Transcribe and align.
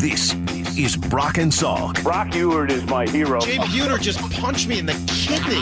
This 0.00 0.32
is 0.78 0.96
Brock 0.96 1.38
and 1.38 1.50
Salk 1.50 2.00
Brock 2.04 2.28
Huard 2.28 2.70
is 2.70 2.84
my 2.86 3.04
hero. 3.06 3.40
Jay 3.40 3.56
Buhner 3.56 4.00
just 4.00 4.20
punched 4.32 4.68
me 4.68 4.78
in 4.78 4.86
the 4.86 4.94
kidney. 5.08 5.60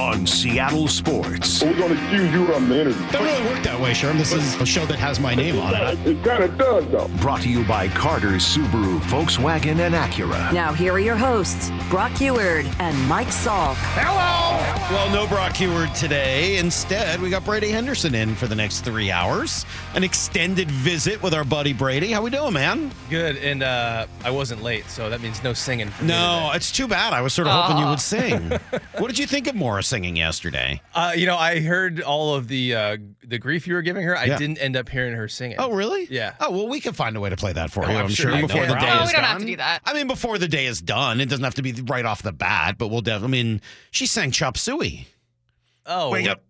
on 0.00 0.26
Seattle 0.26 0.88
Sports. 0.88 1.62
We're 1.62 1.76
going 1.76 1.94
to 1.96 2.06
accuse 2.06 2.32
you 2.32 2.52
of 2.52 2.68
the 2.68 2.80
interview. 2.80 3.06
Doesn't 3.12 3.22
really 3.22 3.54
work 3.54 3.62
that 3.62 3.80
way, 3.80 3.92
Sherm. 3.92 4.18
This 4.18 4.32
is 4.32 4.60
a 4.60 4.66
show 4.66 4.84
that 4.86 4.98
has 4.98 5.20
my 5.20 5.34
name 5.34 5.58
on 5.60 5.74
it. 5.74 6.06
It 6.06 6.24
kind 6.24 6.42
of 6.42 6.58
does, 6.58 6.86
though. 6.88 7.08
Brought 7.18 7.42
to 7.42 7.48
you 7.48 7.64
by 7.64 7.88
Carter's 7.88 8.44
Subaru, 8.44 8.98
Volkswagen, 9.00 9.78
and 9.78 9.94
Acura. 9.94 10.52
Now, 10.52 10.72
here 10.72 10.92
are 10.92 10.98
your 10.98 11.16
hosts, 11.16 11.70
Brock 11.88 12.10
Huard 12.12 12.66
and 12.80 13.08
Mike 13.08 13.28
Salk. 13.28 13.76
Hello! 13.94 14.94
Well, 14.94 15.10
no 15.12 15.26
Brock 15.28 15.52
Huard 15.54 15.94
today. 15.94 16.56
Instead, 16.58 17.20
we 17.20 17.30
got 17.30 17.44
Brady 17.44 17.68
Henderson 17.70 18.14
in 18.14 18.34
for 18.34 18.46
the 18.48 18.54
next 18.54 18.80
three 18.80 19.10
hours. 19.10 19.64
An 19.94 20.02
extended 20.02 20.70
visit 20.70 21.22
with 21.22 21.34
our 21.34 21.44
buddy 21.44 21.72
Brady. 21.72 22.10
How 22.10 22.22
we 22.22 22.30
doing, 22.30 22.52
man? 22.52 22.90
Good, 23.08 23.36
and 23.36 23.62
uh, 23.62 24.06
I 24.24 24.30
wasn't 24.30 24.62
late, 24.62 24.86
so 24.88 25.10
that 25.10 25.20
means 25.20 25.42
no 25.44 25.52
singing. 25.52 25.88
For 25.90 26.02
me 26.02 26.08
No, 26.08 26.46
today. 26.46 26.56
it's 26.56 26.72
too 26.72 26.88
bad. 26.88 27.12
I 27.12 27.20
was 27.20 27.34
sort 27.34 27.46
of 27.46 27.52
hoping 27.54 27.78
you 27.78 27.86
would 27.88 28.00
sing. 28.00 28.48
what 28.98 29.08
did 29.08 29.18
you 29.18 29.26
think 29.26 29.46
of 29.46 29.54
Morris 29.54 29.86
singing 29.86 30.16
yesterday? 30.16 30.80
Uh, 30.94 31.12
you 31.14 31.26
know, 31.26 31.36
I 31.36 31.60
heard 31.60 32.00
all 32.00 32.34
of 32.34 32.48
the 32.48 32.74
uh, 32.74 32.96
the 33.22 33.38
grief 33.38 33.66
you 33.66 33.74
were 33.74 33.82
giving 33.82 34.02
her. 34.02 34.16
I 34.16 34.24
Yeah. 34.24 34.38
didn't 34.38 34.58
end 34.58 34.76
up 34.76 34.88
hearing 34.88 35.14
her 35.14 35.28
singing. 35.28 35.56
Oh, 35.58 35.72
really? 35.72 36.06
Yeah. 36.10 36.34
Oh, 36.40 36.50
well, 36.52 36.68
we 36.68 36.80
can 36.80 36.94
find 36.94 37.16
a 37.16 37.20
way 37.20 37.28
to 37.30 37.36
play 37.36 37.52
that 37.52 37.70
for 37.70 37.84
Oh, 37.84 37.90
you. 37.90 37.96
I'm 37.98 38.04
I'm 38.06 38.08
sure 38.10 38.30
sure 38.30 38.36
you 38.40 38.46
before 38.46 38.62
know. 38.62 38.68
the 38.74 38.80
day 38.80 38.90
Oh, 38.90 39.02
is 39.02 39.08
we 39.08 39.12
don't 39.12 39.22
done. 39.22 39.30
have 39.30 39.40
to 39.40 39.46
do 39.46 39.56
that. 39.56 39.80
I 39.84 39.92
mean, 39.92 40.06
before 40.06 40.38
the 40.38 40.48
day 40.48 40.66
is 40.66 40.80
done, 40.80 41.20
it 41.20 41.28
doesn't 41.28 41.44
have 41.44 41.56
to 41.56 41.62
be 41.62 41.72
right 41.86 42.06
off 42.06 42.22
the 42.22 42.32
bat, 42.32 42.78
but 42.78 42.88
we'll 42.88 43.02
definitely. 43.02 43.40
I 43.40 43.42
mean, 43.44 43.60
she 43.90 44.06
sang 44.06 44.30
Chop 44.30 44.56
Suey. 44.56 45.06
Oh, 45.86 46.10
Wake 46.10 46.28
up. 46.28 46.42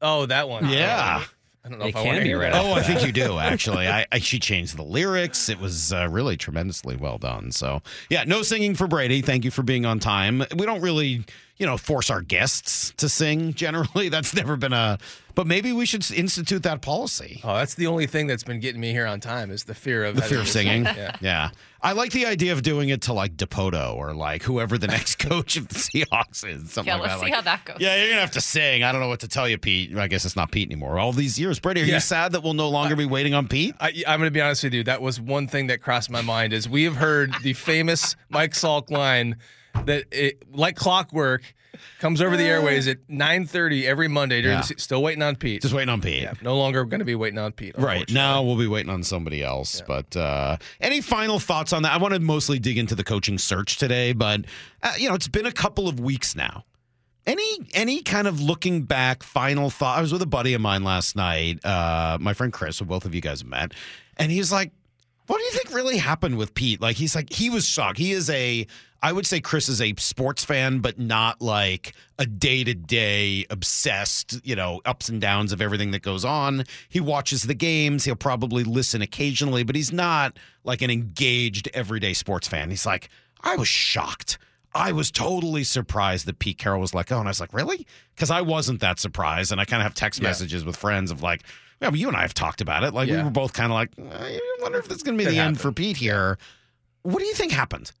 Oh, 0.00 0.24
that 0.26 0.48
one. 0.48 0.68
Yeah. 0.70 1.24
I 1.68 1.70
don't 1.70 1.80
know 1.80 1.84
It 1.84 1.90
if 1.90 1.96
I 1.96 2.00
can 2.00 2.06
want 2.06 2.16
to 2.16 2.22
be 2.22 2.28
hear 2.30 2.40
right 2.40 2.52
that. 2.52 2.64
Oh, 2.64 2.72
I 2.72 2.82
think 2.82 3.04
you 3.04 3.12
do 3.12 3.38
actually. 3.38 3.86
I, 3.88 4.06
I 4.10 4.18
she 4.20 4.38
changed 4.38 4.76
the 4.78 4.82
lyrics. 4.82 5.50
It 5.50 5.60
was 5.60 5.92
uh, 5.92 6.08
really 6.10 6.38
tremendously 6.38 6.96
well 6.96 7.18
done. 7.18 7.52
So 7.52 7.82
yeah, 8.08 8.24
no 8.24 8.40
singing 8.42 8.74
for 8.74 8.86
Brady. 8.86 9.20
Thank 9.20 9.44
you 9.44 9.50
for 9.50 9.62
being 9.62 9.84
on 9.84 9.98
time. 9.98 10.44
We 10.56 10.64
don't 10.64 10.80
really, 10.80 11.24
you 11.58 11.66
know, 11.66 11.76
force 11.76 12.08
our 12.10 12.22
guests 12.22 12.92
to 12.98 13.08
sing. 13.08 13.52
Generally, 13.54 14.08
that's 14.10 14.34
never 14.34 14.56
been 14.56 14.72
a. 14.72 14.98
But 15.34 15.46
maybe 15.46 15.72
we 15.72 15.86
should 15.86 16.08
institute 16.10 16.64
that 16.64 16.80
policy. 16.82 17.40
Oh, 17.44 17.54
that's 17.54 17.74
the 17.76 17.86
only 17.86 18.06
thing 18.08 18.26
that's 18.26 18.42
been 18.42 18.58
getting 18.58 18.80
me 18.80 18.90
here 18.90 19.06
on 19.06 19.20
time 19.20 19.52
is 19.52 19.62
the 19.62 19.74
fear 19.74 20.04
of 20.04 20.16
The 20.16 20.22
fear 20.22 20.40
of 20.40 20.48
singing. 20.48 20.84
sing. 20.84 20.94
Yeah. 20.96 21.16
Yeah. 21.20 21.50
I 21.80 21.92
like 21.92 22.10
the 22.10 22.26
idea 22.26 22.52
of 22.52 22.62
doing 22.62 22.88
it 22.88 23.02
to 23.02 23.12
like 23.12 23.36
Dipoto 23.36 23.94
or 23.94 24.14
like 24.14 24.42
whoever 24.42 24.78
the 24.78 24.88
next 24.88 25.16
coach 25.20 25.56
of 25.56 25.68
the 25.68 25.76
Seahawks 25.76 26.44
is. 26.44 26.72
Something 26.72 26.86
Yeah, 26.88 26.94
like 26.94 27.02
let's 27.02 27.14
that. 27.14 27.18
see 27.20 27.24
Like, 27.26 27.34
how 27.34 27.40
that 27.42 27.64
goes. 27.64 27.76
Yeah, 27.78 27.96
you're 27.98 28.08
gonna 28.08 28.20
have 28.20 28.32
to 28.32 28.40
sing. 28.40 28.82
I 28.82 28.90
don't 28.90 29.00
know 29.00 29.06
what 29.06 29.20
to 29.20 29.28
tell 29.28 29.48
you, 29.48 29.58
Pete. 29.58 29.96
I 29.96 30.08
guess 30.08 30.24
it's 30.24 30.34
not 30.34 30.50
Pete 30.50 30.66
anymore. 30.68 30.98
All 30.98 31.12
these 31.12 31.38
years, 31.38 31.60
Brady, 31.60 31.82
are 31.82 31.84
Yeah. 31.84 31.94
you 31.94 32.00
sad 32.00 32.32
that 32.32 32.42
we'll 32.42 32.54
no 32.54 32.68
longer 32.68 32.96
be 32.96 33.06
waiting 33.06 33.32
on 33.34 33.46
Pete? 33.46 33.76
I, 33.78 33.92
I'm 34.08 34.18
going 34.18 34.26
to 34.26 34.32
be 34.32 34.40
honest 34.40 34.64
with 34.64 34.74
you. 34.74 34.82
That 34.82 35.00
was 35.02 35.20
one 35.20 35.46
thing 35.46 35.68
that 35.68 35.80
crossed 35.82 36.10
my 36.10 36.20
mind 36.22 36.52
is 36.52 36.68
we 36.68 36.82
have 36.82 36.96
heard 36.96 37.32
the 37.44 37.52
famous 37.52 38.16
Mike 38.28 38.54
Salk 38.54 38.90
line 38.90 39.36
that 39.86 40.04
it, 40.12 40.42
like 40.54 40.76
clockwork 40.76 41.42
comes 42.00 42.20
over 42.20 42.36
the 42.36 42.44
airways 42.44 42.88
at 42.88 43.06
9:30 43.08 43.84
every 43.84 44.08
Monday. 44.08 44.40
During 44.42 44.56
Yeah. 44.56 44.60
the, 44.62 44.66
se- 44.68 44.74
still 44.78 45.02
waiting 45.02 45.22
on 45.22 45.36
Pete. 45.36 45.62
Just 45.62 45.74
waiting 45.74 45.88
on 45.90 46.00
Pete. 46.00 46.22
yeah, 46.22 46.32
no 46.42 46.56
longer 46.56 46.84
going 46.84 46.98
to 47.00 47.04
be 47.04 47.14
waiting 47.14 47.38
on 47.38 47.52
Pete. 47.52 47.74
Right 47.76 47.94
unfortunately. 48.00 48.14
now, 48.14 48.42
we'll 48.42 48.56
be 48.56 48.66
waiting 48.66 48.90
on 48.90 49.02
somebody 49.02 49.42
else. 49.42 49.82
But 49.86 50.16
uh, 50.16 50.56
any 50.80 51.00
final 51.00 51.38
thoughts 51.38 51.72
on 51.72 51.82
that? 51.82 51.92
I 51.92 51.98
want 51.98 52.14
to 52.14 52.20
mostly 52.20 52.58
dig 52.58 52.78
into 52.78 52.94
the 52.94 53.04
coaching 53.04 53.38
search 53.38 53.76
today, 53.76 54.12
but 54.12 54.44
uh, 54.82 54.92
you 54.98 55.08
know, 55.08 55.14
it's 55.14 55.28
been 55.28 55.46
a 55.46 55.52
couple 55.52 55.88
of 55.88 56.00
weeks 56.00 56.34
now. 56.34 56.64
Any 57.26 57.58
any 57.74 58.00
kind 58.02 58.26
of 58.26 58.40
looking 58.40 58.84
back, 58.84 59.22
final 59.22 59.68
thought? 59.68 59.98
I 59.98 60.00
was 60.00 60.12
with 60.12 60.22
a 60.22 60.26
buddy 60.26 60.54
of 60.54 60.62
mine 60.62 60.82
last 60.82 61.14
night, 61.14 61.62
uh, 61.64 62.16
my 62.20 62.32
friend 62.32 62.52
Chris, 62.52 62.78
who 62.78 62.86
both 62.86 63.04
of 63.04 63.14
you 63.14 63.20
guys 63.20 63.40
have 63.40 63.48
met, 63.48 63.72
and 64.16 64.32
he's 64.32 64.50
like, 64.50 64.72
"What 65.26 65.36
do 65.36 65.44
you 65.44 65.50
think 65.50 65.74
really 65.74 65.98
happened 65.98 66.38
with 66.38 66.54
Pete?" 66.54 66.80
Like, 66.80 66.96
he's 66.96 67.14
like, 67.14 67.30
he 67.30 67.50
was 67.50 67.66
shocked. 67.68 67.98
He 67.98 68.12
is 68.12 68.30
a, 68.30 68.66
I 69.02 69.12
would 69.12 69.26
say, 69.26 69.40
Chris 69.40 69.68
is 69.68 69.80
a 69.80 69.94
sports 69.96 70.44
fan, 70.44 70.80
but 70.80 70.98
not 70.98 71.40
like 71.40 71.92
a 72.18 72.26
day 72.26 72.64
to 72.64 72.74
day 72.74 73.46
obsessed, 73.48 74.40
you 74.44 74.56
know, 74.56 74.80
ups 74.84 75.08
and 75.08 75.20
downs 75.20 75.52
of 75.52 75.60
everything 75.60 75.92
that 75.92 76.02
goes 76.02 76.24
on. 76.24 76.64
He 76.88 76.98
watches 77.00 77.44
the 77.44 77.54
games. 77.54 78.04
He'll 78.04 78.16
probably 78.16 78.64
listen 78.64 79.00
occasionally, 79.00 79.62
but 79.62 79.76
he's 79.76 79.92
not 79.92 80.36
like 80.64 80.82
an 80.82 80.90
engaged 80.90 81.68
everyday 81.74 82.12
sports 82.12 82.48
fan. 82.48 82.70
He's 82.70 82.86
like, 82.86 83.08
I 83.42 83.54
was 83.56 83.68
shocked. 83.68 84.38
I 84.74 84.90
was 84.92 85.10
totally 85.10 85.64
surprised 85.64 86.26
that 86.26 86.40
Pete 86.40 86.58
Carroll 86.58 86.80
was 86.80 86.92
like, 86.92 87.10
oh, 87.12 87.18
and 87.18 87.28
I 87.28 87.30
was 87.30 87.40
like, 87.40 87.54
really? 87.54 87.86
Because 88.14 88.30
I 88.30 88.40
wasn't 88.40 88.80
that 88.80 88.98
surprised. 88.98 89.52
And 89.52 89.60
I 89.60 89.64
kind 89.64 89.80
of 89.80 89.84
have 89.84 89.94
text 89.94 90.20
Yeah. 90.20 90.28
messages 90.28 90.64
with 90.64 90.76
friends 90.76 91.10
of 91.10 91.22
like, 91.22 91.42
yeah, 91.80 91.90
but 91.90 91.98
you 92.00 92.08
and 92.08 92.16
I 92.16 92.22
have 92.22 92.34
talked 92.34 92.60
about 92.60 92.82
it. 92.82 92.92
Like, 92.92 93.08
we 93.08 93.22
were 93.22 93.30
both 93.30 93.52
kind 93.52 93.70
of 93.70 93.74
like, 93.76 93.90
eh, 93.96 94.02
I 94.38 94.40
wonder 94.60 94.78
if 94.78 94.88
this 94.88 94.96
is 94.96 95.02
going 95.04 95.16
to 95.16 95.22
be 95.22 95.26
Could 95.26 95.34
the 95.34 95.38
end 95.40 95.60
for 95.60 95.70
Pete 95.70 95.96
here. 95.96 96.36
What 97.02 97.20
do 97.20 97.24
you 97.26 97.34
think 97.34 97.52
happened? 97.52 97.92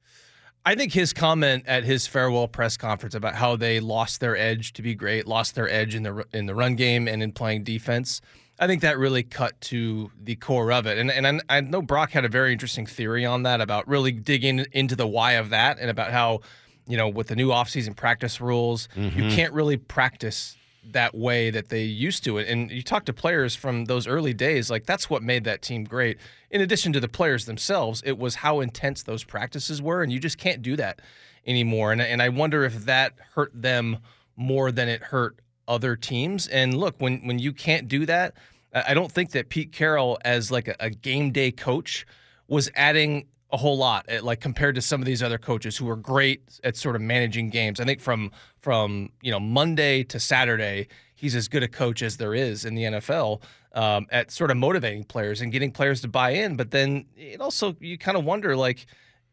I 0.68 0.74
think 0.74 0.92
his 0.92 1.14
comment 1.14 1.64
at 1.66 1.84
his 1.84 2.06
farewell 2.06 2.46
press 2.46 2.76
conference 2.76 3.14
about 3.14 3.34
how 3.34 3.56
they 3.56 3.80
lost 3.80 4.20
their 4.20 4.36
edge 4.36 4.74
to 4.74 4.82
be 4.82 4.94
great, 4.94 5.26
lost 5.26 5.54
their 5.54 5.66
edge 5.66 5.94
in 5.94 6.02
the 6.02 6.26
in 6.34 6.44
the 6.44 6.54
run 6.54 6.76
game 6.76 7.08
and 7.08 7.22
in 7.22 7.32
playing 7.32 7.64
defense. 7.64 8.20
I 8.58 8.66
think 8.66 8.82
that 8.82 8.98
really 8.98 9.22
cut 9.22 9.58
to 9.62 10.10
the 10.22 10.36
core 10.36 10.70
of 10.70 10.86
it. 10.86 10.98
And 10.98 11.10
and 11.10 11.26
I, 11.26 11.56
I 11.56 11.60
know 11.62 11.80
Brock 11.80 12.10
had 12.10 12.26
a 12.26 12.28
very 12.28 12.52
interesting 12.52 12.84
theory 12.84 13.24
on 13.24 13.44
that 13.44 13.62
about 13.62 13.88
really 13.88 14.12
digging 14.12 14.66
into 14.72 14.94
the 14.94 15.06
why 15.06 15.32
of 15.32 15.48
that 15.48 15.78
and 15.78 15.88
about 15.88 16.10
how, 16.10 16.40
you 16.86 16.98
know, 16.98 17.08
with 17.08 17.28
the 17.28 17.36
new 17.36 17.48
offseason 17.48 17.96
practice 17.96 18.38
rules, 18.38 18.90
you 18.94 19.10
mm-hmm. 19.10 19.30
can't 19.30 19.54
really 19.54 19.78
practice 19.78 20.57
that 20.92 21.14
way 21.14 21.50
that 21.50 21.68
they 21.68 21.82
used 21.82 22.24
to 22.24 22.38
it. 22.38 22.48
And 22.48 22.70
you 22.70 22.82
talk 22.82 23.04
to 23.06 23.12
players 23.12 23.54
from 23.54 23.86
those 23.86 24.06
early 24.06 24.32
days, 24.34 24.70
like 24.70 24.86
that's 24.86 25.08
what 25.10 25.22
made 25.22 25.44
that 25.44 25.62
team 25.62 25.84
great. 25.84 26.18
In 26.50 26.60
addition 26.60 26.92
to 26.94 27.00
the 27.00 27.08
players 27.08 27.46
themselves, 27.46 28.02
it 28.04 28.18
was 28.18 28.36
how 28.36 28.60
intense 28.60 29.02
those 29.02 29.24
practices 29.24 29.82
were, 29.82 30.02
and 30.02 30.12
you 30.12 30.18
just 30.18 30.38
can't 30.38 30.62
do 30.62 30.76
that 30.76 31.00
anymore. 31.46 31.92
And 31.92 32.00
and 32.00 32.22
I 32.22 32.28
wonder 32.28 32.64
if 32.64 32.84
that 32.84 33.14
hurt 33.34 33.50
them 33.54 33.98
more 34.36 34.70
than 34.72 34.88
it 34.88 35.02
hurt 35.02 35.40
other 35.66 35.96
teams. 35.96 36.48
And 36.48 36.76
look, 36.76 36.96
when 36.98 37.26
when 37.26 37.38
you 37.38 37.52
can't 37.52 37.88
do 37.88 38.06
that, 38.06 38.34
I 38.72 38.94
don't 38.94 39.10
think 39.10 39.32
that 39.32 39.48
Pete 39.48 39.72
Carroll 39.72 40.18
as 40.24 40.50
like 40.50 40.68
a, 40.68 40.76
a 40.80 40.90
game 40.90 41.32
day 41.32 41.50
coach 41.50 42.06
was 42.48 42.70
adding 42.74 43.26
a 43.50 43.56
whole 43.56 43.78
lot 43.78 44.04
eh, 44.08 44.20
like 44.22 44.40
compared 44.40 44.74
to 44.74 44.82
some 44.82 45.00
of 45.00 45.06
these 45.06 45.22
other 45.22 45.38
coaches 45.38 45.76
who 45.76 45.88
are 45.88 45.96
great 45.96 46.42
at 46.64 46.76
sort 46.76 46.96
of 46.96 47.02
managing 47.02 47.50
games. 47.50 47.80
I 47.80 47.84
think 47.84 48.00
from 48.00 48.30
from 48.60 49.10
you 49.22 49.30
know 49.30 49.40
Monday 49.40 50.04
to 50.04 50.20
Saturday, 50.20 50.88
he's 51.14 51.34
as 51.34 51.48
good 51.48 51.62
a 51.62 51.68
coach 51.68 52.02
as 52.02 52.16
there 52.16 52.34
is 52.34 52.64
in 52.64 52.74
the 52.74 52.84
NFL 52.84 53.42
um, 53.74 54.06
at 54.10 54.30
sort 54.30 54.50
of 54.50 54.56
motivating 54.56 55.04
players 55.04 55.40
and 55.40 55.52
getting 55.52 55.70
players 55.70 56.00
to 56.02 56.08
buy 56.08 56.30
in. 56.30 56.56
But 56.56 56.70
then 56.70 57.06
it 57.16 57.40
also 57.40 57.76
you 57.80 57.96
kind 57.98 58.16
of 58.16 58.24
wonder 58.24 58.56
like 58.56 58.86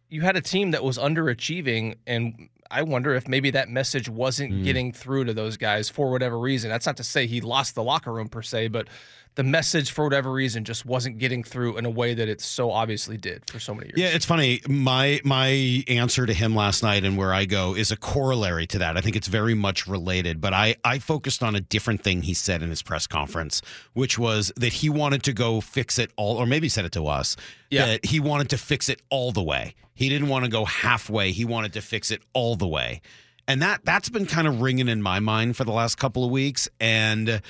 you 0.09 0.21
had 0.21 0.35
a 0.35 0.41
team 0.41 0.71
that 0.71 0.83
was 0.83 0.97
underachieving 0.97 1.95
and 2.07 2.49
I 2.71 2.81
wonder 2.81 3.13
if 3.13 3.27
maybe 3.27 3.51
that 3.51 3.69
message 3.69 4.09
wasn't 4.09 4.63
getting 4.63 4.91
through 4.91 5.25
to 5.25 5.33
those 5.33 5.55
guys 5.55 5.87
for 5.87 6.09
whatever 6.09 6.39
reason. 6.39 6.69
That's 6.69 6.85
not 6.85 6.97
to 6.97 7.03
say 7.03 7.27
he 7.27 7.39
lost 7.39 7.75
the 7.75 7.83
locker 7.83 8.11
room 8.11 8.27
per 8.27 8.41
se, 8.41 8.69
but 8.69 8.87
the 9.35 9.43
message 9.43 9.91
for 9.91 10.05
whatever 10.05 10.31
reason 10.31 10.63
just 10.63 10.85
wasn't 10.85 11.17
getting 11.17 11.43
through 11.43 11.77
in 11.77 11.85
a 11.85 11.89
way 11.89 12.13
that 12.13 12.29
it 12.29 12.39
so 12.39 12.71
obviously 12.71 13.17
did 13.17 13.43
for 13.49 13.59
so 13.59 13.75
many 13.75 13.87
years. 13.87 13.99
Yeah, 13.99 14.15
it's 14.15 14.25
funny. 14.25 14.61
My 14.67 15.19
my 15.25 15.83
answer 15.87 16.25
to 16.25 16.33
him 16.33 16.55
last 16.55 16.83
night 16.83 17.03
and 17.03 17.17
where 17.17 17.33
I 17.33 17.43
go 17.45 17.75
is 17.75 17.91
a 17.91 17.97
corollary 17.97 18.65
to 18.67 18.79
that. 18.79 18.95
I 18.95 19.01
think 19.01 19.17
it's 19.17 19.27
very 19.27 19.53
much 19.53 19.87
related, 19.87 20.39
but 20.39 20.53
I 20.53 20.75
I 20.85 20.99
focused 20.99 21.43
on 21.43 21.53
a 21.55 21.59
different 21.59 22.01
thing 22.01 22.21
he 22.21 22.33
said 22.33 22.63
in 22.63 22.69
his 22.69 22.81
press 22.81 23.07
conference, 23.07 23.61
which 23.93 24.17
was 24.17 24.53
that 24.55 24.73
he 24.73 24.89
wanted 24.89 25.23
to 25.23 25.33
go 25.33 25.59
fix 25.59 25.99
it 25.99 26.11
all 26.15 26.37
or 26.37 26.45
maybe 26.45 26.69
said 26.69 26.85
it 26.85 26.93
to 26.93 27.07
us. 27.07 27.35
Yeah. 27.69 27.85
That 27.87 28.05
he 28.05 28.21
wanted 28.21 28.49
to 28.51 28.57
fix 28.57 28.87
it 28.87 29.01
all 29.09 29.33
the 29.33 29.43
way. 29.43 29.75
He 29.95 30.07
didn't 30.07 30.29
want 30.29 30.45
to 30.45 30.51
go 30.51 30.63
halfway. 30.63 31.31
He 31.31 31.43
wanted 31.43 31.73
to 31.73 31.81
fix 31.81 32.09
it 32.09 32.21
all 32.33 32.55
the 32.55 32.67
way. 32.67 33.01
And 33.49 33.61
that 33.61 33.83
that's 33.83 34.07
been 34.07 34.25
kind 34.25 34.47
of 34.47 34.61
ringing 34.61 34.87
in 34.87 35.01
my 35.01 35.19
mind 35.19 35.57
for 35.57 35.65
the 35.65 35.73
last 35.73 35.97
couple 35.97 36.23
of 36.23 36.31
weeks 36.31 36.69
and 36.79 37.41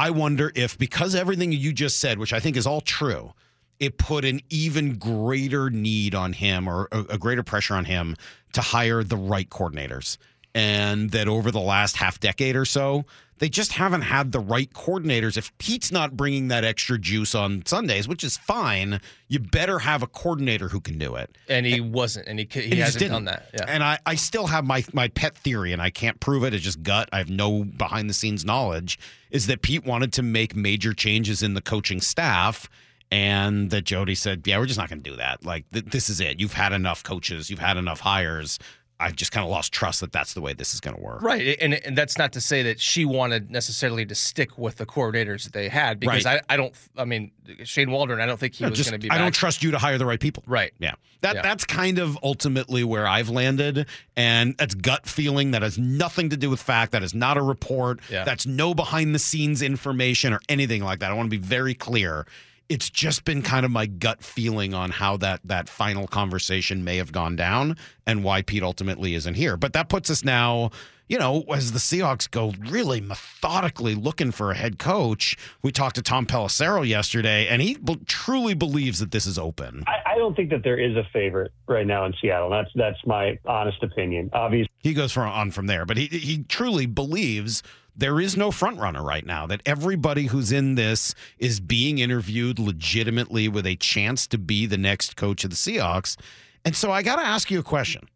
I 0.00 0.08
wonder 0.08 0.50
if 0.54 0.78
because 0.78 1.14
everything 1.14 1.52
you 1.52 1.74
just 1.74 1.98
said, 1.98 2.18
which 2.18 2.32
I 2.32 2.40
think 2.40 2.56
is 2.56 2.66
all 2.66 2.80
true, 2.80 3.34
it 3.78 3.98
put 3.98 4.24
an 4.24 4.40
even 4.48 4.96
greater 4.96 5.68
need 5.68 6.14
on 6.14 6.32
him 6.32 6.66
or 6.66 6.88
a, 6.90 7.18
greater 7.18 7.42
pressure 7.42 7.74
on 7.74 7.84
him 7.84 8.16
to 8.54 8.62
hire 8.62 9.04
the 9.04 9.18
right 9.18 9.50
coordinators. 9.50 10.16
And 10.54 11.10
that 11.10 11.28
over 11.28 11.50
the 11.52 11.60
last 11.60 11.96
half 11.96 12.18
decade 12.18 12.56
or 12.56 12.64
so, 12.64 13.04
they 13.38 13.48
just 13.48 13.72
haven't 13.72 14.02
had 14.02 14.32
the 14.32 14.40
right 14.40 14.68
coordinators. 14.72 15.36
If 15.36 15.56
Pete's 15.58 15.92
not 15.92 16.16
bringing 16.16 16.48
that 16.48 16.64
extra 16.64 16.98
juice 16.98 17.34
on 17.34 17.64
Sundays, 17.64 18.08
which 18.08 18.24
is 18.24 18.36
fine, 18.36 19.00
you 19.28 19.38
better 19.38 19.78
have 19.78 20.02
a 20.02 20.06
coordinator 20.08 20.68
who 20.68 20.80
can 20.80 20.98
do 20.98 21.14
it. 21.14 21.38
and 21.48 21.64
he 21.64 21.80
wasn't, 21.80 22.26
and 22.26 22.38
he 22.40 22.48
c- 22.52 22.64
And 22.64 22.68
he 22.70 22.74
he 22.76 22.82
hasn't 22.82 23.10
done 23.10 23.24
that. 23.26 23.46
Yeah. 23.54 23.64
And 23.68 23.82
I, 23.84 23.98
I 24.04 24.16
still 24.16 24.48
have 24.48 24.64
my 24.64 24.84
my 24.92 25.06
pet 25.08 25.36
theory, 25.38 25.72
and 25.72 25.80
I 25.80 25.90
can't 25.90 26.18
prove 26.20 26.42
it. 26.44 26.52
It's 26.52 26.64
just 26.64 26.82
gut. 26.82 27.08
I 27.12 27.18
have 27.18 27.30
no 27.30 27.62
behind 27.64 28.10
the 28.10 28.14
scenes 28.14 28.44
knowledge. 28.44 28.98
Is 29.30 29.46
that 29.46 29.62
Pete 29.62 29.86
wanted 29.86 30.12
to 30.14 30.22
make 30.22 30.56
major 30.56 30.92
changes 30.92 31.42
in 31.44 31.54
the 31.54 31.62
coaching 31.62 32.00
staff, 32.00 32.68
and 33.10 33.70
that 33.70 33.82
Jody 33.84 34.14
said, 34.16 34.46
"Yeah, 34.46 34.58
we're 34.58 34.66
just 34.66 34.78
not 34.78 34.88
going 34.90 35.02
to 35.02 35.10
do 35.10 35.16
that. 35.16 35.44
Like 35.46 35.64
th- 35.70 35.86
this 35.86 36.10
is 36.10 36.20
it. 36.20 36.40
You've 36.40 36.52
had 36.52 36.72
enough 36.72 37.02
coaches. 37.04 37.48
You've 37.48 37.58
had 37.60 37.76
enough 37.76 38.00
hires. 38.00 38.58
I've 39.00 39.16
just 39.16 39.32
kind 39.32 39.42
of 39.44 39.50
lost 39.50 39.72
trust 39.72 40.00
that 40.00 40.12
that's 40.12 40.34
the 40.34 40.40
way 40.40 40.52
this 40.52 40.74
is 40.74 40.80
going 40.80 40.94
to 40.94 41.02
work. 41.02 41.22
Right, 41.22 41.56
and 41.60 41.74
and 41.74 41.96
that's 41.96 42.18
not 42.18 42.32
to 42.34 42.40
say 42.40 42.62
that 42.64 42.78
she 42.78 43.04
wanted 43.04 43.50
necessarily 43.50 44.04
to 44.06 44.14
stick 44.14 44.58
with 44.58 44.76
the 44.76 44.86
coordinators 44.86 45.44
that 45.44 45.52
they 45.52 45.68
had 45.68 45.98
because 45.98 46.24
Right. 46.24 46.40
I, 46.48 46.54
I 46.54 46.56
don't 46.56 46.74
I 46.96 47.04
mean 47.04 47.30
Shane 47.64 47.90
Waldron 47.90 48.20
I 48.20 48.26
don't 48.26 48.38
think 48.38 48.54
he 48.54 48.64
No, 48.64 48.70
was 48.70 48.80
going 48.82 48.92
to 49.00 49.04
be. 49.04 49.10
I 49.10 49.18
don't 49.18 49.34
trust 49.34 49.62
you 49.62 49.70
to 49.72 49.78
hire 49.78 49.98
the 49.98 50.06
right 50.06 50.20
people. 50.20 50.42
Right. 50.46 50.72
Yeah. 50.78 50.94
That 51.22 51.36
Yeah. 51.36 51.42
that's 51.42 51.64
kind 51.64 51.98
of 51.98 52.18
ultimately 52.22 52.84
where 52.84 53.06
I've 53.08 53.28
landed. 53.30 53.86
And 54.16 54.56
that's 54.58 54.74
gut 54.74 55.06
feeling 55.06 55.52
that 55.52 55.62
has 55.62 55.78
nothing 55.78 56.28
to 56.30 56.36
do 56.36 56.50
with 56.50 56.60
fact. 56.62 56.92
That 56.92 57.02
is 57.02 57.14
not 57.14 57.36
a 57.36 57.42
report. 57.42 58.00
Yeah. 58.10 58.24
That's 58.24 58.46
no 58.46 58.74
behind 58.74 59.14
the 59.14 59.18
scenes 59.18 59.62
information 59.62 60.32
or 60.32 60.40
anything 60.48 60.82
like 60.82 61.00
that. 61.00 61.10
I 61.10 61.14
want 61.14 61.26
to 61.30 61.36
be 61.38 61.42
very 61.44 61.74
clear. 61.74 62.26
It's 62.70 62.88
just 62.88 63.24
been 63.24 63.42
kind 63.42 63.66
of 63.66 63.72
my 63.72 63.86
gut 63.86 64.22
feeling 64.22 64.74
on 64.74 64.92
how 64.92 65.16
that 65.18 65.40
that 65.44 65.68
final 65.68 66.06
conversation 66.06 66.84
may 66.84 66.98
have 66.98 67.10
gone 67.10 67.34
down 67.34 67.76
and 68.06 68.22
why 68.22 68.42
Pete 68.42 68.62
ultimately 68.62 69.14
isn't 69.16 69.34
here. 69.34 69.56
But 69.56 69.72
that 69.72 69.88
puts 69.88 70.08
us 70.08 70.24
now, 70.24 70.70
you 71.08 71.18
know, 71.18 71.42
as 71.52 71.72
the 71.72 71.80
Seahawks 71.80 72.30
go 72.30 72.54
really 72.68 73.00
methodically 73.00 73.96
looking 73.96 74.30
for 74.30 74.52
a 74.52 74.54
head 74.54 74.78
coach. 74.78 75.36
We 75.62 75.72
talked 75.72 75.96
to 75.96 76.02
Tom 76.02 76.26
Pelissero 76.26 76.86
yesterday, 76.86 77.48
and 77.48 77.60
he 77.60 77.74
b- 77.76 77.98
truly 78.06 78.54
believes 78.54 79.00
that 79.00 79.10
this 79.10 79.26
is 79.26 79.36
open. 79.36 79.82
I, 79.88 80.12
I 80.12 80.14
don't 80.18 80.36
think 80.36 80.50
that 80.50 80.62
there 80.62 80.78
is 80.78 80.96
a 80.96 81.02
favorite 81.12 81.50
right 81.66 81.86
now 81.86 82.04
in 82.04 82.14
Seattle. 82.22 82.50
That's 82.50 82.70
that's 82.76 83.04
my 83.04 83.36
honest 83.46 83.82
opinion. 83.82 84.30
Obviously, 84.32 84.70
he 84.78 84.94
goes 84.94 85.10
from 85.10 85.28
on 85.28 85.50
from 85.50 85.66
there. 85.66 85.84
But 85.84 85.96
he 85.96 86.06
he 86.06 86.44
truly 86.44 86.86
believes 86.86 87.64
there 88.00 88.20
is 88.20 88.36
no 88.36 88.50
front 88.50 88.78
runner 88.78 89.02
right 89.02 89.24
now. 89.24 89.46
That 89.46 89.60
everybody 89.64 90.26
who's 90.26 90.50
in 90.52 90.74
this 90.74 91.14
is 91.38 91.60
being 91.60 91.98
interviewed 91.98 92.58
legitimately 92.58 93.48
with 93.48 93.66
a 93.66 93.76
chance 93.76 94.26
to 94.28 94.38
be 94.38 94.66
the 94.66 94.76
next 94.78 95.16
coach 95.16 95.44
of 95.44 95.50
the 95.50 95.56
Seahawks. 95.56 96.16
And 96.64 96.74
so 96.76 96.90
I 96.90 97.02
got 97.02 97.16
to 97.16 97.22
ask 97.26 97.50
you 97.50 97.58
a 97.60 97.62
question. 97.62 98.08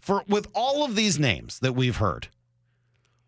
For 0.00 0.24
with 0.28 0.48
all 0.54 0.84
of 0.84 0.96
these 0.96 1.18
names 1.18 1.58
that 1.60 1.74
we've 1.74 1.96
heard, 1.96 2.28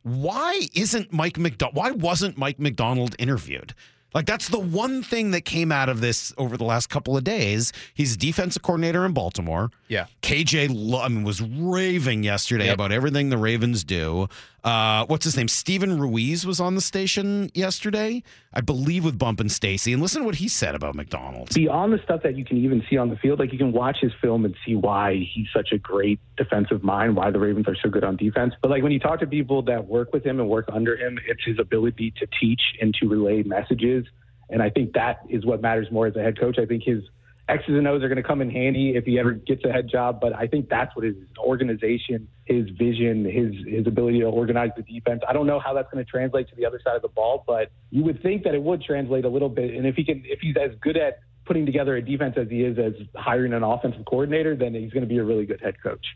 why 0.02 0.60
isn't 0.74 1.12
Mike 1.12 1.38
Macdonald? 1.38 1.76
Why 1.76 1.90
wasn't 1.92 2.36
Mike 2.36 2.58
Macdonald 2.58 3.14
interviewed? 3.18 3.74
Like 4.14 4.26
that's 4.26 4.48
the 4.48 4.58
one 4.58 5.02
thing 5.02 5.30
that 5.30 5.42
came 5.46 5.72
out 5.72 5.88
of 5.88 6.00
this 6.02 6.34
over 6.36 6.56
the 6.58 6.64
last 6.64 6.90
couple 6.90 7.16
of 7.16 7.24
days. 7.24 7.72
He's 7.94 8.16
defensive 8.16 8.62
coordinator 8.62 9.06
in 9.06 9.12
Baltimore. 9.12 9.70
Yeah. 9.88 10.06
KJ 10.20 10.68
lo- 10.70 11.00
I 11.00 11.08
mean, 11.08 11.24
was 11.24 11.40
raving 11.40 12.22
yesterday 12.22 12.66
Yep. 12.66 12.74
about 12.74 12.92
everything 12.92 13.30
the 13.30 13.38
Ravens 13.38 13.84
do. 13.84 14.28
Uh, 14.64 15.04
what's 15.06 15.24
his 15.24 15.36
name? 15.36 15.48
Stephen 15.48 15.98
Ruiz 15.98 16.46
was 16.46 16.60
on 16.60 16.76
the 16.76 16.80
station 16.80 17.50
yesterday, 17.52 18.22
I 18.54 18.60
believe, 18.60 19.04
with 19.04 19.18
Bump 19.18 19.40
and 19.40 19.50
Stacy. 19.50 19.92
And 19.92 20.00
listen 20.00 20.22
to 20.22 20.26
what 20.26 20.36
he 20.36 20.48
said 20.48 20.74
about 20.74 20.94
Macdonald. 20.94 21.52
beyond 21.52 21.92
the 21.92 21.98
stuff 22.04 22.22
that 22.22 22.36
you 22.36 22.44
can 22.44 22.58
even 22.58 22.82
see 22.88 22.96
on 22.96 23.10
the 23.10 23.16
field, 23.16 23.40
like 23.40 23.52
you 23.52 23.58
can 23.58 23.72
watch 23.72 23.98
his 24.00 24.12
film 24.20 24.44
and 24.44 24.54
see 24.64 24.76
why 24.76 25.14
he's 25.34 25.48
such 25.54 25.72
a 25.72 25.78
great 25.78 26.20
defensive 26.36 26.84
mind, 26.84 27.16
why 27.16 27.30
the 27.30 27.40
Ravens 27.40 27.66
are 27.66 27.76
so 27.82 27.88
good 27.88 28.04
on 28.04 28.16
defense. 28.16 28.54
But 28.62 28.70
like 28.70 28.82
when 28.82 28.92
you 28.92 29.00
talk 29.00 29.18
to 29.20 29.26
people 29.26 29.62
that 29.62 29.86
work 29.86 30.12
with 30.12 30.24
him 30.24 30.38
and 30.38 30.48
work 30.48 30.68
under 30.72 30.96
him, 30.96 31.18
it's 31.26 31.44
his 31.44 31.58
ability 31.58 32.14
to 32.18 32.26
teach 32.40 32.62
and 32.80 32.94
to 32.94 33.08
relay 33.08 33.42
messages. 33.42 34.06
And 34.48 34.62
I 34.62 34.70
think 34.70 34.92
that 34.92 35.20
is 35.28 35.44
what 35.44 35.60
matters 35.60 35.90
more 35.90 36.06
as 36.06 36.14
a 36.14 36.22
head 36.22 36.38
coach. 36.38 36.58
I 36.58 36.66
think 36.66 36.84
his 36.84 37.02
X's 37.48 37.70
and 37.70 37.88
O's 37.88 38.02
are 38.02 38.08
going 38.08 38.22
to 38.22 38.22
come 38.22 38.40
in 38.40 38.50
handy 38.50 38.94
if 38.96 39.04
he 39.04 39.18
ever 39.18 39.32
gets 39.32 39.64
a 39.64 39.72
head 39.72 39.88
job. 39.88 40.20
But 40.20 40.34
I 40.34 40.46
think 40.46 40.68
that's 40.68 40.94
what 40.94 41.04
his 41.04 41.16
organization, 41.38 42.28
his 42.44 42.68
vision, 42.70 43.24
his 43.24 43.54
his 43.66 43.86
ability 43.86 44.20
to 44.20 44.26
organize 44.26 44.70
the 44.76 44.82
defense. 44.82 45.22
I 45.28 45.32
don't 45.32 45.46
know 45.46 45.58
how 45.58 45.74
that's 45.74 45.90
going 45.92 46.04
to 46.04 46.10
translate 46.10 46.48
to 46.48 46.54
the 46.54 46.64
other 46.64 46.80
side 46.84 46.96
of 46.96 47.02
the 47.02 47.08
ball, 47.08 47.44
but 47.46 47.70
you 47.90 48.04
would 48.04 48.22
think 48.22 48.44
that 48.44 48.54
it 48.54 48.62
would 48.62 48.82
translate 48.82 49.24
a 49.24 49.28
little 49.28 49.48
bit. 49.48 49.74
And 49.74 49.86
if 49.86 49.96
he 49.96 50.04
can, 50.04 50.22
if 50.24 50.40
he's 50.40 50.56
as 50.56 50.70
good 50.80 50.96
at 50.96 51.20
putting 51.44 51.66
together 51.66 51.96
a 51.96 52.02
defense 52.02 52.34
as 52.36 52.48
he 52.48 52.62
is 52.62 52.78
as 52.78 52.92
hiring 53.16 53.52
an 53.52 53.62
offensive 53.62 54.04
coordinator, 54.04 54.54
then 54.54 54.74
he's 54.74 54.92
going 54.92 55.02
to 55.02 55.08
be 55.08 55.18
a 55.18 55.24
really 55.24 55.44
good 55.44 55.60
head 55.60 55.82
coach. 55.82 56.06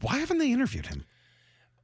Why 0.00 0.18
haven't 0.18 0.38
they 0.38 0.50
interviewed 0.52 0.86
him? 0.86 1.04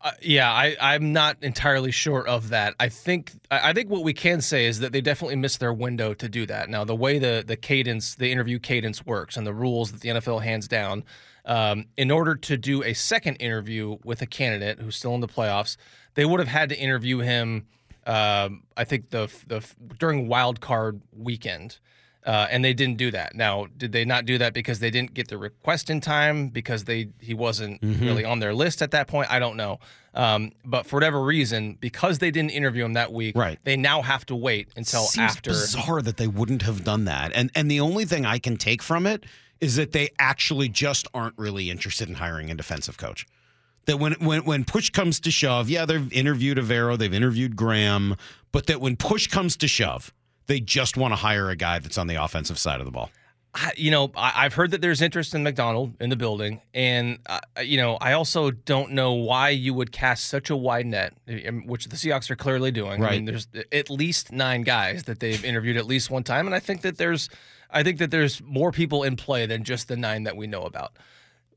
Uh, 0.03 0.13
yeah, 0.23 0.51
I, 0.51 0.77
I'm 0.81 1.13
not 1.13 1.37
entirely 1.43 1.91
sure 1.91 2.27
of 2.27 2.49
that. 2.49 2.75
I 2.81 2.89
think 2.89 3.33
I 3.51 3.71
I 3.71 3.73
think 3.75 3.91
what 3.91 4.03
we 4.03 4.15
can 4.15 4.41
say 4.41 4.65
is 4.65 4.79
that 4.81 4.93
they 4.93 5.03
definitely 5.03 5.37
missed 5.37 5.61
their 5.61 5.75
window 5.75 6.15
to 6.15 6.29
do 6.29 6.47
that. 6.47 6.71
Now, 6.71 6.85
the 6.85 6.97
way 6.97 7.19
the 7.19 7.45
the 7.47 7.57
cadence, 7.57 8.15
the 8.15 8.33
interview 8.33 8.59
cadence 8.59 9.05
works, 9.05 9.37
and 9.37 9.47
the 9.47 9.53
rules 9.53 9.93
that 9.93 10.01
the 10.01 10.09
NFL 10.09 10.43
hands 10.43 10.69
down, 10.69 11.05
um, 11.45 11.85
in 11.99 12.11
order 12.11 12.35
to 12.35 12.57
do 12.57 12.83
a 12.83 12.95
second 12.95 13.37
interview 13.37 13.99
with 14.03 14.23
a 14.23 14.27
candidate 14.27 14.81
who's 14.81 14.97
still 14.97 15.15
in 15.15 15.21
the 15.21 15.29
playoffs, 15.29 15.77
they 16.15 16.25
would 16.25 16.41
have 16.41 16.49
had 16.49 16.71
to 16.71 16.79
interview 16.79 17.19
him. 17.19 17.67
Um, 18.07 18.63
I 18.79 18.85
think 18.85 19.11
the 19.11 19.31
the 19.49 19.63
during 19.99 20.29
wild 20.29 20.63
card 20.63 21.03
weekend. 21.13 21.79
Uh, 22.27 22.47
and 22.51 22.63
they 22.63 22.75
didn't 22.75 22.99
do 22.99 23.11
that. 23.11 23.35
Now, 23.35 23.67
did 23.79 23.93
they 23.93 24.05
not 24.05 24.27
do 24.27 24.37
that 24.39 24.53
because 24.53 24.79
they 24.79 24.91
didn't 24.91 25.15
get 25.15 25.29
the 25.29 25.39
request 25.39 25.89
in 25.89 26.03
time 26.03 26.49
because 26.49 26.85
they 26.85 27.09
he 27.19 27.33
wasn't 27.33 27.81
really 27.83 28.27
on 28.27 28.41
their 28.41 28.53
list 28.53 28.83
at 28.83 28.91
that 28.91 29.09
point? 29.09 29.31
I 29.31 29.39
don't 29.39 29.57
know. 29.57 29.79
Um, 30.13 30.53
but 30.65 30.85
for 30.85 30.97
whatever 30.97 31.23
reason, 31.23 31.79
because 31.81 32.19
they 32.19 32.31
didn't 32.31 32.51
interview 32.51 32.85
him 32.85 32.93
that 32.93 33.11
week, 33.13 33.37
Right. 33.39 33.59
they 33.65 33.77
now 33.77 34.03
have 34.03 34.27
to 34.27 34.37
wait 34.37 34.69
until 34.77 35.05
Seems 35.05 35.31
after. 35.33 35.51
bizarre 35.51 36.03
that 36.03 36.19
they 36.19 36.27
wouldn't 36.27 36.63
have 36.63 36.85
done 36.85 37.07
that. 37.07 37.33
And 37.35 37.51
and 37.55 37.71
the 37.71 37.81
only 37.81 38.05
thing 38.05 38.27
I 38.27 38.39
can 38.39 38.59
take 38.59 38.83
from 38.83 39.07
it 39.07 39.25
is 39.61 39.77
that 39.77 39.93
they 39.93 40.11
actually 40.19 40.69
just 40.69 41.07
aren't 41.15 41.39
really 41.39 41.71
interested 41.71 42.09
in 42.09 42.17
hiring 42.17 42.51
a 42.51 42.55
defensive 42.55 42.99
coach. 42.99 43.27
That 43.87 43.97
when 43.99 44.13
when 44.15 44.45
when 44.45 44.65
push 44.65 44.91
comes 44.91 45.21
to 45.21 45.31
shove, 45.31 45.71
yeah, 45.71 45.87
they've 45.87 46.13
interviewed 46.13 46.59
Evero, 46.59 46.99
they've 46.99 47.15
interviewed 47.15 47.57
Graham, 47.57 48.17
but 48.53 48.67
that 48.67 48.79
when 48.83 48.97
push 48.97 49.27
comes 49.27 49.57
to 49.57 49.67
shove, 49.67 50.13
they 50.47 50.61
just 50.61 50.97
want 50.97 51.13
to 51.13 51.17
hire 51.17 51.51
a 51.51 51.57
guy 51.57 51.79
that's 51.79 51.99
on 51.99 52.07
the 52.07 52.17
offensive 52.17 52.59
side 52.59 52.81
of 52.81 52.87
the 52.87 52.93
ball. 52.93 53.11
I- 53.53 53.73
you 53.77 53.91
know, 53.91 54.13
I, 54.17 54.33
I've 54.45 54.55
heard 54.55 54.71
that 54.71 54.81
there's 54.81 55.01
interest 55.03 55.35
in 55.35 55.43
Macdonald 55.43 55.95
in 56.01 56.09
the 56.11 56.17
building, 56.17 56.61
and 56.73 57.19
uh, 57.27 57.41
you 57.63 57.79
know, 57.79 57.97
I 58.01 58.13
also 58.13 58.53
don't 58.53 58.93
know 58.93 59.13
why 59.15 59.49
you 59.51 59.75
would 59.75 59.91
cast 59.91 60.25
such 60.29 60.51
a 60.51 60.57
wide 60.57 60.87
net, 60.87 61.15
um, 61.49 61.67
which 61.67 61.87
the 61.87 61.97
Seahawks 61.97 62.31
are 62.31 62.37
clearly 62.37 62.71
doing. 62.71 62.93
I 63.05 63.11
mean, 63.11 63.27
Right. 63.27 63.27
there's 63.27 63.49
at 63.73 63.91
least 63.91 64.31
nine 64.31 64.63
guys 64.63 65.03
that 65.05 65.19
they've 65.19 65.45
interviewed 65.45 65.77
at 65.77 65.87
least 65.87 66.11
one 66.11 66.23
time, 66.23 66.47
and 66.47 66.55
I 66.55 66.61
think 66.61 66.83
that 66.83 66.97
there's, 66.97 67.29
I 67.71 67.83
think 67.83 67.99
that 67.99 68.13
there's 68.13 68.41
more 68.43 68.71
people 68.71 69.03
in 69.03 69.17
play 69.17 69.47
than 69.47 69.65
just 69.65 69.89
the 69.89 69.97
nine 69.97 70.23
that 70.25 70.37
we 70.37 70.47
know 70.47 70.63
about. 70.63 70.93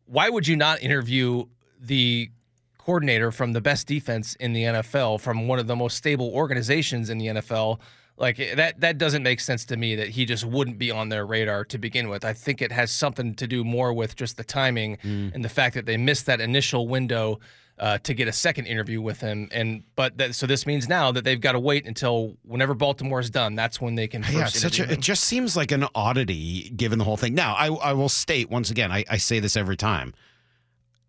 Why 0.06 0.30
would 0.30 0.48
you 0.48 0.56
not 0.56 0.82
interview 0.82 1.46
the 1.80 2.32
coordinator 2.80 3.32
from 3.32 3.54
the 3.54 3.62
best 3.62 3.86
defense 3.88 4.36
in 4.40 4.54
the 4.54 4.64
NFL, 4.64 5.20
from 5.22 5.48
one 5.48 5.60
of 5.60 5.68
the 5.68 5.76
most 5.76 5.96
stable 5.96 6.32
organizations 6.34 7.10
in 7.12 7.20
the 7.20 7.28
NFL? 7.28 7.80
Like 8.18 8.38
that 8.38 8.80
that 8.82 8.98
doesn't 9.00 9.24
make 9.24 9.40
sense 9.40 9.66
to 9.66 9.78
me 9.78 9.96
that 9.96 10.10
he 10.10 10.26
just 10.26 10.46
wouldn't 10.46 10.78
be 10.78 10.92
on 10.92 11.10
their 11.10 11.26
radar 11.26 11.66
to 11.66 11.78
begin 11.78 12.10
with. 12.10 12.24
I 12.24 12.34
think 12.34 12.62
it 12.62 12.72
has 12.72 12.92
something 12.92 13.34
to 13.36 13.48
do 13.48 13.64
more 13.64 13.92
with 13.92 14.16
just 14.16 14.38
the 14.38 14.44
timing 14.44 14.98
and 15.04 15.44
the 15.44 15.50
fact 15.50 15.76
that 15.76 15.86
they 15.86 15.98
missed 15.98 16.28
that 16.28 16.40
initial 16.40 16.88
window 16.88 17.40
uh, 17.80 17.98
to 18.00 18.14
get 18.14 18.28
a 18.28 18.32
second 18.32 18.66
interview 18.68 19.02
with 19.02 19.20
him. 19.20 19.50
And 19.52 19.84
but 19.96 20.18
that 20.18 20.36
so 20.36 20.46
this 20.46 20.66
means 20.66 20.88
now 20.88 21.12
that 21.12 21.24
they've 21.24 21.42
got 21.42 21.54
to 21.54 21.60
wait 21.60 21.88
until 21.88 22.38
whenever 22.44 22.74
Baltimore 22.74 23.20
is 23.20 23.30
done. 23.30 23.56
That's 23.56 23.82
when 23.82 23.96
they 23.96 24.08
can. 24.08 24.24
Yeah, 24.32 24.46
such 24.46 24.80
a, 24.80 24.92
it 24.92 25.00
just 25.00 25.24
seems 25.24 25.58
like 25.58 25.72
an 25.72 25.86
oddity 25.96 26.70
given 26.76 27.00
the 27.00 27.06
whole 27.06 27.18
thing. 27.18 27.34
Now, 27.34 27.56
I, 27.56 27.68
I 27.68 27.94
will 27.94 28.10
state 28.10 28.50
once 28.50 28.70
again, 28.70 28.92
I, 28.92 29.04
I 29.10 29.18
say 29.18 29.40
this 29.40 29.58
every 29.58 29.78
time, 29.78 30.14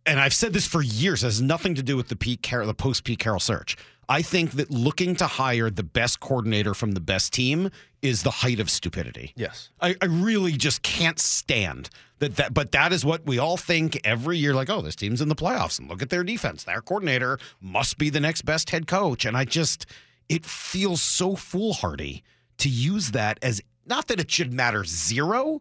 and 0.07 0.19
I've 0.19 0.35
said 0.35 0.53
this 0.53 0.67
for 0.67 0.81
years. 0.81 1.23
It 1.23 1.27
has 1.27 1.43
nothing 1.43 1.75
to 1.75 1.83
do 1.83 1.97
with 1.97 2.09
the 2.09 2.17
Pete 2.17 2.43
Carroll, 2.43 2.67
the 2.67 2.75
post 2.75 3.05
Pete 3.05 3.19
Carroll 3.19 3.41
search. 3.41 3.77
I 4.09 4.23
think 4.23 4.53
that 4.53 4.71
looking 4.71 5.17
to 5.17 5.27
hire 5.27 5.71
the 5.71 5.83
best 5.83 6.21
coordinator 6.21 6.75
from 6.75 6.93
the 6.93 7.01
best 7.01 7.33
team 7.33 7.71
is 8.03 8.23
the 8.23 8.31
height 8.31 8.61
of 8.61 8.71
stupidity. 8.71 9.33
yes. 9.35 9.71
I, 9.81 9.97
I 10.01 10.07
really 10.07 10.53
just 10.53 10.83
can't 10.83 11.19
stand 11.19 11.89
that, 12.19 12.37
that. 12.37 12.55
But 12.55 12.73
that 12.73 12.93
is 12.93 13.05
what 13.05 13.27
we 13.27 13.39
all 13.39 13.57
think 13.57 14.01
every 14.05 14.39
year. 14.39 14.55
Like, 14.55 14.69
oh, 14.71 14.83
this 14.83 14.97
team's 14.97 15.21
in 15.21 15.29
the 15.29 15.35
playoffs, 15.35 15.79
and 15.79 15.89
look 15.89 16.03
at 16.03 16.11
their 16.11 16.25
defense. 16.25 16.65
Their 16.65 16.83
coordinator 16.83 17.39
must 17.61 17.99
be 17.99 18.11
the 18.11 18.21
next 18.21 18.43
best 18.43 18.71
head 18.71 18.87
coach. 18.87 19.25
And 19.25 19.37
I 19.37 19.45
just, 19.45 19.87
it 20.29 20.45
feels 20.45 21.01
so 21.01 21.35
foolhardy 21.35 22.23
to 22.59 22.69
use 22.69 23.13
that 23.13 23.39
as 23.43 23.61
not 23.87 24.09
that 24.09 24.21
it 24.21 24.31
should 24.31 24.53
matter 24.53 24.85
zero, 24.85 25.61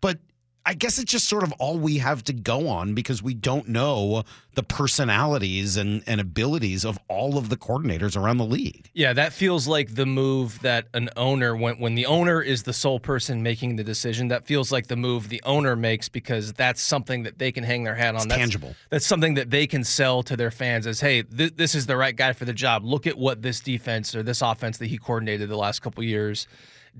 but 0.00 0.18
I 0.70 0.74
guess 0.74 1.00
it's 1.00 1.10
just 1.10 1.28
sort 1.28 1.42
of 1.42 1.52
all 1.58 1.78
we 1.78 1.98
have 1.98 2.22
to 2.24 2.32
go 2.32 2.68
on 2.68 2.94
because 2.94 3.24
we 3.24 3.34
don't 3.34 3.66
know 3.66 4.22
the 4.54 4.62
personalities 4.62 5.76
and, 5.76 6.04
and 6.06 6.20
abilities 6.20 6.84
of 6.84 6.96
all 7.08 7.36
of 7.36 7.48
the 7.48 7.56
coordinators 7.56 8.16
around 8.16 8.36
the 8.36 8.44
league. 8.44 8.88
Yeah, 8.94 9.12
that 9.14 9.32
feels 9.32 9.66
like 9.66 9.96
the 9.96 10.06
move 10.06 10.60
that 10.62 10.86
an 10.94 11.10
owner 11.16 11.56
when 11.56 11.80
when 11.80 11.96
the 11.96 12.06
owner 12.06 12.40
is 12.40 12.62
the 12.62 12.72
sole 12.72 13.00
person 13.00 13.42
making 13.42 13.74
the 13.76 13.82
decision. 13.82 14.28
That 14.28 14.46
feels 14.46 14.70
like 14.70 14.86
the 14.86 14.94
move 14.94 15.28
the 15.28 15.42
owner 15.44 15.74
makes 15.74 16.08
because 16.08 16.52
that's 16.52 16.80
something 16.80 17.24
that 17.24 17.40
they 17.40 17.50
can 17.50 17.64
hang 17.64 17.82
their 17.82 17.96
hat 17.96 18.10
on. 18.10 18.18
It's 18.18 18.26
that's, 18.26 18.38
tangible. 18.38 18.76
That's 18.90 19.06
something 19.06 19.34
that 19.34 19.50
they 19.50 19.66
can 19.66 19.82
sell 19.82 20.22
to 20.22 20.36
their 20.36 20.52
fans 20.52 20.86
as, 20.86 21.00
"Hey, 21.00 21.24
th- 21.24 21.56
this 21.56 21.74
is 21.74 21.86
the 21.86 21.96
right 21.96 22.14
guy 22.14 22.32
for 22.32 22.44
the 22.44 22.52
job. 22.52 22.84
Look 22.84 23.08
at 23.08 23.18
what 23.18 23.42
this 23.42 23.58
defense 23.58 24.14
or 24.14 24.22
this 24.22 24.40
offense 24.40 24.78
that 24.78 24.86
he 24.86 24.98
coordinated 24.98 25.48
the 25.48 25.58
last 25.58 25.82
couple 25.82 26.04
years 26.04 26.46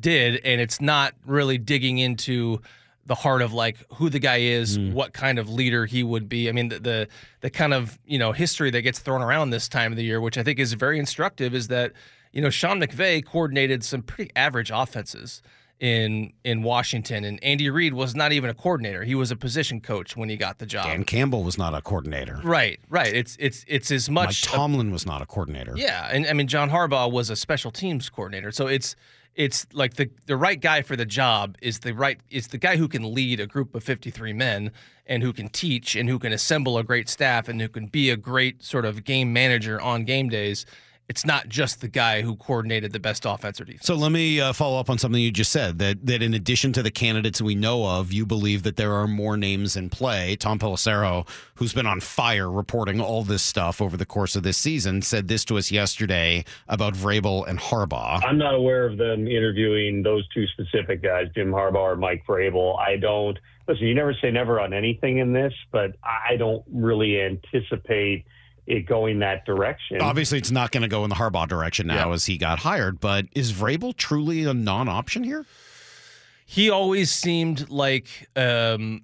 did." 0.00 0.40
And 0.44 0.60
it's 0.60 0.80
not 0.80 1.14
really 1.24 1.56
digging 1.56 1.98
into 1.98 2.62
the 3.10 3.16
heart 3.16 3.42
of 3.42 3.52
like 3.52 3.76
who 3.94 4.08
the 4.08 4.20
guy 4.20 4.36
is, 4.36 4.78
mm. 4.78 4.92
what 4.92 5.12
kind 5.12 5.40
of 5.40 5.50
leader 5.50 5.84
he 5.84 6.04
would 6.04 6.28
be. 6.28 6.48
I 6.48 6.52
mean, 6.52 6.68
the, 6.68 6.78
the 6.78 7.08
the 7.40 7.50
kind 7.50 7.74
of 7.74 7.98
you 8.06 8.20
know 8.20 8.30
history 8.30 8.70
that 8.70 8.82
gets 8.82 9.00
thrown 9.00 9.20
around 9.20 9.50
this 9.50 9.68
time 9.68 9.90
of 9.90 9.96
the 9.96 10.04
year, 10.04 10.20
which 10.20 10.38
I 10.38 10.44
think 10.44 10.60
is 10.60 10.74
very 10.74 10.96
instructive, 10.96 11.52
is 11.52 11.66
that 11.66 11.92
you 12.30 12.40
know 12.40 12.50
Sean 12.50 12.80
McVay 12.80 13.26
coordinated 13.26 13.82
some 13.82 14.02
pretty 14.02 14.30
average 14.36 14.70
offenses 14.72 15.42
in 15.80 16.32
in 16.44 16.62
Washington, 16.62 17.24
and 17.24 17.42
Andy 17.42 17.68
Reid 17.68 17.94
was 17.94 18.14
not 18.14 18.30
even 18.30 18.48
a 18.48 18.54
coordinator; 18.54 19.02
he 19.02 19.16
was 19.16 19.32
a 19.32 19.36
position 19.36 19.80
coach 19.80 20.16
when 20.16 20.28
he 20.28 20.36
got 20.36 20.60
the 20.60 20.66
job. 20.66 20.84
Dan 20.84 21.02
Campbell 21.02 21.42
was 21.42 21.58
not 21.58 21.74
a 21.74 21.82
coordinator. 21.82 22.40
Right, 22.44 22.78
right. 22.88 23.12
It's 23.12 23.36
it's 23.40 23.64
it's 23.66 23.90
as 23.90 24.08
Mike 24.08 24.28
much. 24.28 24.42
Tomlin 24.42 24.92
was 24.92 25.04
not 25.04 25.20
a 25.20 25.26
coordinator. 25.26 25.72
yeah, 25.74 26.08
and 26.12 26.28
I 26.28 26.32
mean 26.32 26.46
John 26.46 26.70
Harbaugh 26.70 27.10
was 27.10 27.28
a 27.28 27.34
special 27.34 27.72
teams 27.72 28.08
coordinator, 28.08 28.52
so 28.52 28.68
it's 28.68 28.94
it's 29.34 29.66
like 29.72 29.94
the 29.94 30.10
the 30.26 30.36
right 30.36 30.60
guy 30.60 30.82
for 30.82 30.96
the 30.96 31.06
job 31.06 31.56
is 31.62 31.80
the 31.80 31.94
right 31.94 32.20
is 32.30 32.48
the 32.48 32.58
guy 32.58 32.76
who 32.76 32.88
can 32.88 33.14
lead 33.14 33.40
a 33.40 33.46
group 33.46 33.74
of 33.74 33.84
53 33.84 34.32
men 34.32 34.70
and 35.06 35.22
who 35.22 35.32
can 35.32 35.48
teach 35.48 35.96
and 35.96 36.08
who 36.08 36.18
can 36.18 36.32
assemble 36.32 36.78
a 36.78 36.84
great 36.84 37.08
staff 37.08 37.48
and 37.48 37.60
who 37.60 37.68
can 37.68 37.86
be 37.86 38.10
a 38.10 38.16
great 38.16 38.62
sort 38.62 38.84
of 38.84 39.04
game 39.04 39.32
manager 39.32 39.80
on 39.80 40.04
game 40.04 40.28
days. 40.28 40.66
It's 41.10 41.26
not 41.26 41.48
just 41.48 41.80
the 41.80 41.88
guy 41.88 42.22
who 42.22 42.36
coordinated 42.36 42.92
the 42.92 43.00
best 43.00 43.26
offense 43.26 43.60
or 43.60 43.64
defense. 43.64 43.84
So 43.84 43.96
let 43.96 44.12
me 44.12 44.40
uh, 44.40 44.52
follow 44.52 44.78
up 44.78 44.88
on 44.88 44.96
something 44.96 45.20
you 45.20 45.32
just 45.32 45.50
said 45.50 45.80
that 45.80 46.06
that 46.06 46.22
in 46.22 46.34
addition 46.34 46.72
to 46.74 46.84
the 46.84 46.90
candidates 46.92 47.42
we 47.42 47.56
know 47.56 47.84
of, 47.84 48.12
you 48.12 48.24
believe 48.24 48.62
that 48.62 48.76
there 48.76 48.92
are 48.92 49.08
more 49.08 49.36
names 49.36 49.74
in 49.74 49.90
play. 49.90 50.36
Tom 50.36 50.60
Pelissero, 50.60 51.26
who's 51.56 51.72
been 51.72 51.84
on 51.84 51.98
fire 51.98 52.48
reporting 52.48 53.00
all 53.00 53.24
this 53.24 53.42
stuff 53.42 53.82
over 53.82 53.96
the 53.96 54.06
course 54.06 54.36
of 54.36 54.44
this 54.44 54.56
season, 54.56 55.02
said 55.02 55.26
this 55.26 55.44
to 55.46 55.58
us 55.58 55.72
yesterday 55.72 56.44
about 56.68 56.94
Vrabel 56.94 57.44
and 57.44 57.58
Harbaugh. 57.58 58.24
I'm 58.24 58.38
not 58.38 58.54
aware 58.54 58.86
of 58.86 58.96
them 58.96 59.26
interviewing 59.26 60.04
those 60.04 60.24
two 60.28 60.46
specific 60.46 61.02
guys, 61.02 61.26
Jim 61.34 61.50
Harbaugh 61.50 61.74
or 61.74 61.96
Mike 61.96 62.22
Vrabel. 62.24 62.78
I 62.78 62.98
don't 62.98 63.36
listen. 63.66 63.84
You 63.84 63.96
never 63.96 64.14
say 64.14 64.30
never 64.30 64.60
on 64.60 64.72
anything 64.72 65.18
in 65.18 65.32
this, 65.32 65.54
but 65.72 65.96
I 66.04 66.36
don't 66.36 66.62
really 66.70 67.20
anticipate 67.20 68.26
it 68.70 68.86
going 68.86 69.18
that 69.20 69.44
direction. 69.44 70.00
Obviously, 70.00 70.38
it's 70.38 70.50
not 70.50 70.70
going 70.70 70.82
to 70.82 70.88
go 70.88 71.02
in 71.04 71.10
the 71.10 71.16
Harbaugh 71.16 71.48
direction 71.48 71.86
now 71.88 72.08
Yeah. 72.08 72.14
as 72.14 72.26
he 72.26 72.38
got 72.38 72.60
hired. 72.60 73.00
But 73.00 73.26
is 73.34 73.52
Vrabel 73.52 73.96
truly 73.96 74.44
a 74.44 74.54
non-option 74.54 75.24
here? 75.24 75.46
he 76.46 76.68
always 76.68 77.12
seemed 77.12 77.70
like 77.70 78.28
um 78.34 79.02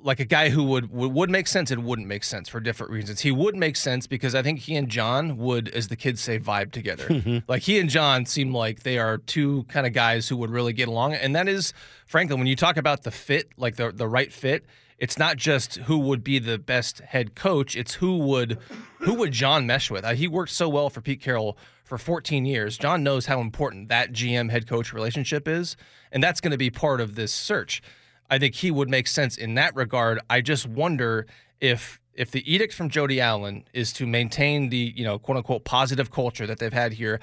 like 0.00 0.20
a 0.20 0.24
guy 0.24 0.48
who 0.48 0.62
would 0.64 0.90
would 0.90 1.12
would 1.12 1.28
make 1.28 1.46
sense 1.46 1.70
and 1.70 1.84
wouldn't 1.84 2.08
make 2.08 2.22
sense 2.24 2.48
for 2.48 2.60
different 2.60 2.92
reasons. 2.92 3.20
He 3.20 3.30
would 3.32 3.56
make 3.56 3.76
sense 3.76 4.06
because 4.06 4.34
I 4.34 4.40
think 4.42 4.60
he 4.60 4.76
and 4.76 4.88
John 4.88 5.36
would, 5.38 5.68
as 5.68 5.88
the 5.88 5.96
kids 5.96 6.20
say, 6.22 6.38
vibe 6.38 6.70
together. 6.70 7.42
like 7.48 7.62
he 7.62 7.78
and 7.80 7.90
John 7.90 8.24
seem 8.24 8.54
like 8.54 8.84
they 8.84 8.96
are 8.98 9.18
two 9.18 9.64
kind 9.64 9.86
of 9.86 9.92
guys 9.92 10.28
who 10.28 10.36
would 10.38 10.50
really 10.50 10.72
get 10.72 10.88
along. 10.88 11.14
And 11.14 11.34
that 11.36 11.48
is, 11.48 11.74
frankly, 12.06 12.36
when 12.36 12.46
you 12.46 12.56
talk 12.56 12.76
about 12.76 13.02
the 13.02 13.10
fit, 13.10 13.50
like 13.58 13.76
the 13.76 13.90
the 13.90 14.06
right 14.08 14.32
fit, 14.32 14.64
it's 14.98 15.18
not 15.18 15.36
just 15.36 15.76
who 15.76 15.98
would 15.98 16.24
be 16.24 16.38
the 16.38 16.58
best 16.58 17.00
head 17.00 17.34
coach; 17.34 17.76
it's 17.76 17.94
who 17.94 18.18
would 18.18 18.58
who 18.98 19.14
would 19.14 19.32
John 19.32 19.66
mesh 19.66 19.90
with. 19.90 20.04
Uh, 20.04 20.14
he 20.14 20.26
worked 20.26 20.52
so 20.52 20.68
well 20.68 20.90
for 20.90 21.00
Pete 21.00 21.20
Carroll 21.20 21.56
for 21.84 21.98
14 21.98 22.44
years. 22.44 22.76
John 22.76 23.02
knows 23.02 23.26
how 23.26 23.40
important 23.40 23.88
that 23.88 24.12
GM 24.12 24.50
head 24.50 24.68
coach 24.68 24.92
relationship 24.92 25.48
is, 25.48 25.76
and 26.12 26.22
that's 26.22 26.40
going 26.40 26.50
to 26.52 26.58
be 26.58 26.70
part 26.70 27.00
of 27.00 27.14
this 27.14 27.32
search. 27.32 27.82
I 28.30 28.38
think 28.38 28.56
he 28.56 28.70
would 28.70 28.90
make 28.90 29.06
sense 29.06 29.38
in 29.38 29.54
that 29.54 29.74
regard. 29.74 30.20
I 30.28 30.40
just 30.40 30.66
wonder 30.66 31.26
if 31.60 32.00
if 32.14 32.32
the 32.32 32.52
edict 32.52 32.74
from 32.74 32.90
Jody 32.90 33.20
Allen 33.20 33.64
is 33.72 33.92
to 33.94 34.06
maintain 34.06 34.68
the 34.68 34.92
you 34.96 35.04
know 35.04 35.18
quote 35.18 35.36
unquote 35.36 35.64
positive 35.64 36.10
culture 36.10 36.46
that 36.46 36.58
they've 36.58 36.72
had 36.72 36.92
here. 36.92 37.20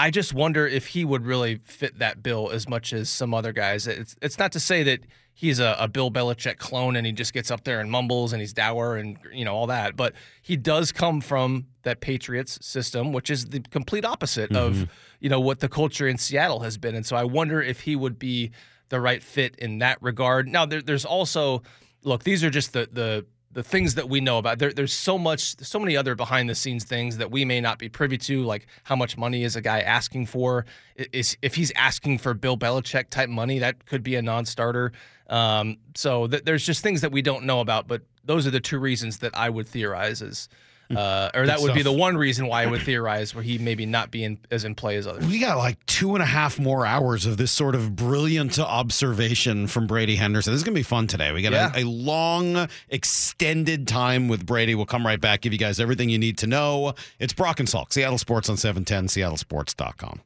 I 0.00 0.10
just 0.10 0.32
wonder 0.32 0.66
if 0.66 0.86
he 0.86 1.04
would 1.04 1.26
really 1.26 1.60
fit 1.64 1.98
that 1.98 2.22
bill 2.22 2.48
as 2.50 2.66
much 2.66 2.94
as 2.94 3.10
some 3.10 3.34
other 3.34 3.52
guys. 3.52 3.86
It's 3.86 4.16
it's 4.22 4.38
not 4.38 4.50
to 4.52 4.60
say 4.60 4.82
that 4.84 5.00
he's 5.34 5.60
a, 5.60 5.76
a 5.78 5.88
Bill 5.88 6.10
Belichick 6.10 6.56
clone 6.56 6.96
and 6.96 7.06
he 7.06 7.12
just 7.12 7.34
gets 7.34 7.50
up 7.50 7.64
there 7.64 7.80
and 7.80 7.90
mumbles 7.90 8.32
and 8.32 8.40
he's 8.40 8.54
dour 8.54 8.96
and 8.96 9.18
you 9.30 9.44
know 9.44 9.54
all 9.54 9.66
that, 9.66 9.96
but 9.96 10.14
he 10.40 10.56
does 10.56 10.90
come 10.90 11.20
from 11.20 11.66
that 11.82 12.00
Patriots 12.00 12.64
system, 12.64 13.12
which 13.12 13.28
is 13.28 13.44
the 13.44 13.60
complete 13.60 14.06
opposite 14.06 14.56
of 14.56 14.72
mm-hmm. 14.72 14.84
you 15.20 15.28
know 15.28 15.38
what 15.38 15.60
the 15.60 15.68
culture 15.68 16.08
in 16.08 16.16
Seattle 16.16 16.60
has 16.60 16.78
been. 16.78 16.94
And 16.94 17.04
so 17.04 17.14
I 17.14 17.24
wonder 17.24 17.60
if 17.60 17.80
he 17.80 17.94
would 17.94 18.18
be 18.18 18.52
the 18.88 19.02
right 19.02 19.22
fit 19.22 19.54
in 19.56 19.80
that 19.80 19.98
regard. 20.00 20.48
Now 20.48 20.64
there, 20.64 20.80
there's 20.80 21.04
also 21.04 21.62
look, 22.04 22.24
these 22.24 22.42
are 22.42 22.50
just 22.50 22.72
the 22.72 22.88
the 22.90 23.26
the 23.52 23.62
things 23.62 23.94
that 23.96 24.08
we 24.08 24.20
know 24.20 24.38
about. 24.38 24.58
There, 24.58 24.72
there's 24.72 24.92
so 24.92 25.18
much, 25.18 25.56
so 25.60 25.78
many 25.78 25.96
other 25.96 26.14
behind 26.14 26.48
the 26.48 26.54
scenes 26.54 26.84
things 26.84 27.16
that 27.16 27.30
we 27.30 27.44
may 27.44 27.60
not 27.60 27.78
be 27.78 27.88
privy 27.88 28.16
to, 28.18 28.44
like 28.44 28.66
how 28.84 28.94
much 28.96 29.16
money 29.16 29.42
is 29.42 29.56
a 29.56 29.60
guy 29.60 29.80
asking 29.80 30.26
for? 30.26 30.66
Is 30.96 31.36
if 31.42 31.54
he's 31.54 31.72
asking 31.76 32.18
for 32.18 32.34
Bill 32.34 32.56
Belichick 32.56 33.10
type 33.10 33.28
money, 33.28 33.58
that 33.58 33.86
could 33.86 34.02
be 34.02 34.14
a 34.14 34.22
non-starter. 34.22 34.92
Um, 35.28 35.78
so 35.94 36.26
th- 36.26 36.44
there's 36.44 36.64
just 36.64 36.82
things 36.82 37.00
that 37.00 37.12
we 37.12 37.22
don't 37.22 37.44
know 37.44 37.60
about. 37.60 37.88
But 37.88 38.02
those 38.24 38.46
are 38.46 38.50
the 38.50 38.60
two 38.60 38.78
reasons 38.78 39.18
that 39.18 39.36
I 39.36 39.50
would 39.50 39.66
theorize 39.66 40.22
as. 40.22 40.48
Uh, 40.94 41.30
or 41.34 41.46
that 41.46 41.60
would 41.60 41.74
be 41.74 41.80
stuff. 41.82 41.92
the 41.92 41.98
one 41.98 42.16
reason 42.16 42.46
why 42.48 42.62
I 42.62 42.66
would 42.66 42.82
theorize 42.82 43.34
where 43.34 43.44
he 43.44 43.58
maybe 43.58 43.86
not 43.86 44.10
be 44.10 44.24
in, 44.24 44.38
as 44.50 44.64
in 44.64 44.74
play 44.74 44.96
as 44.96 45.06
others. 45.06 45.24
We 45.26 45.38
got 45.38 45.56
like 45.56 45.84
two 45.86 46.14
and 46.14 46.22
a 46.22 46.26
half 46.26 46.58
more 46.58 46.84
hours 46.84 47.26
of 47.26 47.36
this 47.36 47.52
sort 47.52 47.74
of 47.76 47.94
brilliant 47.94 48.58
observation 48.58 49.66
from 49.68 49.86
Brady 49.86 50.16
Henderson. 50.16 50.52
This 50.52 50.58
is 50.58 50.64
going 50.64 50.74
to 50.74 50.78
be 50.78 50.82
fun 50.82 51.06
today. 51.06 51.30
We 51.32 51.42
got 51.42 51.52
Yeah. 51.52 51.70
a, 51.76 51.82
a 51.82 51.84
long, 51.84 52.68
extended 52.88 53.86
time 53.86 54.26
with 54.28 54.44
Brady. 54.44 54.74
We'll 54.74 54.86
come 54.86 55.06
right 55.06 55.20
back, 55.20 55.42
give 55.42 55.52
you 55.52 55.58
guys 55.60 55.78
everything 55.78 56.08
you 56.10 56.18
need 56.18 56.38
to 56.38 56.46
know. 56.48 56.94
It's 57.18 57.32
Brock 57.32 57.60
and 57.60 57.68
Salk, 57.68 57.92
Seattle 57.92 58.18
Sports 58.18 58.48
on 58.48 58.56
710, 58.56 59.06
seattlesports.com. 59.06 60.20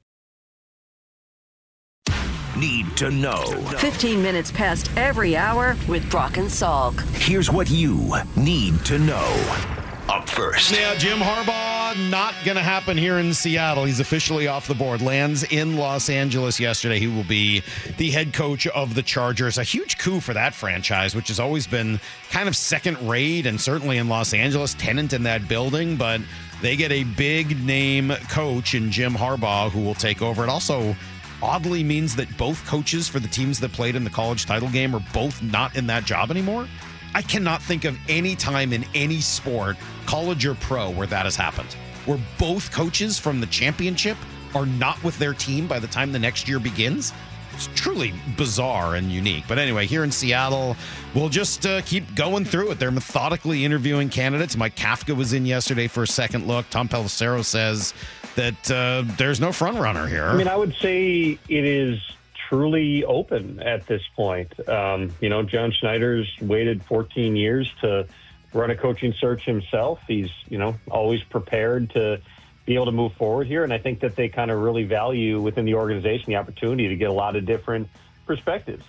Need 2.57 2.97
to 2.99 3.11
know. 3.11 3.43
15 3.79 4.23
minutes 4.23 4.53
past 4.53 4.89
every 4.97 5.37
hour 5.37 5.77
with 5.89 6.09
Brock 6.09 6.37
and 6.37 6.47
Salk. 6.47 6.99
Here's 7.17 7.51
what 7.51 7.69
you 7.69 8.13
need 8.37 8.83
to 8.85 8.99
know. 9.01 9.74
Up 10.09 10.29
first. 10.29 10.71
Yeah, 10.71 10.95
Jim 10.97 11.19
Harbaugh, 11.19 12.11
not 12.11 12.35
going 12.45 12.57
to 12.59 12.63
happen 12.63 12.99
here 12.99 13.19
in 13.19 13.33
Seattle. 13.33 13.85
He's 13.85 14.01
officially 14.01 14.47
off 14.47 14.69
the 14.69 14.75
board. 14.75 15.01
Lands 15.01 15.45
in 15.45 15.79
Los 15.79 16.11
Angeles 16.11 16.61
yesterday. 16.61 16.99
He 16.99 17.07
will 17.07 17.25
be 17.25 17.63
the 17.97 18.11
head 18.11 18.35
coach 18.35 18.67
of 18.67 18.95
the 18.95 19.03
Chargers. 19.03 19.57
A 19.57 19.63
huge 19.63 19.97
coup 19.97 20.21
for 20.21 20.35
that 20.35 20.53
franchise, 20.53 21.15
which 21.15 21.29
has 21.29 21.41
always 21.41 21.67
been 21.67 21.99
kind 22.29 22.49
of 22.49 22.55
second 22.55 23.09
rate 23.09 23.47
and 23.47 23.59
certainly 23.59 23.97
in 23.97 24.09
Los 24.11 24.35
Angeles, 24.35 24.75
tenant 24.75 25.15
in 25.15 25.23
that 25.23 25.49
building. 25.49 25.97
But 25.97 26.21
they 26.61 26.77
get 26.77 26.93
a 26.93 27.05
big 27.05 27.65
name 27.65 28.13
coach 28.29 28.75
in 28.75 28.91
Jim 28.91 29.15
Harbaugh 29.15 29.71
who 29.71 29.81
will 29.81 29.95
take 29.95 30.21
over. 30.21 30.45
It 30.45 30.51
also 30.51 30.95
oddly 31.43 31.83
means 31.83 32.15
that 32.17 32.37
both 32.37 32.65
coaches 32.67 33.09
for 33.09 33.21
the 33.21 33.29
teams 33.29 33.59
that 33.61 33.73
played 33.73 33.97
in 33.97 34.05
the 34.05 34.11
college 34.11 34.45
title 34.45 34.69
game 34.69 34.95
are 34.95 35.05
both 35.15 35.43
not 35.43 35.75
in 35.77 35.87
that 35.87 36.05
job 36.05 36.31
anymore. 36.31 36.69
I 37.15 37.23
cannot 37.23 37.63
think 37.63 37.85
of 37.85 37.97
any 38.09 38.35
time 38.35 38.73
in 38.73 38.85
any 38.93 39.21
sport, 39.21 39.77
college 40.07 40.47
or 40.47 40.55
pro, 40.55 40.91
where 40.91 41.07
that 41.07 41.25
has 41.25 41.37
happened. 41.37 41.73
Where 42.07 42.21
both 42.39 42.71
coaches 42.71 43.19
from 43.19 43.41
the 43.41 43.47
championship 43.47 44.17
are 44.55 44.67
not 44.67 45.03
with 45.03 45.19
their 45.19 45.35
team 45.35 45.67
by 45.67 45.79
the 45.79 45.87
time 45.87 46.13
the 46.13 46.19
next 46.19 46.49
year 46.49 46.59
begins. 46.59 47.13
It's 47.53 47.69
truly 47.75 48.13
bizarre 48.37 48.97
and 48.97 49.11
unique. 49.13 49.45
But 49.47 49.59
anyway, 49.59 49.87
here 49.87 50.03
in 50.03 50.11
Seattle, 50.11 50.77
we'll 51.15 51.29
just 51.29 51.67
uh, 51.67 51.83
keep 51.83 52.15
going 52.17 52.45
through 52.45 52.73
it. 52.73 52.81
They're 52.81 52.91
methodically 52.91 53.65
interviewing 53.65 54.09
candidates. 54.09 54.57
Mike 54.57 54.75
Kafka 54.75 55.17
was 55.17 55.33
in 55.33 55.47
yesterday 55.47 55.87
for 55.87 56.03
a 56.03 56.07
second 56.07 56.49
look. 56.49 56.69
Tom 56.71 56.89
Pelissero 56.89 57.45
says 57.45 57.95
that 58.35 58.71
uh, 58.71 59.05
there's 59.17 59.41
no 59.41 59.53
front 59.53 59.79
runner 59.79 60.09
here. 60.09 60.27
I 60.27 60.37
mean, 60.37 60.49
I 60.49 60.57
would 60.57 60.75
say 60.75 61.39
it 61.49 61.65
is 61.65 62.01
truly 62.49 63.05
open 63.05 63.61
at 63.61 63.87
this 63.87 64.03
point. 64.17 64.53
Um, 64.69 65.15
you 65.21 65.29
know, 65.29 65.43
John 65.45 65.73
Schneider's 65.73 66.29
waited 66.41 66.83
14 66.85 67.37
years 67.37 67.73
to 67.81 68.07
run 68.55 68.71
a 68.71 68.77
coaching 68.77 69.13
search 69.13 69.45
himself. 69.45 70.01
He's, 70.07 70.31
you 70.49 70.59
know, 70.59 70.77
always 70.91 71.23
prepared 71.23 71.91
to 71.91 72.21
be 72.65 72.75
able 72.75 72.87
to 72.87 72.93
move 72.93 73.13
forward 73.15 73.47
here. 73.47 73.65
And 73.65 73.73
I 73.73 73.79
think 73.79 74.01
that 74.01 74.17
they 74.17 74.29
kind 74.29 74.51
of 74.51 74.61
really 74.61 74.85
value 74.85 75.41
within 75.41 75.65
the 75.65 75.75
organization 75.75 76.27
the 76.27 76.37
opportunity 76.37 76.89
to 76.89 76.97
get 76.97 77.11
a 77.11 77.13
lot 77.13 77.37
of 77.37 77.45
different 77.45 77.89
perspectives. 78.27 78.85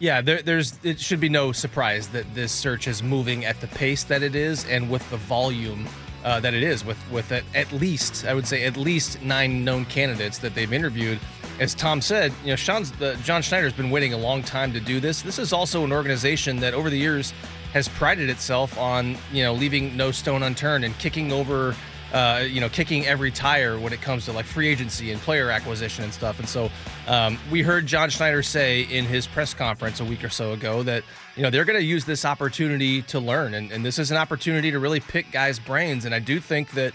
Yeah, 0.00 0.20
there, 0.20 0.42
there's 0.42 0.78
it 0.82 1.00
should 1.00 1.20
be 1.20 1.28
no 1.28 1.52
surprise 1.52 2.08
that 2.08 2.34
this 2.34 2.52
search 2.52 2.88
is 2.88 3.02
moving 3.02 3.44
at 3.44 3.60
the 3.60 3.68
pace 3.68 4.02
that 4.04 4.22
it 4.22 4.34
is 4.34 4.66
and 4.66 4.90
with 4.90 5.08
the 5.08 5.16
volume 5.16 5.88
uh, 6.24 6.40
that 6.40 6.52
it 6.52 6.62
is. 6.62 6.84
With 6.84 6.98
with 7.10 7.30
at, 7.32 7.72
least 7.72 8.26
I 8.26 8.34
would 8.34 8.46
say 8.46 8.64
at 8.64 8.76
least 8.76 9.22
nine 9.22 9.64
known 9.64 9.84
candidates 9.84 10.38
that 10.38 10.54
they've 10.54 10.72
interviewed. 10.72 11.20
As 11.60 11.74
Tom 11.74 12.00
said, 12.00 12.32
you 12.42 12.50
know, 12.50 12.56
Sean's, 12.56 12.90
the, 12.90 13.16
John 13.22 13.40
Schneider's 13.40 13.72
been 13.72 13.90
waiting 13.90 14.12
a 14.12 14.18
long 14.18 14.42
time 14.42 14.72
to 14.72 14.80
do 14.80 14.98
this. 14.98 15.22
This 15.22 15.38
is 15.38 15.52
also 15.52 15.84
an 15.84 15.92
organization 15.92 16.58
that 16.58 16.74
over 16.74 16.90
the 16.90 16.98
years 16.98 17.32
has 17.74 17.88
prided 17.88 18.30
itself 18.30 18.78
on 18.78 19.18
you 19.30 19.42
know 19.42 19.52
leaving 19.52 19.94
no 19.96 20.10
stone 20.10 20.42
unturned 20.42 20.84
and 20.84 20.96
kicking 20.98 21.30
over 21.30 21.74
uh, 22.14 22.44
you 22.48 22.60
know, 22.60 22.68
kicking 22.68 23.04
every 23.06 23.32
tire 23.32 23.76
when 23.76 23.92
it 23.92 24.00
comes 24.00 24.24
to 24.24 24.32
like 24.32 24.44
free 24.44 24.68
agency 24.68 25.10
and 25.10 25.20
player 25.22 25.50
acquisition 25.50 26.04
and 26.04 26.14
stuff. 26.14 26.38
And 26.38 26.48
so 26.48 26.70
um, 27.08 27.36
we 27.50 27.60
heard 27.60 27.86
John 27.86 28.08
Schneider 28.08 28.40
say 28.40 28.82
in 28.82 29.04
his 29.04 29.26
press 29.26 29.52
conference 29.52 29.98
a 29.98 30.04
week 30.04 30.22
or 30.22 30.28
so 30.28 30.52
ago 30.52 30.84
that, 30.84 31.02
you 31.34 31.42
know, 31.42 31.50
they're 31.50 31.64
going 31.64 31.78
to 31.78 31.84
use 31.84 32.04
this 32.04 32.24
opportunity 32.24 33.02
to 33.02 33.18
learn. 33.18 33.54
And, 33.54 33.72
and 33.72 33.84
this 33.84 33.98
is 33.98 34.12
an 34.12 34.16
opportunity 34.16 34.70
to 34.70 34.78
really 34.78 35.00
pick 35.00 35.32
guys' 35.32 35.58
brains. 35.58 36.04
And 36.04 36.14
I 36.14 36.20
do 36.20 36.38
think 36.38 36.70
that, 36.72 36.94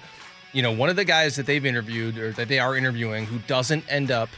you 0.53 0.62
know, 0.62 0.71
one 0.71 0.88
of 0.88 0.95
the 0.95 1.03
guys 1.03 1.36
that 1.36 1.45
they've 1.45 1.65
interviewed 1.65 2.17
or 2.17 2.31
that 2.31 2.48
they 2.48 2.59
are 2.59 2.77
interviewing 2.77 3.25
who 3.25 3.39
doesn't 3.39 3.83
end 3.91 4.12
up 4.12 4.29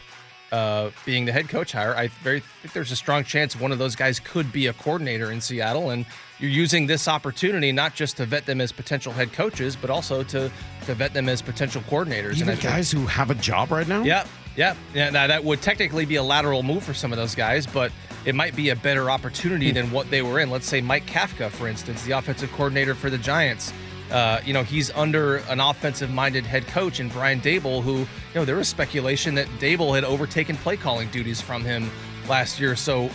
uh, 0.51 0.89
being 1.05 1.25
the 1.25 1.31
head 1.31 1.47
coach 1.47 1.73
hire, 1.73 1.95
I 1.95 2.07
very 2.23 2.39
think 2.39 2.73
there's 2.73 2.91
a 2.91 2.95
strong 2.95 3.23
chance 3.23 3.55
one 3.55 3.71
of 3.71 3.77
those 3.77 3.95
guys 3.95 4.19
could 4.19 4.51
be 4.51 4.65
a 4.65 4.73
coordinator 4.73 5.31
in 5.31 5.41
Seattle. 5.41 5.91
And 5.91 6.07
you're 6.41 6.51
using 6.51 6.87
this 6.87 7.07
opportunity 7.07 7.71
not 7.71 7.95
just 7.95 8.17
to 8.17 8.25
vet 8.25 8.45
them 8.45 8.59
as 8.59 8.71
potential 8.71 9.13
head 9.13 9.31
coaches, 9.31 9.75
but 9.75 9.89
also 9.89 10.23
to 10.23 10.51
to 10.85 10.93
vet 10.95 11.13
them 11.13 11.29
as 11.29 11.41
potential 11.41 11.81
coordinators. 11.83 12.33
Even 12.35 12.41
and 12.41 12.51
I 12.51 12.55
think- 12.55 12.61
guys 12.63 12.91
who 12.91 13.05
have 13.05 13.29
a 13.29 13.35
job 13.35 13.71
right 13.71 13.87
now? 13.87 14.03
Yep. 14.03 14.27
Yeah, 14.57 14.75
yeah. 14.93 15.09
Now 15.11 15.27
that 15.27 15.43
would 15.45 15.61
technically 15.61 16.03
be 16.03 16.15
a 16.17 16.23
lateral 16.23 16.61
move 16.61 16.83
for 16.83 16.93
some 16.93 17.13
of 17.13 17.17
those 17.17 17.35
guys, 17.35 17.65
but 17.65 17.89
it 18.25 18.35
might 18.35 18.53
be 18.53 18.69
a 18.69 18.75
better 18.75 19.09
opportunity 19.09 19.71
than 19.71 19.91
what 19.91 20.09
they 20.09 20.21
were 20.21 20.39
in. 20.41 20.49
Let's 20.49 20.67
say 20.67 20.81
Mike 20.81 21.05
Kafka, 21.05 21.49
for 21.49 21.69
instance, 21.69 22.03
the 22.03 22.11
offensive 22.11 22.51
coordinator 22.51 22.93
for 22.93 23.09
the 23.09 23.17
Giants. 23.17 23.71
Uh, 24.11 24.41
you 24.45 24.51
know, 24.53 24.61
he's 24.61 24.91
under 24.91 25.37
an 25.49 25.61
offensive-minded 25.61 26.45
head 26.45 26.67
coach 26.67 26.99
in 26.99 27.07
Brian 27.07 27.39
Daboll, 27.39 27.81
who, 27.81 27.99
you 27.99 28.07
know, 28.35 28.43
there 28.43 28.57
was 28.57 28.67
speculation 28.67 29.35
that 29.35 29.47
Daboll 29.57 29.95
had 29.95 30.03
overtaken 30.03 30.57
play 30.57 30.75
calling 30.75 31.07
duties 31.11 31.39
from 31.39 31.63
him 31.63 31.89
last 32.27 32.59
year. 32.59 32.75
So, 32.75 33.05
uh, 33.05 33.09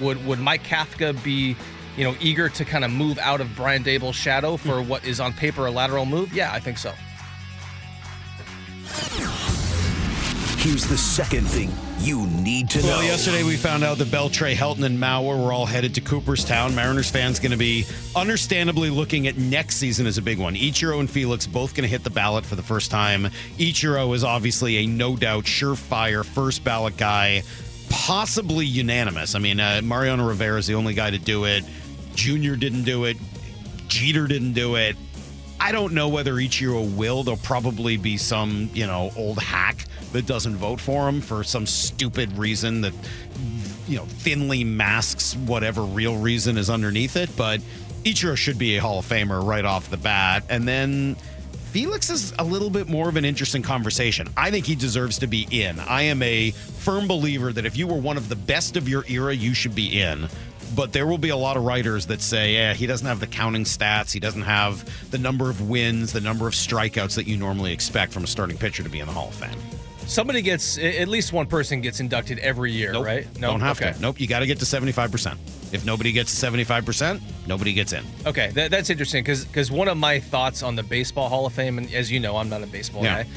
would 0.00 0.24
would 0.24 0.38
Mike 0.38 0.62
Kafka 0.62 1.20
be, 1.24 1.56
you 1.96 2.04
know, 2.04 2.14
eager 2.20 2.48
to 2.48 2.64
kind 2.64 2.84
of 2.84 2.90
move 2.90 3.18
out 3.18 3.40
of 3.40 3.54
Brian 3.56 3.82
Daboll's 3.82 4.16
shadow 4.16 4.56
for 4.56 4.82
what 4.82 5.04
is 5.04 5.20
on 5.20 5.32
paper 5.32 5.66
a 5.66 5.70
lateral 5.70 6.06
move? 6.06 6.32
Yeah, 6.32 6.52
I 6.52 6.60
think 6.60 6.78
so. 6.78 6.92
Here's 10.58 10.86
the 10.86 10.98
second 10.98 11.46
thing 11.46 11.70
you 12.00 12.26
need 12.26 12.70
to 12.70 12.82
know. 12.82 12.88
Well, 12.88 13.02
yesterday 13.02 13.42
we 13.42 13.56
found 13.56 13.84
out 13.84 13.98
that 13.98 14.08
Beltré, 14.08 14.54
Helton, 14.54 14.84
and 14.84 14.98
Mauer 14.98 15.42
were 15.42 15.52
all 15.52 15.66
headed 15.66 15.94
to 15.94 16.00
Cooperstown. 16.00 16.74
Mariners 16.74 17.10
fans 17.10 17.38
going 17.38 17.52
to 17.52 17.56
be 17.56 17.84
understandably 18.14 18.90
looking 18.90 19.26
at 19.26 19.36
next 19.36 19.76
season 19.76 20.06
as 20.06 20.18
a 20.18 20.22
big 20.22 20.38
one. 20.38 20.54
Ichiro 20.54 21.00
and 21.00 21.10
Felix 21.10 21.46
both 21.46 21.74
going 21.74 21.82
to 21.82 21.88
hit 21.88 22.04
the 22.04 22.10
ballot 22.10 22.44
for 22.44 22.54
the 22.54 22.62
first 22.62 22.90
time. 22.90 23.24
Ichiro 23.58 24.14
is 24.14 24.24
obviously 24.24 24.78
a 24.78 24.86
no 24.86 25.16
doubt 25.16 25.44
surefire 25.44 26.24
first 26.24 26.62
ballot 26.64 26.96
guy, 26.96 27.42
possibly 27.88 28.66
unanimous. 28.66 29.34
I 29.34 29.38
mean, 29.38 29.58
uh, 29.58 29.80
Mariano 29.82 30.26
Rivera 30.26 30.58
is 30.58 30.66
the 30.66 30.74
only 30.74 30.94
guy 30.94 31.10
to 31.10 31.18
do 31.18 31.44
it. 31.44 31.64
Junior 32.16 32.56
didn't 32.56 32.82
do 32.82 33.04
it. 33.04 33.16
Jeter 33.86 34.26
didn't 34.26 34.54
do 34.54 34.74
it. 34.74 34.96
I 35.60 35.72
don't 35.72 35.94
know 35.94 36.08
whether 36.08 36.34
Ichiro 36.34 36.94
will. 36.96 37.22
There'll 37.22 37.38
probably 37.38 37.96
be 37.96 38.16
some, 38.16 38.68
you 38.74 38.86
know, 38.86 39.10
old 39.16 39.38
hack 39.38 39.86
that 40.12 40.26
doesn't 40.26 40.56
vote 40.56 40.80
for 40.80 41.08
him 41.08 41.20
for 41.20 41.44
some 41.44 41.66
stupid 41.66 42.36
reason 42.36 42.80
that, 42.82 42.92
you 43.86 43.96
know, 43.96 44.04
thinly 44.04 44.64
masks 44.64 45.34
whatever 45.36 45.82
real 45.82 46.16
reason 46.18 46.58
is 46.58 46.68
underneath 46.68 47.16
it. 47.16 47.30
But 47.36 47.60
Ichiro 48.04 48.36
should 48.36 48.58
be 48.58 48.76
a 48.76 48.80
Hall 48.80 48.98
of 48.98 49.06
Famer 49.06 49.44
right 49.44 49.64
off 49.64 49.88
the 49.90 49.96
bat. 49.96 50.44
And 50.48 50.66
then 50.68 51.16
Felix 51.70 52.10
is 52.10 52.32
a 52.38 52.44
little 52.44 52.70
bit 52.70 52.88
more 52.88 53.08
of 53.08 53.16
an 53.16 53.24
interesting 53.24 53.62
conversation. 53.62 54.28
I 54.36 54.50
think 54.50 54.66
he 54.66 54.74
deserves 54.74 55.18
to 55.18 55.26
be 55.26 55.46
in. 55.50 55.80
I 55.80 56.02
am 56.02 56.22
a 56.22 56.50
firm 56.50 57.08
believer 57.08 57.52
that 57.52 57.66
if 57.66 57.76
you 57.76 57.86
were 57.86 57.98
one 57.98 58.16
of 58.16 58.28
the 58.28 58.36
best 58.36 58.76
of 58.76 58.88
your 58.88 59.04
era, 59.08 59.34
you 59.34 59.52
should 59.52 59.74
be 59.74 60.00
in. 60.00 60.28
But 60.74 60.92
there 60.92 61.06
will 61.06 61.18
be 61.18 61.28
a 61.30 61.36
lot 61.36 61.56
of 61.56 61.64
writers 61.64 62.06
that 62.06 62.20
say, 62.20 62.54
yeah, 62.54 62.74
he 62.74 62.86
doesn't 62.86 63.06
have 63.06 63.20
the 63.20 63.26
counting 63.26 63.64
stats. 63.64 64.12
He 64.12 64.20
doesn't 64.20 64.42
have 64.42 65.10
the 65.10 65.18
number 65.18 65.48
of 65.48 65.68
wins, 65.68 66.12
the 66.12 66.20
number 66.20 66.46
of 66.46 66.54
strikeouts 66.54 67.14
that 67.14 67.26
you 67.26 67.36
normally 67.36 67.72
expect 67.72 68.12
from 68.12 68.24
a 68.24 68.26
starting 68.26 68.58
pitcher 68.58 68.82
to 68.82 68.88
be 68.88 69.00
in 69.00 69.06
the 69.06 69.12
Hall 69.12 69.28
of 69.28 69.34
Fame. 69.34 69.58
Somebody 70.06 70.40
gets 70.40 70.78
at 70.78 71.08
least 71.08 71.32
one 71.32 71.46
person 71.46 71.80
gets 71.80 71.98
inducted 71.98 72.38
every 72.38 72.70
year, 72.72 72.92
Nope. 72.92 73.06
right? 73.06 73.34
Don't 73.40 73.60
have 73.60 73.80
okay. 73.80 73.92
to. 73.92 74.00
Nope. 74.00 74.20
You 74.20 74.28
got 74.28 74.38
to 74.40 74.46
get 74.46 74.58
to 74.60 74.64
75%. 74.64 75.36
If 75.72 75.84
nobody 75.84 76.12
gets 76.12 76.38
to 76.38 76.46
75%, 76.46 77.20
nobody 77.48 77.72
gets 77.72 77.92
in. 77.92 78.04
Okay, 78.24 78.50
that, 78.54 78.70
that's 78.70 78.88
interesting 78.88 79.24
because 79.24 79.70
one 79.70 79.88
of 79.88 79.96
my 79.96 80.20
thoughts 80.20 80.62
on 80.62 80.76
the 80.76 80.82
Baseball 80.84 81.28
Hall 81.28 81.44
of 81.46 81.52
Fame, 81.54 81.78
and 81.78 81.92
as 81.92 82.10
you 82.10 82.20
know, 82.20 82.36
I'm 82.36 82.48
not 82.48 82.62
a 82.62 82.68
baseball 82.68 83.02
Yeah. 83.02 83.24
guy. 83.24 83.28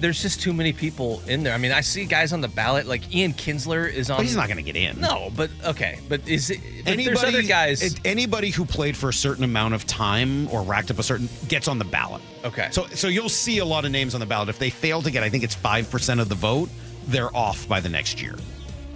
There's 0.00 0.22
just 0.22 0.40
too 0.40 0.52
many 0.52 0.72
people 0.72 1.22
in 1.26 1.42
there. 1.42 1.52
I 1.52 1.58
mean, 1.58 1.72
I 1.72 1.82
see 1.82 2.04
guys 2.06 2.32
on 2.32 2.40
the 2.40 2.48
ballot 2.48 2.86
like 2.86 3.14
Ian 3.14 3.32
Kinsler 3.34 3.90
is 3.92 4.08
on. 4.10 4.16
But 4.18 4.26
he's 4.26 4.36
not 4.36 4.46
going 4.48 4.56
to 4.56 4.62
get 4.62 4.76
in. 4.76 5.00
No, 5.00 5.30
but 5.36 5.50
okay, 5.64 5.98
but 6.08 6.26
is 6.26 6.50
it? 6.50 6.60
But 6.84 6.92
Anybody, 6.92 7.04
there's 7.04 7.22
other 7.24 7.42
guys. 7.42 7.82
it- 7.82 8.00
anybody 8.04 8.50
who 8.50 8.64
played 8.64 8.96
for 8.96 9.10
a 9.10 9.12
certain 9.12 9.44
amount 9.44 9.74
of 9.74 9.86
time 9.86 10.48
or 10.48 10.62
racked 10.62 10.90
up 10.90 10.98
a 10.98 11.02
certain 11.02 11.28
gets 11.48 11.68
on 11.68 11.78
the 11.78 11.84
ballot. 11.84 12.22
okay, 12.44 12.68
So, 12.72 12.86
so 12.94 13.08
you'll 13.08 13.28
see 13.28 13.58
a 13.58 13.64
lot 13.64 13.84
of 13.84 13.90
names 13.90 14.14
on 14.14 14.20
the 14.20 14.26
ballot. 14.26 14.48
If 14.48 14.58
they 14.58 14.70
fail 14.70 15.02
to 15.02 15.10
get, 15.10 15.22
I 15.22 15.28
think 15.28 15.44
it's 15.44 15.54
five 15.54 15.90
percent 15.90 16.20
of 16.20 16.28
the 16.28 16.34
vote, 16.34 16.70
they're 17.08 17.34
off 17.36 17.68
by 17.68 17.80
the 17.80 17.88
next 17.88 18.22
year. 18.22 18.34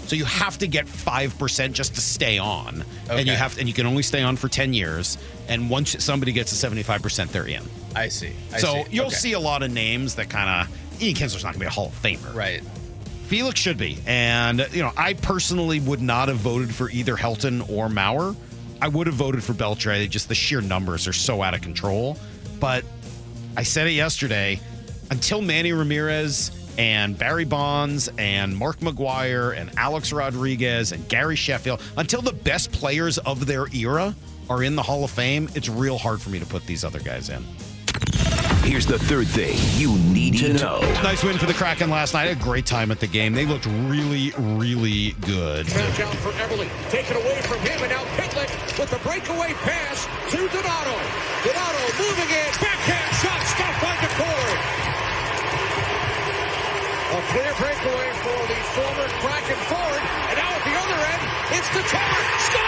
So 0.06 0.16
you 0.16 0.26
have 0.26 0.58
to 0.58 0.66
get 0.66 0.87
five 0.87 1.37
percent 1.38 1.73
just 1.75 1.94
to 1.94 2.00
stay 2.02 2.37
on, 2.38 2.84
and 3.08 3.26
you 3.26 3.32
Okay. 3.32 3.34
have, 3.37 3.56
and 3.58 3.66
you 3.66 3.73
can 3.73 3.87
only 3.87 4.02
stay 4.02 4.23
on 4.23 4.37
for 4.37 4.49
ten 4.49 4.75
years. 4.75 5.16
And 5.49 5.70
once 5.70 6.02
somebody 6.04 6.32
gets 6.32 6.50
to 6.50 6.56
seventy-five 6.56 7.00
percent, 7.02 7.32
they're 7.32 7.46
in. 7.46 7.62
I 7.96 8.08
see. 8.08 8.32
I 8.52 8.58
so 8.58 8.84
see. 8.84 8.90
you'll 8.90 9.06
Okay. 9.06 9.14
see 9.14 9.32
a 9.32 9.40
lot 9.40 9.62
of 9.62 9.70
names 9.70 10.14
that 10.16 10.28
kind 10.28 10.49
of. 10.68 10.78
Ian 11.01 11.15
Kinsler's 11.15 11.45
not 11.45 11.55
going 11.55 11.55
to 11.55 11.61
be 11.61 11.67
a 11.67 11.71
Hall 11.71 11.87
of 11.87 12.03
Famer, 12.03 12.35
Right. 12.35 12.63
Felix 13.27 13.59
should 13.59 13.79
be. 13.79 13.99
And, 14.07 14.69
you 14.73 14.83
know, 14.83 14.93
I 14.97 15.15
personally 15.15 15.81
would 15.81 16.03
not 16.03 16.29
have 16.29 16.37
voted 16.37 16.75
for 16.75 16.91
either 16.91 17.17
Helton 17.17 17.69
or 17.71 17.89
Mauer. 17.89 18.37
I 18.83 18.89
would 18.89 19.07
have 19.07 19.17
voted 19.17 19.43
for 19.43 19.55
Beltré. 19.55 20.09
Just 20.11 20.28
the 20.28 20.35
sheer 20.35 20.61
numbers 20.61 21.09
are 21.09 21.13
so 21.15 21.43
out 21.43 21.54
of 21.54 21.63
control. 21.63 22.19
But 22.61 22.85
I 23.57 23.63
said 23.63 23.87
it 23.87 23.93
yesterday 23.93 24.61
until 25.11 25.41
Manny 25.41 25.73
Ramirez 25.73 26.50
and 26.76 27.17
Barry 27.17 27.45
Bonds 27.45 28.11
and 28.19 28.57
Mark 28.57 28.80
McGwire 28.80 29.57
and 29.57 29.71
Alex 29.78 30.13
Rodriguez 30.13 30.93
and 30.93 31.09
Gary 31.09 31.37
Sheffield, 31.37 31.80
until 31.97 32.21
the 32.21 32.33
best 32.33 32.73
players 32.73 33.17
of 33.19 33.47
their 33.47 33.67
era 33.75 34.15
are 34.50 34.63
in 34.63 34.76
the 34.76 34.83
Hall 34.83 35.02
of 35.04 35.11
Fame, 35.11 35.49
it's 35.54 35.69
real 35.69 35.97
hard 35.97 36.21
for 36.21 36.30
me 36.30 36.39
to 36.39 36.47
put 36.47 36.67
these 36.67 36.85
other 36.85 37.00
guys 37.00 37.30
in. 37.30 37.43
Here's 38.65 38.87
the 38.87 38.99
third 38.99 39.29
thing 39.29 39.61
you 39.77 39.93
need 40.09 40.39
to 40.39 40.55
know. 40.55 40.81
Nice 41.05 41.23
win 41.23 41.37
for 41.37 41.45
the 41.45 41.53
Kraken 41.53 41.91
last 41.91 42.15
night. 42.15 42.33
A 42.33 42.35
great 42.35 42.65
time 42.65 42.91
at 42.91 42.99
the 42.99 43.07
game. 43.07 43.35
They 43.35 43.45
looked 43.45 43.67
really, 43.67 44.33
really 44.39 45.13
good. 45.21 45.69
Touch 45.69 46.00
out 46.00 46.17
for 46.25 46.33
Eberle. 46.33 46.65
Taken 46.89 47.17
away 47.17 47.43
from 47.43 47.61
him, 47.61 47.77
and 47.85 47.93
now 47.93 48.05
Pitlick 48.17 48.49
with 48.81 48.89
the 48.89 48.97
breakaway 49.05 49.53
pass 49.69 50.09
to 50.33 50.39
Donato. 50.49 50.97
Donato 51.45 51.85
moving 52.00 52.31
in. 52.33 52.50
Backhand 52.57 53.13
shot 53.21 53.41
stopped 53.53 53.85
by 53.85 53.93
Daccord. 54.00 54.59
A 57.13 57.21
clear 57.37 57.53
breakaway 57.61 58.11
for 58.25 58.41
the 58.49 58.59
former 58.73 59.09
Kraken 59.21 59.61
forward. 59.69 60.03
And 60.33 60.39
now 60.41 60.44
at 60.44 60.44
the 60.65 60.75
other 60.77 60.95
end, 60.95 61.23
it's 61.53 61.69
Tatar. 61.69 62.41
Score! 62.41 62.61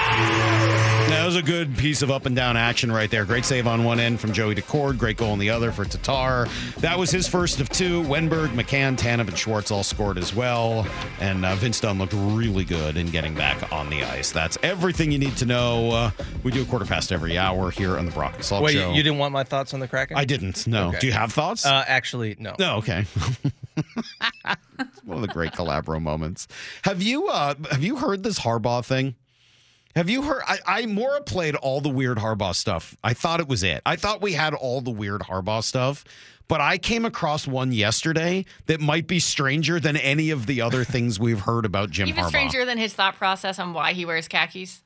That 1.08 1.24
was 1.24 1.36
a 1.36 1.42
good 1.42 1.76
piece 1.76 2.02
of 2.02 2.10
up 2.10 2.26
and 2.26 2.34
down 2.34 2.56
action 2.56 2.90
right 2.90 3.10
there. 3.10 3.24
Great 3.24 3.44
save 3.44 3.66
on 3.66 3.84
one 3.84 4.00
end 4.00 4.20
from 4.20 4.32
Joey 4.32 4.54
Daccord. 4.54 4.98
Great 4.98 5.16
goal 5.16 5.32
on 5.32 5.38
the 5.38 5.50
other 5.50 5.70
for 5.72 5.84
Tatar. 5.84 6.46
That 6.78 6.98
was 6.98 7.10
his 7.10 7.28
first 7.28 7.60
of 7.60 7.68
two. 7.68 8.02
Wennberg, 8.04 8.48
McCann, 8.48 8.96
Tanev, 8.96 9.28
and 9.28 9.38
Schwartz 9.38 9.70
all 9.70 9.82
scored 9.82 10.18
as 10.18 10.34
well. 10.34 10.86
And 11.20 11.44
uh, 11.44 11.54
Vince 11.56 11.80
Dunn 11.80 11.98
looked 11.98 12.12
really 12.14 12.64
good 12.64 12.96
in 12.96 13.06
getting 13.10 13.34
back 13.34 13.72
on 13.72 13.88
the 13.90 14.02
ice. 14.04 14.30
That's 14.32 14.58
everything 14.62 15.12
you 15.12 15.18
need 15.18 15.36
to 15.38 15.46
know. 15.46 15.90
Uh, 15.90 16.10
we 16.42 16.50
do 16.52 16.62
a 16.62 16.66
quarter 16.66 16.84
past 16.84 17.12
every 17.12 17.38
hour 17.38 17.70
here 17.70 17.98
on 17.98 18.06
the 18.06 18.12
Brock 18.12 18.34
and 18.34 18.42
Salk 18.42 18.62
Wait, 18.62 18.74
Show. 18.74 18.90
you, 18.90 18.96
you 18.96 19.02
didn't 19.02 19.18
want 19.18 19.32
my 19.32 19.44
thoughts 19.44 19.74
on 19.74 19.80
the 19.80 19.88
Kraken? 19.88 20.16
I 20.16 20.24
didn't. 20.24 20.66
No. 20.66 20.88
Okay. 20.88 20.98
Do 21.00 21.06
you 21.06 21.12
have 21.12 21.32
thoughts? 21.32 21.64
Uh, 21.66 21.84
actually, 21.86 22.36
no. 22.38 22.54
No, 22.58 22.76
okay. 22.76 23.04
One 25.06 25.16
of 25.18 25.22
the 25.22 25.32
great 25.32 25.52
Calabro 25.52 26.00
moments. 26.02 26.48
Have 26.82 27.00
you 27.00 27.28
uh 27.28 27.54
have 27.70 27.82
you 27.82 27.96
heard 27.96 28.22
this 28.22 28.40
Harbaugh 28.40 28.84
thing? 28.84 29.14
Have 29.94 30.10
you 30.10 30.22
heard? 30.22 30.42
I, 30.46 30.58
I 30.66 30.86
Mora 30.86 31.22
played 31.22 31.54
all 31.56 31.80
the 31.80 31.88
weird 31.88 32.18
Harbaugh 32.18 32.54
stuff. 32.54 32.94
I 33.02 33.14
thought 33.14 33.40
it 33.40 33.48
was 33.48 33.62
it. 33.62 33.80
I 33.86 33.96
thought 33.96 34.20
we 34.20 34.32
had 34.34 34.52
all 34.52 34.82
the 34.82 34.90
weird 34.90 35.22
Harbaugh 35.22 35.62
stuff, 35.64 36.04
but 36.48 36.60
I 36.60 36.76
came 36.76 37.06
across 37.06 37.46
one 37.46 37.72
yesterday 37.72 38.44
that 38.66 38.78
might 38.80 39.06
be 39.06 39.18
stranger 39.20 39.80
than 39.80 39.96
any 39.96 40.28
of 40.30 40.44
the 40.46 40.60
other 40.60 40.84
things 40.84 41.18
we've 41.18 41.40
heard 41.40 41.64
about 41.64 41.88
Jim 41.90 42.08
Even 42.08 42.24
Harbaugh. 42.24 42.28
stranger 42.28 42.64
than 42.66 42.76
his 42.76 42.92
thought 42.92 43.14
process 43.16 43.58
on 43.58 43.72
why 43.72 43.94
he 43.94 44.04
wears 44.04 44.28
khakis. 44.28 44.82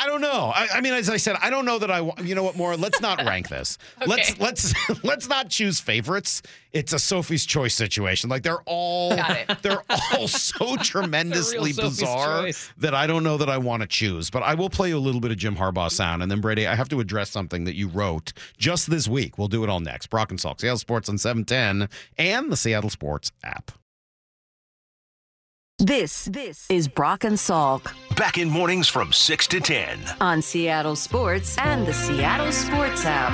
I 0.00 0.06
don't 0.06 0.20
know. 0.20 0.52
I, 0.54 0.68
I 0.74 0.80
mean, 0.80 0.94
as 0.94 1.10
I 1.10 1.16
said, 1.16 1.36
I 1.42 1.50
don't 1.50 1.64
know 1.64 1.78
that 1.78 1.90
I. 1.90 1.98
You 2.22 2.34
know 2.34 2.42
what, 2.44 2.56
More? 2.56 2.76
Let's 2.76 3.00
not 3.00 3.18
rank 3.24 3.48
this. 3.50 3.78
okay. 4.00 4.06
Let's 4.08 4.38
let's 4.38 4.74
let's 5.04 5.28
not 5.28 5.48
choose 5.50 5.80
favorites. 5.80 6.40
It's 6.72 6.92
a 6.92 6.98
Sophie's 6.98 7.44
choice 7.46 7.74
situation. 7.74 8.30
Like 8.30 8.42
they're 8.42 8.62
all 8.66 9.10
they're 9.62 9.82
all 10.12 10.28
so 10.28 10.76
tremendously 10.76 11.72
bizarre 11.72 12.42
choice. 12.42 12.72
that 12.78 12.94
I 12.94 13.06
don't 13.06 13.24
know 13.24 13.36
that 13.38 13.48
I 13.50 13.58
want 13.58 13.82
to 13.82 13.88
choose. 13.88 14.30
But 14.30 14.42
I 14.44 14.54
will 14.54 14.70
play 14.70 14.88
you 14.90 14.98
a 14.98 15.00
little 15.00 15.20
bit 15.20 15.30
of 15.30 15.36
Jim 15.36 15.56
Harbaugh 15.56 15.90
sound, 15.90 16.22
and 16.22 16.30
then 16.30 16.40
Brady, 16.40 16.66
I 16.66 16.74
have 16.74 16.88
to 16.90 17.00
address 17.00 17.30
something 17.30 17.64
that 17.64 17.74
you 17.74 17.88
wrote 17.88 18.32
just 18.56 18.90
this 18.90 19.08
week. 19.08 19.36
We'll 19.38 19.48
do 19.48 19.64
it 19.64 19.70
all 19.70 19.80
next. 19.80 20.06
Brock 20.08 20.30
and 20.30 20.38
Salk, 20.38 20.60
Seattle 20.60 20.78
Sports 20.78 21.08
on 21.08 21.18
seven 21.18 21.44
ten, 21.44 21.88
and 22.16 22.52
the 22.52 22.56
Seattle 22.56 22.90
Sports 22.90 23.32
app. 23.42 23.72
This 25.80 26.24
this 26.24 26.66
is 26.68 26.88
Brock 26.88 27.22
and 27.22 27.36
Salk 27.36 27.92
Back 28.16 28.36
in 28.36 28.50
mornings 28.50 28.88
from 28.88 29.12
6 29.12 29.46
to 29.46 29.60
10. 29.60 30.00
on 30.20 30.42
Seattle 30.42 30.96
Sports 30.96 31.56
and 31.58 31.86
the 31.86 31.94
Seattle 31.94 32.50
Sports 32.50 33.04
app. 33.04 33.32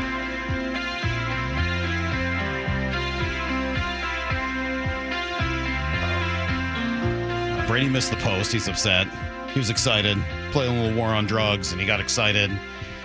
Brady 7.67 7.89
missed 7.89 8.11
the 8.11 8.19
post. 8.19 8.53
He's 8.53 8.69
upset. 8.69 9.09
He 9.55 9.59
was 9.59 9.71
excited. 9.71 10.19
Playing 10.53 10.77
a 10.77 10.83
little 10.83 10.99
war 10.99 11.09
on 11.09 11.25
drugs, 11.25 11.73
and 11.73 11.81
he 11.81 11.87
got 11.87 11.99
excited, 11.99 12.51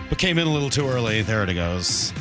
but 0.10 0.18
came 0.18 0.38
in 0.38 0.48
a 0.48 0.52
little 0.52 0.70
too 0.70 0.86
early. 0.86 1.22
There 1.22 1.46
it 1.46 1.54
goes. 1.54 2.12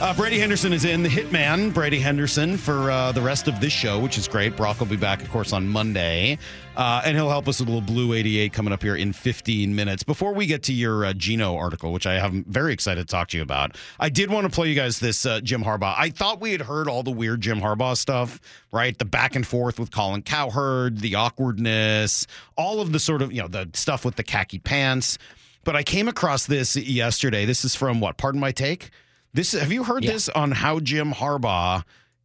Uh, 0.00 0.14
Brady 0.14 0.38
Henderson 0.38 0.72
is 0.72 0.84
in, 0.84 1.02
the 1.02 1.08
hitman, 1.08 1.74
Brady 1.74 1.98
Henderson, 1.98 2.56
for 2.56 2.88
uh, 2.88 3.10
the 3.10 3.20
rest 3.20 3.48
of 3.48 3.58
this 3.58 3.72
show, 3.72 3.98
which 3.98 4.16
is 4.16 4.28
great. 4.28 4.56
Brock 4.56 4.78
will 4.78 4.86
be 4.86 4.96
back, 4.96 5.20
of 5.22 5.28
course, 5.28 5.52
on 5.52 5.66
Monday. 5.66 6.38
Uh, 6.76 7.02
and 7.04 7.16
he'll 7.16 7.28
help 7.28 7.48
us 7.48 7.58
with 7.58 7.68
a 7.68 7.72
little 7.72 7.84
Blue 7.84 8.12
88 8.12 8.52
coming 8.52 8.72
up 8.72 8.80
here 8.80 8.94
in 8.94 9.12
15 9.12 9.74
minutes. 9.74 10.04
Before 10.04 10.32
we 10.32 10.46
get 10.46 10.62
to 10.64 10.72
your 10.72 11.04
uh, 11.04 11.14
Geno 11.14 11.56
article, 11.56 11.92
which 11.92 12.06
I 12.06 12.14
am 12.14 12.44
very 12.44 12.72
excited 12.72 13.08
to 13.08 13.10
talk 13.10 13.26
to 13.30 13.36
you 13.36 13.42
about, 13.42 13.76
I 13.98 14.08
did 14.08 14.30
want 14.30 14.44
to 14.44 14.50
play 14.50 14.68
you 14.68 14.76
guys 14.76 15.00
this 15.00 15.26
uh, 15.26 15.40
Jim 15.40 15.64
Harbaugh. 15.64 15.96
I 15.98 16.10
thought 16.10 16.40
we 16.40 16.52
had 16.52 16.62
heard 16.62 16.86
all 16.86 17.02
the 17.02 17.10
weird 17.10 17.40
Jim 17.40 17.60
Harbaugh 17.60 17.96
stuff, 17.96 18.40
right? 18.70 18.96
The 18.96 19.04
back 19.04 19.34
and 19.34 19.44
forth 19.44 19.80
with 19.80 19.90
Colin 19.90 20.22
Cowherd, 20.22 21.00
the 21.00 21.16
awkwardness, 21.16 22.28
all 22.56 22.80
of 22.80 22.92
the 22.92 23.00
sort 23.00 23.20
of, 23.20 23.32
you 23.32 23.42
know, 23.42 23.48
the 23.48 23.68
stuff 23.74 24.04
with 24.04 24.14
the 24.14 24.22
khaki 24.22 24.60
pants. 24.60 25.18
But 25.64 25.74
I 25.74 25.82
came 25.82 26.06
across 26.06 26.46
this 26.46 26.76
yesterday. 26.76 27.46
This 27.46 27.64
is 27.64 27.74
from 27.74 28.00
what? 28.00 28.16
Pardon 28.16 28.40
my 28.40 28.52
take? 28.52 28.90
This 29.34 29.52
have 29.52 29.72
you 29.72 29.84
heard 29.84 30.04
Yeah. 30.04 30.12
this 30.12 30.28
on 30.28 30.50
how 30.52 30.80
Jim 30.80 31.12
Harbaugh 31.12 31.84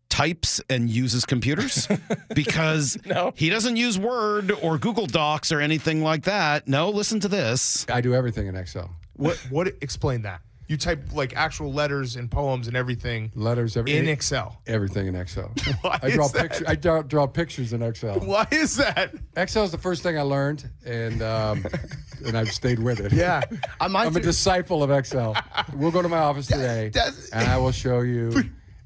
types 0.10 0.62
and 0.70 0.89
uses 0.89 1.26
computers? 1.26 1.88
because 2.36 2.98
No. 3.06 3.34
he 3.36 3.50
doesn't 3.50 3.76
use 3.78 3.98
Word 4.00 4.52
or 4.62 4.78
Google 4.78 5.06
Docs 5.08 5.52
or 5.52 5.60
anything 5.60 6.04
like 6.04 6.24
that. 6.24 6.68
No, 6.68 6.89
listen 6.89 7.20
to 7.22 7.28
this. 7.28 7.86
I 7.89 8.02
do 8.02 8.13
everything 8.16 8.48
in 8.48 8.56
Excel. 8.56 8.96
What? 9.16 9.38
What? 9.50 9.68
Explain 9.82 10.22
that. 10.24 10.42
You 10.67 10.78
type 10.78 11.12
like 11.13 11.36
actual 11.36 11.73
letters 11.73 12.15
and 12.15 12.32
poems 12.32 12.67
and 12.67 12.78
everything 12.78 13.32
Letters 13.36 13.76
every, 13.76 13.97
in 13.97 14.08
Excel. 14.08 14.62
Everything 14.65 15.08
in 15.08 15.15
Excel. 15.15 15.52
Why 15.82 15.99
I 16.02 16.10
draw 16.12 16.26
is 16.26 16.32
that? 16.32 16.41
pictures. 16.41 16.67
I 16.67 16.76
draw, 16.76 17.02
draw 17.02 17.28
pictures 17.28 17.73
in 17.73 17.82
Excel. 17.82 18.19
Why 18.21 18.47
is 18.52 18.78
that? 18.78 19.13
Excel 19.36 19.63
is 19.65 19.71
the 19.71 19.78
first 19.78 20.04
thing 20.04 20.17
I 20.17 20.21
learned, 20.21 20.69
and 20.86 21.21
um, 21.21 21.65
and 22.26 22.38
I've 22.38 22.52
stayed 22.52 22.80
with 22.80 22.99
it. 23.02 23.12
Yeah, 23.12 23.41
I'm, 23.82 23.95
I'm 23.95 24.15
a 24.15 24.19
disciple 24.19 24.84
of 24.84 24.91
Excel. 24.91 25.36
We'll 25.76 25.91
go 25.91 26.02
to 26.02 26.10
my 26.10 26.19
office 26.19 26.47
today, 26.47 26.89
that's- 26.93 27.30
and 27.32 27.47
I 27.47 27.58
will 27.58 27.71
show 27.71 27.99
you, 28.02 28.32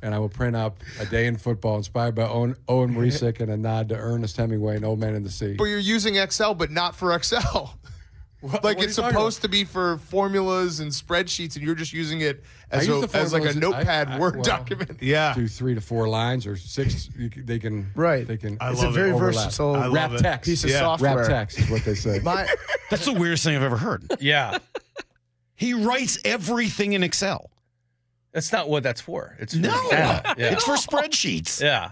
and 0.01 0.15
I 0.15 0.19
will 0.19 0.29
print 0.29 0.55
up 0.55 0.79
a 0.99 1.05
day 1.05 1.27
in 1.27 1.37
football 1.37 1.77
inspired 1.77 2.15
by 2.15 2.27
Owen, 2.27 2.55
Owen 2.67 2.95
and 2.95 3.51
a 3.51 3.57
nod 3.57 3.89
to 3.89 3.95
Ernest 3.95 4.35
Hemingway 4.37 4.77
and 4.77 4.85
Old 4.85 4.99
Man 4.99 5.15
in 5.15 5.23
the 5.23 5.29
Sea. 5.29 5.55
But 5.55 5.65
you're 5.65 5.79
using 5.79 6.15
Excel, 6.15 6.55
but 6.55 6.71
not 6.71 6.95
for 6.95 7.13
Excel. 7.13 7.77
What- 8.41 8.63
Like 8.63 8.77
what 8.77 8.85
it's 8.85 8.95
supposed 8.95 9.41
to 9.41 9.47
be 9.49 9.63
for 9.63 9.97
formulas 9.97 10.79
and 10.79 10.91
spreadsheets, 10.91 11.55
and 11.55 11.65
you're 11.65 11.73
just 11.75 11.91
using 11.91 12.21
it 12.21 12.43
as, 12.69 12.87
a, 12.87 12.93
as 13.13 13.33
like 13.33 13.41
a 13.43 13.53
formulas. 13.53 13.55
I- 13.57 13.59
notepad 13.59 14.07
I- 14.09 14.19
Word 14.19 14.35
well, 14.35 14.43
document. 14.43 15.01
Yeah. 15.01 15.33
do 15.33 15.47
three 15.47 15.73
to 15.73 15.81
four 15.81 16.07
lines 16.07 16.45
or 16.45 16.55
six. 16.55 17.09
You, 17.17 17.29
can- 17.31 17.45
they 17.47 17.57
can 17.57 17.91
Right. 17.95 18.27
They 18.27 18.37
can. 18.37 18.57
I 18.61 18.71
it's 18.71 18.83
a 18.83 18.91
very 18.91 19.09
it. 19.09 19.17
versatile 19.17 19.75
I 19.75 19.87
love 19.87 20.11
Wrap 20.11 20.21
text. 20.21 20.45
piece 20.49 20.63
of 20.63 20.69
Yeah. 20.69 20.79
software. 20.81 21.17
Wrap 21.17 21.27
text 21.27 21.59
is 21.59 21.69
what 21.69 21.83
they 21.83 21.95
say. 21.95 22.19
My, 22.23 22.47
That's 22.91 23.05
the 23.05 23.13
weirdest 23.13 23.43
thing 23.43 23.55
I've 23.55 23.63
ever 23.63 23.77
heard. 23.77 24.05
Yeah. 24.19 24.59
He 25.55 25.73
writes 25.73 26.19
everything 26.23 26.93
in 26.93 27.01
Excel. 27.01 27.49
That's 28.33 28.51
not 28.51 28.69
what 28.69 28.83
that's 28.83 29.01
for. 29.01 29.35
It's 29.39 29.55
for 29.55 29.61
No. 29.61 29.87
Yeah. 29.91 30.33
it's 30.37 30.63
for 30.63 30.75
spreadsheets, 30.75 31.59
yeah. 31.59 31.91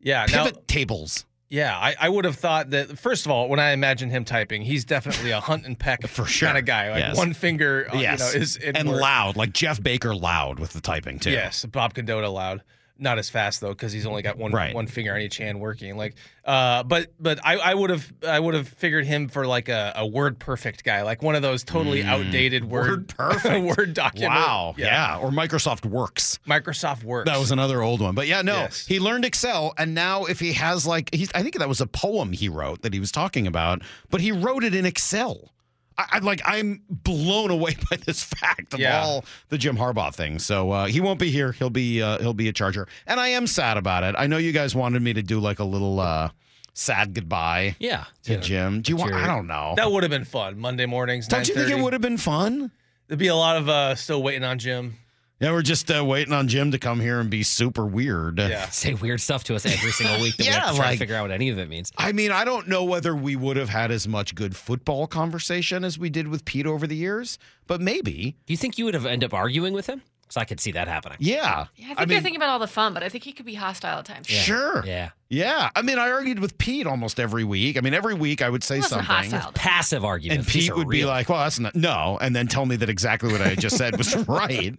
Yeah. 0.00 0.26
Now, 0.30 0.44
pivot 0.44 0.68
tables. 0.68 1.24
Yeah, 1.52 1.76
I, 1.76 1.94
I 2.00 2.08
would 2.08 2.24
have 2.24 2.36
thought 2.36 2.70
that, 2.70 2.98
first 2.98 3.26
of 3.26 3.30
all, 3.30 3.46
when 3.50 3.60
I 3.60 3.72
imagine 3.72 4.08
him 4.08 4.24
typing, 4.24 4.62
he's 4.62 4.86
definitely 4.86 5.32
a 5.32 5.38
hunt 5.40 5.66
and 5.66 5.78
peck 5.78 6.06
For 6.08 6.24
sure. 6.24 6.46
kind 6.48 6.56
of 6.56 6.64
guy. 6.64 6.90
Like 6.90 7.00
Yes. 7.00 7.16
one 7.18 7.34
finger, 7.34 7.86
uh, 7.92 7.98
yes, 7.98 8.32
you 8.32 8.38
know, 8.38 8.42
is 8.42 8.56
in 8.56 8.74
and 8.74 8.88
work. 8.88 9.02
loud, 9.02 9.36
like 9.36 9.52
Jeff 9.52 9.82
Baker, 9.82 10.14
loud 10.14 10.58
with 10.58 10.72
the 10.72 10.80
typing 10.80 11.18
too. 11.18 11.30
Yes, 11.30 11.66
Bob 11.66 11.92
Condotta 11.92 12.32
loud. 12.32 12.62
Not 13.02 13.18
as 13.18 13.28
fast 13.28 13.60
though, 13.60 13.70
because 13.70 13.92
he's 13.92 14.06
only 14.06 14.22
got 14.22 14.38
one 14.38 14.52
Right. 14.52 14.74
one 14.74 14.86
finger 14.86 15.12
on 15.14 15.20
each 15.20 15.36
hand 15.38 15.60
working. 15.60 15.96
Like, 15.96 16.14
uh, 16.44 16.84
but 16.84 17.08
but 17.20 17.40
I, 17.44 17.56
I 17.56 17.74
would 17.74 17.90
have 17.90 18.12
I 18.26 18.38
would 18.38 18.54
have 18.54 18.68
figured 18.68 19.04
him 19.06 19.28
for 19.28 19.46
like 19.46 19.68
a, 19.68 19.92
a 19.96 20.06
word 20.06 20.38
perfect 20.38 20.84
guy, 20.84 21.02
like 21.02 21.20
one 21.22 21.34
of 21.34 21.42
those 21.42 21.64
totally 21.64 22.02
outdated 22.04 22.64
word 22.64 22.82
Mm. 22.82 22.90
Word 22.90 23.08
perfect. 23.42 23.76
word 23.76 23.94
document. 23.94 24.32
Wow. 24.34 24.74
Yeah. 24.78 25.18
Or 25.18 25.30
Microsoft 25.30 25.84
Works. 25.84 26.38
Microsoft 26.48 27.02
Works. 27.04 27.28
That 27.30 27.38
was 27.38 27.50
another 27.50 27.82
old 27.82 28.00
one. 28.00 28.14
But 28.14 28.26
yeah, 28.28 28.42
no, 28.42 28.54
Yes. 28.54 28.86
he 28.86 29.00
learned 29.00 29.24
Excel. 29.24 29.74
And 29.76 29.94
now 29.94 30.24
if 30.26 30.38
he 30.40 30.52
has 30.52 30.86
like, 30.86 31.12
he's, 31.14 31.30
I 31.34 31.42
think 31.42 31.58
that 31.58 31.68
was 31.68 31.80
a 31.80 31.86
poem 31.86 32.32
he 32.32 32.48
wrote 32.48 32.82
that 32.82 32.92
he 32.94 33.00
was 33.00 33.10
talking 33.12 33.46
about, 33.46 33.82
but 34.10 34.20
he 34.20 34.30
wrote 34.32 34.62
it 34.64 34.74
in 34.74 34.86
Excel. 34.86 35.50
I, 35.98 36.06
I 36.12 36.18
like, 36.18 36.40
I'm 36.44 36.82
blown 36.88 37.50
away 37.50 37.76
by 37.90 37.96
this 37.96 38.22
fact 38.22 38.74
of 38.74 38.80
Yeah. 38.80 39.02
all 39.02 39.24
the 39.48 39.58
Jim 39.58 39.76
Harbaugh 39.76 40.14
thing. 40.14 40.38
So 40.38 40.70
uh, 40.70 40.86
he 40.86 41.00
won't 41.00 41.18
be 41.18 41.30
here. 41.30 41.52
He'll 41.52 41.70
be, 41.70 42.02
uh, 42.02 42.18
he'll 42.18 42.34
be 42.34 42.48
a 42.48 42.52
Charger. 42.52 42.88
And 43.06 43.18
I 43.20 43.28
am 43.28 43.46
sad 43.46 43.76
about 43.76 44.04
it. 44.04 44.14
I 44.18 44.26
know 44.26 44.38
you 44.38 44.52
guys 44.52 44.74
wanted 44.74 45.02
me 45.02 45.12
to 45.14 45.22
do 45.22 45.38
like 45.40 45.58
a 45.58 45.64
little 45.64 46.00
uh, 46.00 46.30
sad 46.74 47.14
goodbye 47.14 47.76
Yeah. 47.78 48.04
to 48.24 48.36
Jim. 48.38 48.80
Do 48.82 48.90
you 48.92 48.96
want, 48.96 49.12
I 49.12 49.26
don't 49.26 49.46
know. 49.46 49.74
that 49.76 49.90
would 49.90 50.02
have 50.02 50.10
been 50.10 50.24
fun. 50.24 50.58
Monday 50.58 50.86
mornings. 50.86 51.28
Don't 51.28 51.46
you 51.48 51.54
think 51.54 51.70
it 51.70 51.78
would 51.82 51.92
have 51.92 52.02
been 52.02 52.18
fun? 52.18 52.70
There'd 53.08 53.18
be 53.18 53.26
a 53.28 53.36
lot 53.36 53.56
of 53.58 53.68
uh, 53.68 53.94
still 53.94 54.22
waiting 54.22 54.44
on 54.44 54.58
Jim. 54.58 54.96
Yeah, 55.42 55.50
we're 55.50 55.62
just 55.62 55.90
uh, 55.90 56.04
waiting 56.04 56.32
on 56.32 56.46
Jim 56.46 56.70
to 56.70 56.78
come 56.78 57.00
here 57.00 57.18
and 57.18 57.28
be 57.28 57.42
super 57.42 57.84
weird. 57.84 58.38
Yeah. 58.38 58.66
Say 58.70 58.94
weird 58.94 59.20
stuff 59.20 59.42
to 59.44 59.56
us 59.56 59.66
every 59.66 59.90
single 59.90 60.20
week 60.20 60.36
that 60.36 60.44
we 60.44 60.48
Yeah, 60.52 60.60
have 60.60 60.70
to 60.70 60.76
try 60.76 60.86
like- 60.86 60.92
to 60.94 60.98
figure 61.00 61.16
out 61.16 61.22
what 61.22 61.30
any 61.32 61.48
of 61.48 61.58
it 61.58 61.68
means. 61.68 61.90
I 61.98 62.12
mean, 62.12 62.30
I 62.30 62.44
don't 62.44 62.68
know 62.68 62.84
whether 62.84 63.16
we 63.16 63.34
would 63.34 63.56
have 63.56 63.68
had 63.68 63.90
as 63.90 64.06
much 64.06 64.36
good 64.36 64.54
football 64.54 65.08
conversation 65.08 65.82
as 65.82 65.98
we 65.98 66.10
did 66.10 66.28
with 66.28 66.44
Pete 66.44 66.64
over 66.64 66.86
the 66.86 66.94
years, 66.94 67.38
but 67.66 67.80
maybe. 67.80 68.36
Do 68.46 68.52
you 68.52 68.56
think 68.56 68.78
you 68.78 68.84
would 68.84 68.94
have 68.94 69.04
ended 69.04 69.30
up 69.30 69.34
arguing 69.34 69.72
with 69.72 69.88
him? 69.88 70.02
Because 70.32 70.40
I 70.40 70.44
could 70.46 70.60
see 70.60 70.72
that 70.72 70.88
happening. 70.88 71.18
Yeah. 71.20 71.66
Yeah, 71.76 71.92
I 71.92 71.94
think 71.94 72.10
you're 72.10 72.20
thinking 72.22 72.36
about 72.36 72.48
all 72.48 72.58
the 72.58 72.66
fun, 72.66 72.94
but 72.94 73.02
I 73.02 73.08
think 73.10 73.22
he 73.24 73.32
could 73.32 73.44
be 73.44 73.54
hostile 73.54 73.98
at 73.98 74.04
times. 74.06 74.26
Sure. 74.26 74.82
Yeah. 74.86 75.10
Yeah. 75.28 75.68
I 75.76 75.82
mean, 75.82 75.98
I 75.98 76.10
argued 76.10 76.38
with 76.38 76.56
Pete 76.58 76.86
almost 76.86 77.20
every 77.20 77.44
week. 77.44 77.76
I 77.76 77.80
mean, 77.80 77.92
every 77.94 78.14
week 78.14 78.40
I 78.40 78.48
would 78.48 78.64
say 78.64 78.76
He 78.76 78.82
something. 78.82 79.04
hostile. 79.06 79.52
Passive 79.52 80.04
argument. 80.04 80.40
And 80.40 80.48
Pete 80.48 80.70
are 80.70 80.76
would 80.76 80.88
be 80.88 81.04
like, 81.04 81.28
well, 81.28 81.38
that's 81.40 81.58
not, 81.58 81.74
no. 81.74 82.18
And 82.20 82.34
then 82.34 82.46
tell 82.48 82.64
me 82.64 82.76
that 82.76 82.88
exactly 82.88 83.30
what 83.30 83.42
I 83.42 83.54
just 83.54 83.76
said 83.76 83.96
was 83.98 84.16
right. 84.28 84.74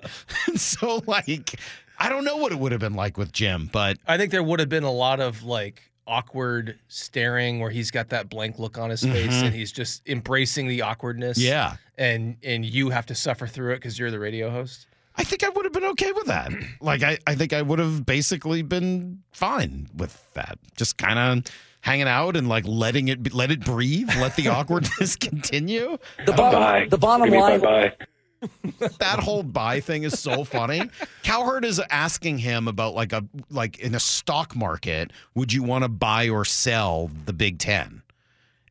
And 0.47 0.59
so, 0.59 1.03
like, 1.05 1.59
I 1.99 2.09
don't 2.09 2.23
know 2.25 2.37
what 2.37 2.51
it 2.51 2.57
would 2.57 2.71
have 2.71 2.81
been 2.81 2.95
like 2.95 3.17
with 3.17 3.31
Jim, 3.31 3.69
but 3.71 3.97
I 4.07 4.17
think 4.17 4.31
there 4.31 4.43
would 4.43 4.59
have 4.59 4.69
been 4.69 4.83
a 4.83 4.91
lot 4.91 5.19
of 5.19 5.43
like 5.43 5.81
awkward 6.07 6.77
staring 6.89 7.59
where 7.59 7.69
he's 7.69 7.89
got 7.91 8.09
that 8.09 8.27
blank 8.29 8.59
look 8.59 8.77
on 8.77 8.89
his 8.89 9.01
face 9.03 9.31
Mhm. 9.33 9.43
and 9.43 9.55
he's 9.55 9.71
just 9.71 10.07
embracing 10.09 10.67
the 10.67 10.81
awkwardness. 10.81 11.37
yeah. 11.37 11.75
And 11.97 12.37
and 12.43 12.65
you 12.65 12.89
have 12.89 13.05
to 13.05 13.15
suffer 13.15 13.45
through 13.47 13.73
it 13.73 13.75
because 13.75 13.97
you're 13.99 14.09
the 14.11 14.19
radio 14.19 14.49
host. 14.49 14.87
I 15.15 15.23
think 15.23 15.43
I 15.43 15.49
would 15.49 15.65
have 15.65 15.73
been 15.73 15.85
okay 15.85 16.11
with 16.11 16.25
that. 16.27 16.51
Like, 16.81 17.01
I, 17.03 17.17
I 17.25 17.35
think 17.35 17.53
I 17.53 17.61
would 17.61 17.79
have 17.79 18.05
basically 18.05 18.61
been 18.61 19.23
fine 19.31 19.87
with 19.95 20.21
that. 20.33 20.59
Just 20.75 20.97
kind 20.97 21.17
of 21.17 21.53
hanging 21.81 22.07
out 22.07 22.35
and 22.35 22.49
like 22.49 22.65
letting 22.67 23.07
it 23.07 23.23
be, 23.23 23.29
let 23.29 23.51
it 23.51 23.63
breathe, 23.63 24.09
let 24.19 24.35
the 24.35 24.47
awkwardness 24.49 25.15
continue. 25.15 25.97
The 26.25 26.33
bottom, 26.33 26.89
the 26.89 26.97
bottom 26.97 27.29
line. 27.29 27.61
that 28.99 29.19
whole 29.19 29.43
buy 29.43 29.79
thing 29.79 30.03
is 30.03 30.19
so 30.19 30.43
funny. 30.43 30.89
Cowherd 31.23 31.63
is 31.63 31.79
asking 31.89 32.39
him 32.39 32.67
about 32.67 32.93
like 32.93 33.13
a 33.13 33.23
like 33.49 33.79
in 33.79 33.95
a 33.95 33.99
stock 33.99 34.55
market, 34.55 35.11
would 35.35 35.53
you 35.53 35.63
want 35.63 35.83
to 35.83 35.89
buy 35.89 36.27
or 36.29 36.43
sell 36.43 37.09
the 37.25 37.33
Big 37.33 37.59
Ten? 37.59 38.01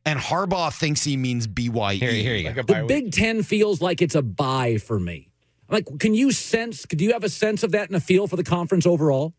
And 0.05 0.19
Harbaugh 0.19 0.71
thinks 0.77 1.03
he 1.03 1.15
means 1.17 1.47
BYE. 1.47 1.95
Here, 1.95 2.11
here 2.11 2.35
you 2.35 2.43
go. 2.43 2.59
a 2.59 2.63
The 2.63 2.73
bye 2.73 2.81
week. 2.81 2.87
Big 2.89 3.11
Ten 3.11 3.41
feels 3.41 3.81
like 3.81 4.01
it's 4.01 4.15
a 4.15 4.21
buy 4.21 4.77
for 4.77 4.99
me. 4.99 5.29
Like, 5.69 5.87
can 5.99 6.13
you 6.13 6.31
sense? 6.31 6.83
Do 6.83 7.03
you 7.03 7.13
have 7.13 7.23
a 7.23 7.29
sense 7.29 7.63
of 7.63 7.71
that 7.71 7.87
and 7.89 7.95
a 7.95 7.99
feel 7.99 8.27
for 8.27 8.35
the 8.35 8.43
conference 8.43 8.85
overall? 8.85 9.33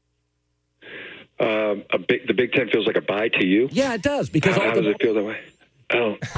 Um, 1.41 1.85
a 1.93 1.99
big, 1.99 2.27
the 2.27 2.35
Big 2.35 2.53
Ten 2.53 2.69
feels 2.69 2.87
like 2.87 2.97
a 2.97 3.01
buy 3.01 3.29
to 3.29 3.45
you. 3.45 3.69
Yeah, 3.73 3.95
it 3.95 4.03
does 4.03 4.31
because 4.31 4.55
How, 4.55 4.63
how 4.63 4.75
does 4.75 4.85
the, 4.85 4.91
it 4.91 5.03
feel 5.03 5.15
that 5.15 5.25
way? 5.25 5.41
Oh, 5.93 6.17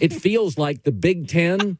it 0.00 0.12
feels 0.12 0.56
like 0.56 0.84
the 0.84 0.92
Big 0.92 1.28
Ten 1.28 1.78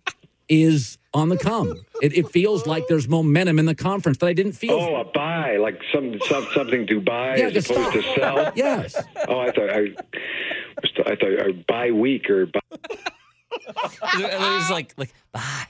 is 0.49 0.99
on 1.15 1.29
the 1.29 1.37
come. 1.37 1.81
It, 2.03 2.17
it 2.17 2.29
feels 2.31 2.67
like 2.67 2.87
there's 2.89 3.09
momentum 3.09 3.59
in 3.59 3.67
the 3.67 3.75
conference 3.75 4.19
that 4.19 4.27
I 4.27 4.33
didn't 4.33 4.53
feel. 4.53 4.73
oh, 4.73 4.97
a 4.97 5.05
buy, 5.05 5.57
like 5.57 5.81
some, 5.93 6.21
some 6.29 6.47
something 6.55 6.87
to 6.89 7.01
buy 7.01 7.37
Yeah, 7.37 7.47
as 7.47 7.67
the 7.67 7.73
opposed 7.73 7.93
to 7.93 8.03
sell. 8.15 8.53
Yes. 8.57 8.97
Oh, 9.29 9.41
I 9.41 9.51
thought 9.53 9.71
I, 9.71 9.95
I 11.07 11.17
thought 11.17 11.49
a 11.49 11.53
buy 11.67 11.91
week 11.91 12.29
or 12.29 12.47
buy. 12.47 12.61
it 12.73 14.41
was 14.41 14.71
like, 14.71 14.93
like, 14.97 15.13
bye. 15.33 15.67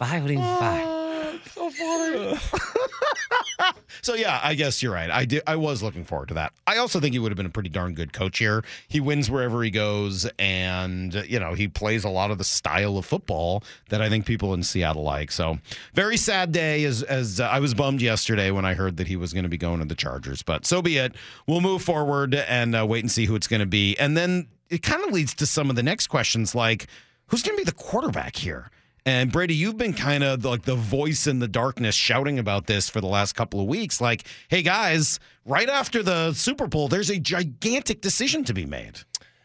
Bye. 0.00 0.18
What 0.18 0.28
do 0.28 0.36
bye? 0.38 1.38
so 1.52 1.70
funny. 1.70 2.38
so 4.02 4.14
yeah, 4.14 4.40
I 4.42 4.54
guess 4.54 4.82
you're 4.82 4.94
right. 4.94 5.10
I 5.10 5.26
did. 5.26 5.42
I 5.46 5.56
was 5.56 5.82
looking 5.82 6.04
forward 6.04 6.28
to 6.28 6.34
that. 6.34 6.54
I 6.66 6.78
also 6.78 7.00
think 7.00 7.12
he 7.12 7.18
would 7.18 7.30
have 7.30 7.36
been 7.36 7.44
a 7.44 7.50
pretty 7.50 7.68
darn 7.68 7.92
good 7.92 8.14
coach 8.14 8.38
here. 8.38 8.64
He 8.88 8.98
wins 8.98 9.30
wherever 9.30 9.62
he 9.62 9.70
goes, 9.70 10.26
and 10.38 11.12
you 11.28 11.38
know 11.38 11.52
he 11.52 11.68
plays 11.68 12.04
a 12.04 12.08
lot 12.08 12.30
of 12.30 12.38
the 12.38 12.44
style 12.44 12.96
of 12.96 13.04
football 13.04 13.62
that 13.90 14.00
I 14.00 14.08
think 14.08 14.24
people 14.24 14.54
in 14.54 14.62
Seattle 14.62 15.02
like. 15.02 15.30
So 15.30 15.58
very 15.92 16.16
sad 16.16 16.50
day. 16.50 16.84
As 16.84 17.02
as 17.02 17.38
uh, 17.38 17.44
I 17.44 17.60
was 17.60 17.74
bummed 17.74 18.00
yesterday 18.00 18.50
when 18.50 18.64
I 18.64 18.72
heard 18.72 18.96
that 18.96 19.06
he 19.06 19.16
was 19.16 19.34
going 19.34 19.44
to 19.44 19.50
be 19.50 19.58
going 19.58 19.80
to 19.80 19.84
the 19.84 19.94
Chargers, 19.94 20.42
but 20.42 20.64
so 20.64 20.80
be 20.80 20.96
it. 20.96 21.14
We'll 21.46 21.60
move 21.60 21.82
forward 21.82 22.34
and 22.34 22.74
uh, 22.74 22.86
wait 22.86 23.00
and 23.00 23.10
see 23.10 23.26
who 23.26 23.34
it's 23.34 23.48
going 23.48 23.60
to 23.60 23.66
be, 23.66 23.98
and 23.98 24.16
then 24.16 24.48
it 24.70 24.82
kind 24.82 25.04
of 25.04 25.12
leads 25.12 25.34
to 25.34 25.44
some 25.44 25.68
of 25.68 25.76
the 25.76 25.82
next 25.82 26.06
questions 26.06 26.54
like 26.54 26.86
who's 27.26 27.42
going 27.42 27.54
to 27.54 27.60
be 27.60 27.64
the 27.64 27.76
quarterback 27.76 28.36
here. 28.36 28.70
And 29.06 29.32
Brady, 29.32 29.54
you've 29.54 29.78
been 29.78 29.94
kind 29.94 30.22
of 30.22 30.44
like 30.44 30.62
the 30.62 30.74
voice 30.74 31.26
in 31.26 31.38
the 31.38 31.48
darkness 31.48 31.94
shouting 31.94 32.38
about 32.38 32.66
this 32.66 32.88
for 32.88 33.00
the 33.00 33.06
last 33.06 33.34
couple 33.34 33.60
of 33.60 33.66
weeks. 33.66 34.00
Like, 34.00 34.24
hey 34.48 34.62
guys, 34.62 35.18
right 35.46 35.68
after 35.68 36.02
the 36.02 36.32
Super 36.34 36.66
Bowl, 36.66 36.88
there's 36.88 37.10
a 37.10 37.18
gigantic 37.18 38.02
decision 38.02 38.44
to 38.44 38.54
be 38.54 38.66
made. 38.66 39.00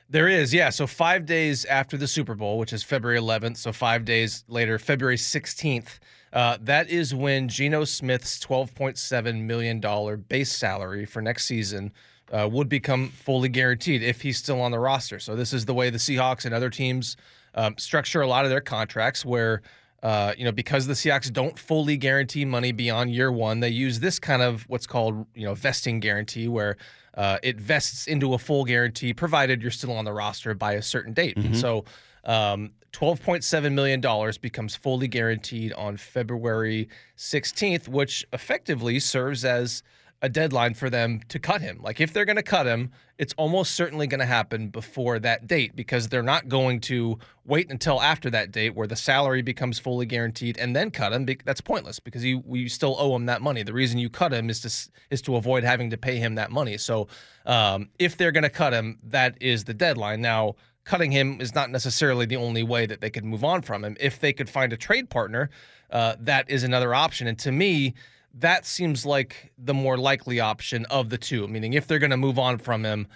There 0.09 0.27
is, 0.27 0.53
yeah. 0.53 0.69
So 0.69 0.85
five 0.85 1.25
days 1.25 1.65
after 1.65 1.97
the 1.97 2.07
Super 2.07 2.35
Bowl, 2.35 2.59
which 2.59 2.73
is 2.73 2.83
February 2.83 3.19
11th, 3.19 3.57
so 3.57 3.71
five 3.71 4.05
days 4.05 4.43
later, 4.47 4.77
February 4.77 5.17
16th, 5.17 5.99
uh, 6.31 6.57
that 6.61 6.89
is 6.89 7.15
when 7.15 7.47
Geno 7.47 7.85
Smith's 7.85 8.37
$12.7 8.39 9.41
million 9.41 9.79
base 10.27 10.51
salary 10.51 11.05
for 11.05 11.21
next 11.21 11.45
season 11.45 11.91
uh, 12.31 12.47
would 12.51 12.69
become 12.69 13.09
fully 13.09 13.49
guaranteed 13.49 14.03
if 14.03 14.21
he's 14.21 14.37
still 14.37 14.61
on 14.61 14.71
the 14.71 14.79
roster. 14.79 15.19
So 15.19 15.35
this 15.35 15.53
is 15.53 15.65
the 15.65 15.73
way 15.73 15.89
the 15.89 15.97
Seahawks 15.97 16.45
and 16.45 16.53
other 16.53 16.69
teams 16.69 17.15
um, 17.55 17.77
structure 17.77 18.21
a 18.21 18.27
lot 18.27 18.45
of 18.45 18.51
their 18.51 18.61
contracts 18.61 19.25
where. 19.25 19.61
Uh, 20.03 20.35
you 20.37 20.45
know, 20.45 20.51
because 20.51 20.85
the 20.85 20.93
Seahawks 20.93 21.33
don't 21.33 21.57
fully 21.57 21.97
guarantee 21.97 22.45
money 22.45 22.71
beyond 22.71 23.11
year 23.11 23.31
one, 23.31 23.59
they 23.59 23.69
use 23.69 23.99
this 23.99 24.19
kind 24.19 24.43
of 24.43 24.61
what's 24.69 24.85
called, 24.85 25.25
you 25.33 25.45
know, 25.45 25.55
vesting 25.55 25.99
guarantee, 25.99 26.47
where 26.47 26.77
uh, 27.15 27.39
it 27.41 27.59
vests 27.59 28.05
into 28.05 28.35
a 28.35 28.37
full 28.37 28.65
guarantee, 28.65 29.13
provided 29.13 29.63
you're 29.63 29.71
still 29.71 29.93
on 29.93 30.05
the 30.05 30.13
roster 30.13 30.53
by 30.53 30.73
a 30.73 30.81
certain 30.83 31.11
date. 31.11 31.35
Mm-hmm. 31.35 31.47
And 31.47 31.57
so, 31.57 31.85
um, 32.23 32.71
$12.7 32.95 33.73
million 33.73 33.99
becomes 34.41 34.75
fully 34.75 35.07
guaranteed 35.07 35.73
on 35.73 35.97
February 35.97 36.87
16th, 37.17 37.87
which 37.87 38.25
effectively 38.31 38.99
serves 38.99 39.43
as 39.43 39.83
a 40.25 40.29
deadline 40.29 40.73
for 40.73 40.89
them 40.89 41.21
to 41.29 41.37
cut 41.37 41.61
him. 41.61 41.79
Like, 41.83 42.01
if 42.01 42.11
they're 42.11 42.25
going 42.25 42.35
to 42.35 42.43
cut 42.43 42.65
him, 42.65 42.89
it's 43.19 43.35
almost 43.37 43.75
certainly 43.75 44.07
going 44.07 44.19
to 44.19 44.25
happen 44.25 44.69
before 44.69 45.19
that 45.19 45.45
date 45.45 45.75
because 45.75 46.07
they're 46.07 46.23
not 46.23 46.49
going 46.49 46.81
to 46.81 47.19
wait 47.45 47.69
until 47.69 48.01
after 48.01 48.31
that 48.31 48.51
date 48.51 48.73
where 48.73 48.87
the 48.87 48.95
salary 48.95 49.43
becomes 49.43 49.77
fully 49.77 50.07
guaranteed 50.07 50.57
and 50.57 50.75
then 50.75 50.89
cut 50.89 51.13
him. 51.13 51.27
That's 51.45 51.61
pointless 51.61 51.99
because 51.99 52.25
you 52.25 52.67
still 52.69 52.95
owe 52.97 53.15
him 53.15 53.27
that 53.27 53.43
money. 53.43 53.61
The 53.61 53.71
reason 53.71 53.99
you 53.99 54.09
cut 54.09 54.33
him 54.33 54.49
is 54.49 54.61
to 54.61 54.89
is 55.11 55.21
to 55.21 55.35
avoid 55.35 55.63
having 55.63 55.91
to 55.91 55.97
pay 55.97 56.17
him 56.17 56.33
that 56.35 56.49
money. 56.49 56.77
So, 56.77 57.07
um, 57.45 57.89
if 57.99 58.17
they're 58.17 58.31
going 58.31 58.43
to 58.43 58.49
cut 58.49 58.73
him, 58.73 58.97
that 59.03 59.37
is 59.39 59.65
the 59.65 59.75
deadline. 59.75 60.21
Now, 60.21 60.55
cutting 60.85 61.11
him 61.11 61.39
is 61.39 61.53
not 61.53 61.69
necessarily 61.69 62.25
the 62.25 62.37
only 62.37 62.63
way 62.63 62.87
that 62.87 62.99
they 62.99 63.11
could 63.11 63.23
move 63.23 63.43
on 63.43 63.61
from 63.61 63.85
him. 63.85 63.95
If 63.99 64.19
they 64.19 64.33
could 64.33 64.49
find 64.49 64.73
a 64.73 64.77
trade 64.77 65.11
partner, 65.11 65.51
uh, 65.91 66.15
that 66.19 66.49
is 66.49 66.63
another 66.63 66.95
option. 66.95 67.27
And 67.27 67.37
to 67.39 67.51
me, 67.51 67.93
that 68.39 68.65
seems 68.65 69.05
like 69.05 69.51
the 69.57 69.73
more 69.73 69.97
likely 69.97 70.39
option 70.39 70.85
of 70.89 71.09
the 71.09 71.17
two. 71.17 71.47
Meaning, 71.47 71.73
if 71.73 71.87
they're 71.87 71.99
going 71.99 72.11
to 72.11 72.17
move 72.17 72.37
on 72.37 72.57
from 72.57 72.83
him, 72.83 73.07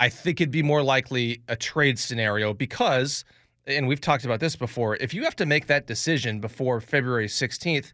I 0.00 0.08
think 0.08 0.40
it'd 0.40 0.50
be 0.50 0.62
more 0.62 0.82
likely 0.82 1.42
a 1.48 1.56
trade 1.56 1.98
scenario 1.98 2.54
because, 2.54 3.24
and 3.66 3.86
we've 3.88 4.00
talked 4.00 4.24
about 4.24 4.40
this 4.40 4.56
before, 4.56 4.96
if 4.96 5.12
you 5.12 5.24
have 5.24 5.36
to 5.36 5.46
make 5.46 5.66
that 5.66 5.86
decision 5.86 6.40
before 6.40 6.80
February 6.80 7.26
16th, 7.26 7.92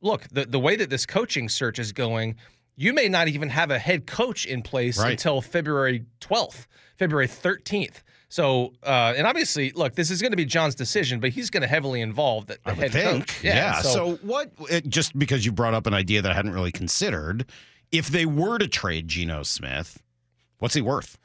look, 0.00 0.28
the, 0.30 0.44
the 0.44 0.60
way 0.60 0.76
that 0.76 0.90
this 0.90 1.06
coaching 1.06 1.48
search 1.48 1.78
is 1.78 1.92
going, 1.92 2.36
you 2.76 2.92
may 2.92 3.08
not 3.08 3.26
even 3.28 3.48
have 3.48 3.70
a 3.70 3.78
head 3.78 4.06
coach 4.06 4.44
in 4.46 4.62
place 4.62 4.98
Right. 4.98 5.12
until 5.12 5.40
February 5.40 6.04
12th, 6.20 6.66
February 6.98 7.26
13th. 7.26 8.02
So, 8.28 8.72
uh, 8.82 9.14
and 9.16 9.26
obviously, 9.26 9.70
look, 9.72 9.94
this 9.94 10.10
is 10.10 10.20
going 10.20 10.32
to 10.32 10.36
be 10.36 10.44
John's 10.44 10.74
decision, 10.74 11.20
but 11.20 11.30
he's 11.30 11.48
going 11.48 11.60
to 11.62 11.68
heavily 11.68 12.00
involve 12.00 12.46
the, 12.46 12.58
the 12.64 12.70
I 12.72 12.74
head 12.74 12.92
think. 12.92 13.26
coach. 13.28 13.44
Yeah. 13.44 13.80
So, 13.82 14.16
what? 14.22 14.50
It, 14.70 14.88
just 14.88 15.16
because 15.18 15.46
you 15.46 15.52
brought 15.52 15.74
up 15.74 15.86
an 15.86 15.94
idea 15.94 16.22
that 16.22 16.32
I 16.32 16.34
hadn't 16.34 16.52
really 16.52 16.72
considered, 16.72 17.46
if 17.92 18.08
they 18.08 18.26
were 18.26 18.58
to 18.58 18.66
trade 18.66 19.06
Geno 19.08 19.44
Smith, 19.44 20.02
what's 20.58 20.74
he 20.74 20.82
worth? 20.82 21.18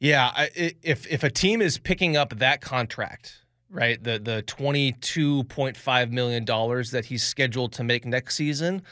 Yeah, 0.00 0.32
i- 0.34 0.72
if 0.82 1.06
if 1.06 1.22
a 1.22 1.30
team 1.30 1.62
is 1.62 1.78
picking 1.78 2.16
up 2.16 2.36
that 2.38 2.60
contract, 2.60 3.38
right, 3.70 4.02
the 4.02 4.18
the 4.18 4.42
twenty 4.42 4.92
two 5.00 5.44
point 5.44 5.76
five 5.76 6.10
million 6.10 6.44
dollars 6.44 6.90
that 6.90 7.04
he's 7.04 7.22
scheduled 7.22 7.72
to 7.74 7.84
make 7.84 8.04
next 8.04 8.34
season, 8.34 8.82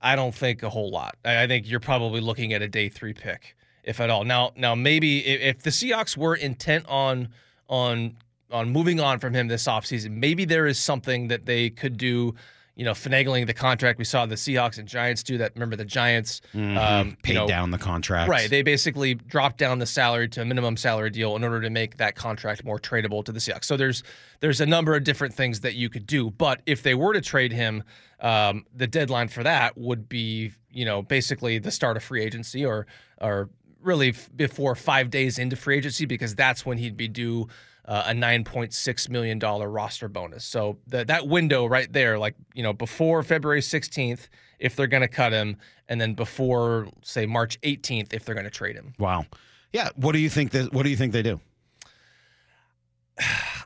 I 0.00 0.16
don't 0.16 0.34
think 0.34 0.62
a 0.62 0.70
whole 0.70 0.90
lot. 0.90 1.16
I, 1.26 1.42
I 1.42 1.46
think 1.46 1.68
you're 1.68 1.80
probably 1.80 2.22
looking 2.22 2.54
at 2.54 2.62
a 2.62 2.68
day 2.68 2.88
three 2.88 3.12
pick, 3.12 3.54
if 3.84 4.00
at 4.00 4.10
all. 4.10 4.24
Now, 4.24 4.52
now 4.56 4.74
maybe 4.74 5.24
if, 5.26 5.56
if 5.56 5.62
the 5.62 5.70
Seahawks 5.70 6.16
were 6.16 6.34
intent 6.34 6.86
on 6.88 7.28
on 7.68 8.16
on 8.50 8.70
moving 8.70 9.00
on 9.00 9.18
from 9.18 9.34
him 9.34 9.48
this 9.48 9.64
offseason, 9.64 10.12
maybe 10.12 10.44
there 10.44 10.66
is 10.66 10.78
something 10.78 11.28
that 11.28 11.46
they 11.46 11.70
could 11.70 11.96
do. 11.96 12.34
You 12.76 12.84
know, 12.84 12.90
finagling 12.90 13.46
the 13.46 13.54
contract. 13.54 14.00
We 14.00 14.04
saw 14.04 14.26
the 14.26 14.34
Seahawks 14.34 14.78
and 14.78 14.88
Giants 14.88 15.22
do 15.22 15.38
that. 15.38 15.52
Remember 15.54 15.76
the 15.76 15.84
Giants 15.84 16.40
Mhm. 16.56 16.76
um, 16.76 17.08
you 17.10 17.16
Paid 17.22 17.34
know, 17.34 17.46
down 17.46 17.70
the 17.70 17.78
contract. 17.78 18.28
Right. 18.28 18.50
They 18.50 18.62
basically 18.62 19.14
dropped 19.14 19.58
down 19.58 19.78
the 19.78 19.86
salary 19.86 20.28
to 20.30 20.42
a 20.42 20.44
minimum 20.44 20.76
salary 20.76 21.10
deal 21.10 21.36
in 21.36 21.44
order 21.44 21.60
to 21.60 21.70
make 21.70 21.98
that 21.98 22.16
contract 22.16 22.64
more 22.64 22.80
tradable 22.80 23.24
to 23.26 23.30
the 23.30 23.38
Seahawks. 23.38 23.66
So 23.66 23.76
there's 23.76 24.02
there's 24.40 24.60
a 24.60 24.66
number 24.66 24.96
of 24.96 25.04
different 25.04 25.34
things 25.34 25.60
that 25.60 25.76
you 25.76 25.88
could 25.88 26.04
do. 26.04 26.32
But 26.32 26.62
if 26.66 26.82
they 26.82 26.96
were 26.96 27.12
to 27.12 27.20
trade 27.20 27.52
him, 27.52 27.84
um, 28.18 28.66
the 28.74 28.88
deadline 28.88 29.28
for 29.28 29.44
that 29.44 29.78
would 29.78 30.08
be, 30.08 30.50
you 30.72 30.84
know, 30.84 31.00
basically 31.00 31.60
the 31.60 31.70
start 31.70 31.96
of 31.96 32.02
free 32.02 32.24
agency 32.24 32.64
or 32.66 32.88
or 33.20 33.50
really 33.84 34.10
f- 34.10 34.30
before 34.34 34.74
five 34.74 35.10
days 35.10 35.38
into 35.38 35.56
free 35.56 35.76
agency 35.76 36.06
because 36.06 36.34
that's 36.34 36.64
when 36.64 36.78
he'd 36.78 36.96
be 36.96 37.08
due 37.08 37.48
uh, 37.86 38.04
a 38.06 38.12
$9.6 38.12 39.08
million 39.10 39.38
roster 39.38 40.08
bonus. 40.08 40.44
So 40.44 40.78
the, 40.86 41.04
that 41.04 41.28
window 41.28 41.66
right 41.66 41.92
there, 41.92 42.18
like, 42.18 42.34
you 42.54 42.62
know, 42.62 42.72
before 42.72 43.22
February 43.22 43.60
16th, 43.60 44.28
if 44.58 44.74
they're 44.74 44.86
going 44.86 45.02
to 45.02 45.08
cut 45.08 45.32
him, 45.32 45.56
and 45.88 46.00
then 46.00 46.14
before, 46.14 46.88
say, 47.02 47.26
March 47.26 47.60
18th, 47.60 48.14
if 48.14 48.24
they're 48.24 48.34
going 48.34 48.44
to 48.44 48.50
trade 48.50 48.76
him. 48.76 48.94
Wow. 48.98 49.26
Yeah. 49.72 49.90
What 49.96 50.12
do 50.12 50.18
you 50.18 50.30
think? 50.30 50.52
That, 50.52 50.72
what 50.72 50.84
do 50.84 50.90
you 50.90 50.96
think 50.96 51.12
they 51.12 51.22
do? 51.22 51.40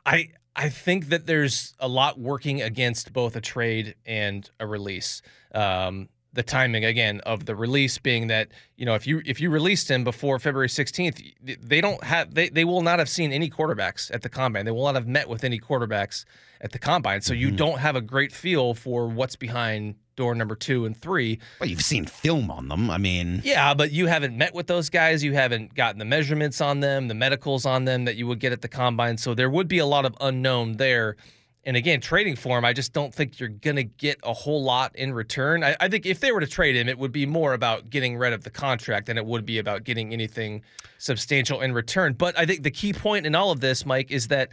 I 0.05 0.29
I 0.55 0.67
think 0.67 1.07
that 1.09 1.25
there's 1.25 1.73
a 1.79 1.87
lot 1.87 2.19
working 2.19 2.61
against 2.61 3.13
both 3.13 3.35
a 3.37 3.41
trade 3.41 3.95
and 4.05 4.49
a 4.59 4.67
release. 4.67 5.21
Um, 5.55 6.09
the 6.33 6.43
timing 6.43 6.85
again 6.85 7.21
of 7.21 7.45
the 7.45 7.55
release 7.55 7.97
being 7.97 8.27
that 8.27 8.49
you 8.77 8.85
know 8.85 8.95
if 8.95 9.07
you 9.07 9.21
if 9.25 9.41
you 9.41 9.49
released 9.49 9.89
him 9.89 10.03
before 10.03 10.39
February 10.39 10.67
16th, 10.67 11.33
they 11.61 11.81
don't 11.81 12.03
have 12.03 12.33
they 12.33 12.49
they 12.49 12.65
will 12.65 12.81
not 12.81 12.99
have 12.99 13.09
seen 13.09 13.31
any 13.31 13.49
quarterbacks 13.49 14.13
at 14.13 14.21
the 14.21 14.29
combine. 14.29 14.65
They 14.65 14.71
will 14.71 14.85
not 14.85 14.95
have 14.95 15.07
met 15.07 15.27
with 15.27 15.43
any 15.43 15.59
quarterbacks 15.59 16.25
at 16.61 16.71
the 16.71 16.79
combine. 16.79 17.21
So 17.21 17.33
you 17.33 17.47
mm-hmm. 17.47 17.55
don't 17.55 17.79
have 17.79 17.95
a 17.95 18.01
great 18.01 18.31
feel 18.31 18.73
for 18.73 19.07
what's 19.07 19.35
behind 19.35 19.95
door 20.15 20.35
number 20.35 20.55
two 20.55 20.85
and 20.85 20.95
three. 20.95 21.39
Well, 21.59 21.69
you've 21.69 21.81
seen 21.81 22.05
film 22.05 22.51
on 22.51 22.67
them. 22.67 22.89
I 22.89 22.97
mean, 22.97 23.41
Yeah, 23.43 23.73
but 23.73 23.91
you 23.91 24.07
haven't 24.07 24.37
met 24.37 24.53
with 24.53 24.67
those 24.67 24.89
guys. 24.89 25.23
You 25.23 25.33
haven't 25.33 25.73
gotten 25.75 25.97
the 25.97 26.05
measurements 26.05 26.59
on 26.59 26.81
them, 26.81 27.07
the 27.07 27.13
medicals 27.13 27.65
on 27.65 27.85
them 27.85 28.03
that 28.05 28.17
you 28.17 28.27
would 28.27 28.39
get 28.39 28.51
at 28.51 28.61
the 28.61 28.67
combine. 28.67 29.17
So 29.17 29.33
there 29.33 29.49
would 29.49 29.69
be 29.69 29.79
a 29.79 29.85
lot 29.85 30.05
of 30.05 30.15
unknown 30.19 30.75
there. 30.75 31.15
And 31.65 31.75
again, 31.75 31.99
trading 31.99 32.35
for 32.35 32.57
him, 32.57 32.63
I 32.63 32.71
just 32.71 32.93
don't 32.93 33.13
think 33.13 33.39
you're 33.39 33.49
going 33.49 33.75
to 33.75 33.83
get 33.83 34.17
a 34.23 34.33
whole 34.33 34.63
lot 34.63 34.95
in 34.95 35.13
return. 35.13 35.63
I, 35.63 35.75
I 35.79 35.89
think 35.89 36.05
if 36.05 36.21
they 36.21 36.31
were 36.31 36.39
to 36.39 36.47
trade 36.47 36.75
him, 36.75 36.87
it 36.87 36.97
would 36.97 37.11
be 37.11 37.25
more 37.25 37.53
about 37.53 37.89
getting 37.89 38.17
rid 38.17 38.31
of 38.31 38.43
the 38.43 38.49
contract 38.49 39.07
than 39.07 39.17
it 39.17 39.25
would 39.25 39.45
be 39.45 39.59
about 39.59 39.83
getting 39.83 40.13
anything 40.13 40.63
substantial 40.97 41.59
in 41.61 41.73
return. 41.73 42.13
But 42.13 42.39
I 42.39 42.45
think 42.45 42.63
the 42.63 42.71
key 42.71 42.93
point 42.93 43.25
in 43.25 43.35
all 43.35 43.51
of 43.51 43.59
this, 43.59 43.85
Mike, 43.85 44.09
is 44.09 44.29
that 44.29 44.49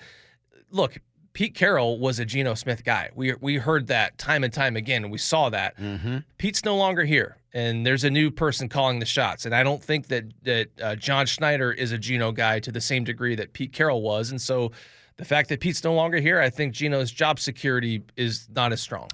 look, 0.71 0.99
Pete 1.37 1.55
Carroll 1.55 1.99
was 1.99 2.19
a 2.19 2.25
Geno 2.25 2.55
Smith 2.55 2.83
guy. 2.83 3.11
We 3.15 3.35
we 3.43 3.57
heard 3.57 3.89
that 3.89 4.17
time 4.17 4.43
and 4.43 4.51
time 4.51 4.75
again, 4.75 5.05
and 5.05 5.13
we 5.13 5.19
saw 5.19 5.51
that. 5.51 5.77
Mm-hmm. 5.77 6.19
Pete's 6.39 6.65
no 6.65 6.77
longer 6.77 7.05
here, 7.05 7.37
and 7.53 7.85
there's 7.85 8.05
a 8.05 8.11
new 8.11 8.31
person 8.31 8.71
calling 8.71 9.01
the 9.01 9.05
shots. 9.07 9.45
And 9.45 9.55
I 9.55 9.63
don't 9.63 9.83
think 9.83 10.09
that 10.09 10.25
that 10.45 10.69
uh, 10.83 10.97
John 10.97 11.27
Schneider 11.27 11.71
is 11.71 11.93
a 11.93 11.99
Geno 11.99 12.33
guy 12.33 12.59
to 12.61 12.73
the 12.73 12.81
same 12.81 13.05
degree 13.05 13.35
that 13.35 13.53
Pete 13.53 13.75
Carroll 13.75 14.01
was. 14.01 14.31
And 14.31 14.41
so, 14.41 14.73
the 15.17 15.25
fact 15.25 15.49
that 15.49 15.61
Pete's 15.61 15.83
no 15.83 15.95
longer 15.95 16.19
here, 16.19 16.41
I 16.41 16.51
think 16.51 16.75
Geno's 16.75 17.11
job 17.11 17.39
security 17.39 18.03
is 18.17 18.49
not 18.55 18.73
as 18.73 18.81
strong. 18.81 19.09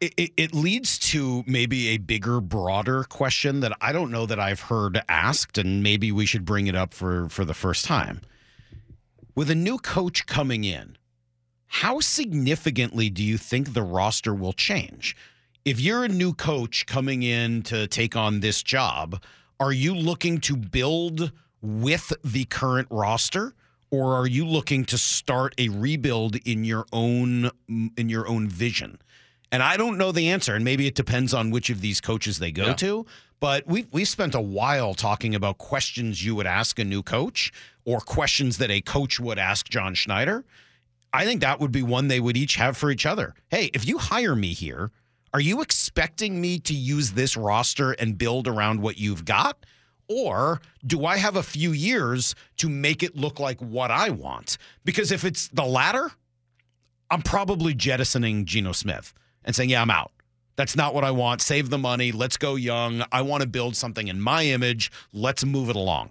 it, 0.00 0.14
it, 0.16 0.30
it 0.36 0.54
leads 0.54 0.98
to 0.98 1.42
maybe 1.46 1.88
a 1.88 1.98
bigger, 1.98 2.40
broader 2.40 3.04
question 3.04 3.60
that 3.60 3.72
I 3.80 3.92
don't 3.92 4.10
know 4.10 4.26
that 4.26 4.38
I've 4.38 4.60
heard 4.60 5.00
asked, 5.08 5.58
and 5.58 5.82
maybe 5.82 6.12
we 6.12 6.26
should 6.26 6.44
bring 6.44 6.66
it 6.66 6.76
up 6.76 6.94
for 6.94 7.28
for 7.28 7.44
the 7.44 7.54
first 7.54 7.84
time. 7.84 8.20
With 9.34 9.50
a 9.50 9.54
new 9.54 9.78
coach 9.78 10.26
coming 10.26 10.64
in, 10.64 10.96
how 11.66 12.00
significantly 12.00 13.10
do 13.10 13.22
you 13.22 13.38
think 13.38 13.72
the 13.72 13.82
roster 13.82 14.34
will 14.34 14.52
change? 14.52 15.16
If 15.64 15.80
you're 15.80 16.04
a 16.04 16.08
new 16.08 16.32
coach 16.32 16.86
coming 16.86 17.22
in 17.22 17.62
to 17.64 17.86
take 17.86 18.16
on 18.16 18.40
this 18.40 18.62
job, 18.62 19.22
are 19.60 19.72
you 19.72 19.94
looking 19.94 20.38
to 20.42 20.56
build 20.56 21.32
with 21.60 22.12
the 22.24 22.44
current 22.46 22.88
roster? 22.90 23.54
Or 23.90 24.16
are 24.16 24.26
you 24.26 24.44
looking 24.46 24.84
to 24.86 24.98
start 24.98 25.54
a 25.58 25.68
rebuild 25.70 26.36
in 26.36 26.64
your 26.64 26.86
own 26.92 27.50
in 27.68 28.08
your 28.08 28.28
own 28.28 28.48
vision? 28.48 29.00
And 29.50 29.62
I 29.62 29.78
don't 29.78 29.96
know 29.96 30.12
the 30.12 30.28
answer, 30.28 30.54
and 30.54 30.62
maybe 30.64 30.86
it 30.86 30.94
depends 30.94 31.32
on 31.32 31.50
which 31.50 31.70
of 31.70 31.80
these 31.80 32.00
coaches 32.02 32.38
they 32.38 32.52
go 32.52 32.66
Yeah. 32.66 32.74
to. 32.74 33.06
But 33.40 33.66
we 33.66 33.86
we 33.92 34.04
spent 34.04 34.34
a 34.34 34.40
while 34.40 34.92
talking 34.94 35.34
about 35.34 35.56
questions 35.58 36.24
you 36.24 36.34
would 36.34 36.46
ask 36.46 36.78
a 36.78 36.84
new 36.84 37.02
coach, 37.02 37.50
or 37.86 38.00
questions 38.00 38.58
that 38.58 38.70
a 38.70 38.80
coach 38.82 39.18
would 39.18 39.38
ask 39.38 39.68
John 39.70 39.94
Schneider. 39.94 40.44
I 41.12 41.24
think 41.24 41.40
that 41.40 41.58
would 41.60 41.72
be 41.72 41.82
one 41.82 42.08
they 42.08 42.20
would 42.20 42.36
each 42.36 42.56
have 42.56 42.76
for 42.76 42.90
each 42.90 43.06
other. 43.06 43.34
Hey, 43.48 43.70
if 43.72 43.86
you 43.88 43.96
hire 43.96 44.36
me 44.36 44.52
here, 44.52 44.90
are 45.32 45.40
you 45.40 45.62
expecting 45.62 46.38
me 46.40 46.58
to 46.58 46.74
use 46.74 47.12
this 47.12 47.34
roster 47.36 47.92
and 47.92 48.18
build 48.18 48.46
around 48.46 48.82
what 48.82 48.98
you've 48.98 49.24
got? 49.24 49.64
Or 50.08 50.60
do 50.86 51.04
I 51.04 51.18
have 51.18 51.36
a 51.36 51.42
few 51.42 51.72
years 51.72 52.34
to 52.56 52.68
make 52.68 53.02
it 53.02 53.16
look 53.16 53.38
like 53.38 53.60
what 53.60 53.90
I 53.90 54.10
want? 54.10 54.56
Because 54.84 55.12
if 55.12 55.24
it's 55.24 55.48
the 55.48 55.64
latter, 55.64 56.10
I'm 57.10 57.22
probably 57.22 57.74
jettisoning 57.74 58.46
Geno 58.46 58.72
Smith 58.72 59.12
and 59.44 59.54
saying, 59.54 59.70
yeah, 59.70 59.82
I'm 59.82 59.90
out. 59.90 60.12
That's 60.56 60.74
not 60.74 60.92
what 60.92 61.04
I 61.04 61.10
want. 61.12 61.40
Save 61.40 61.70
the 61.70 61.78
money. 61.78 62.10
Let's 62.10 62.36
go 62.36 62.56
young. 62.56 63.04
I 63.12 63.22
want 63.22 63.42
to 63.42 63.48
build 63.48 63.76
something 63.76 64.08
in 64.08 64.20
my 64.20 64.44
image. 64.44 64.90
Let's 65.12 65.44
move 65.44 65.70
it 65.70 65.76
along. 65.76 66.10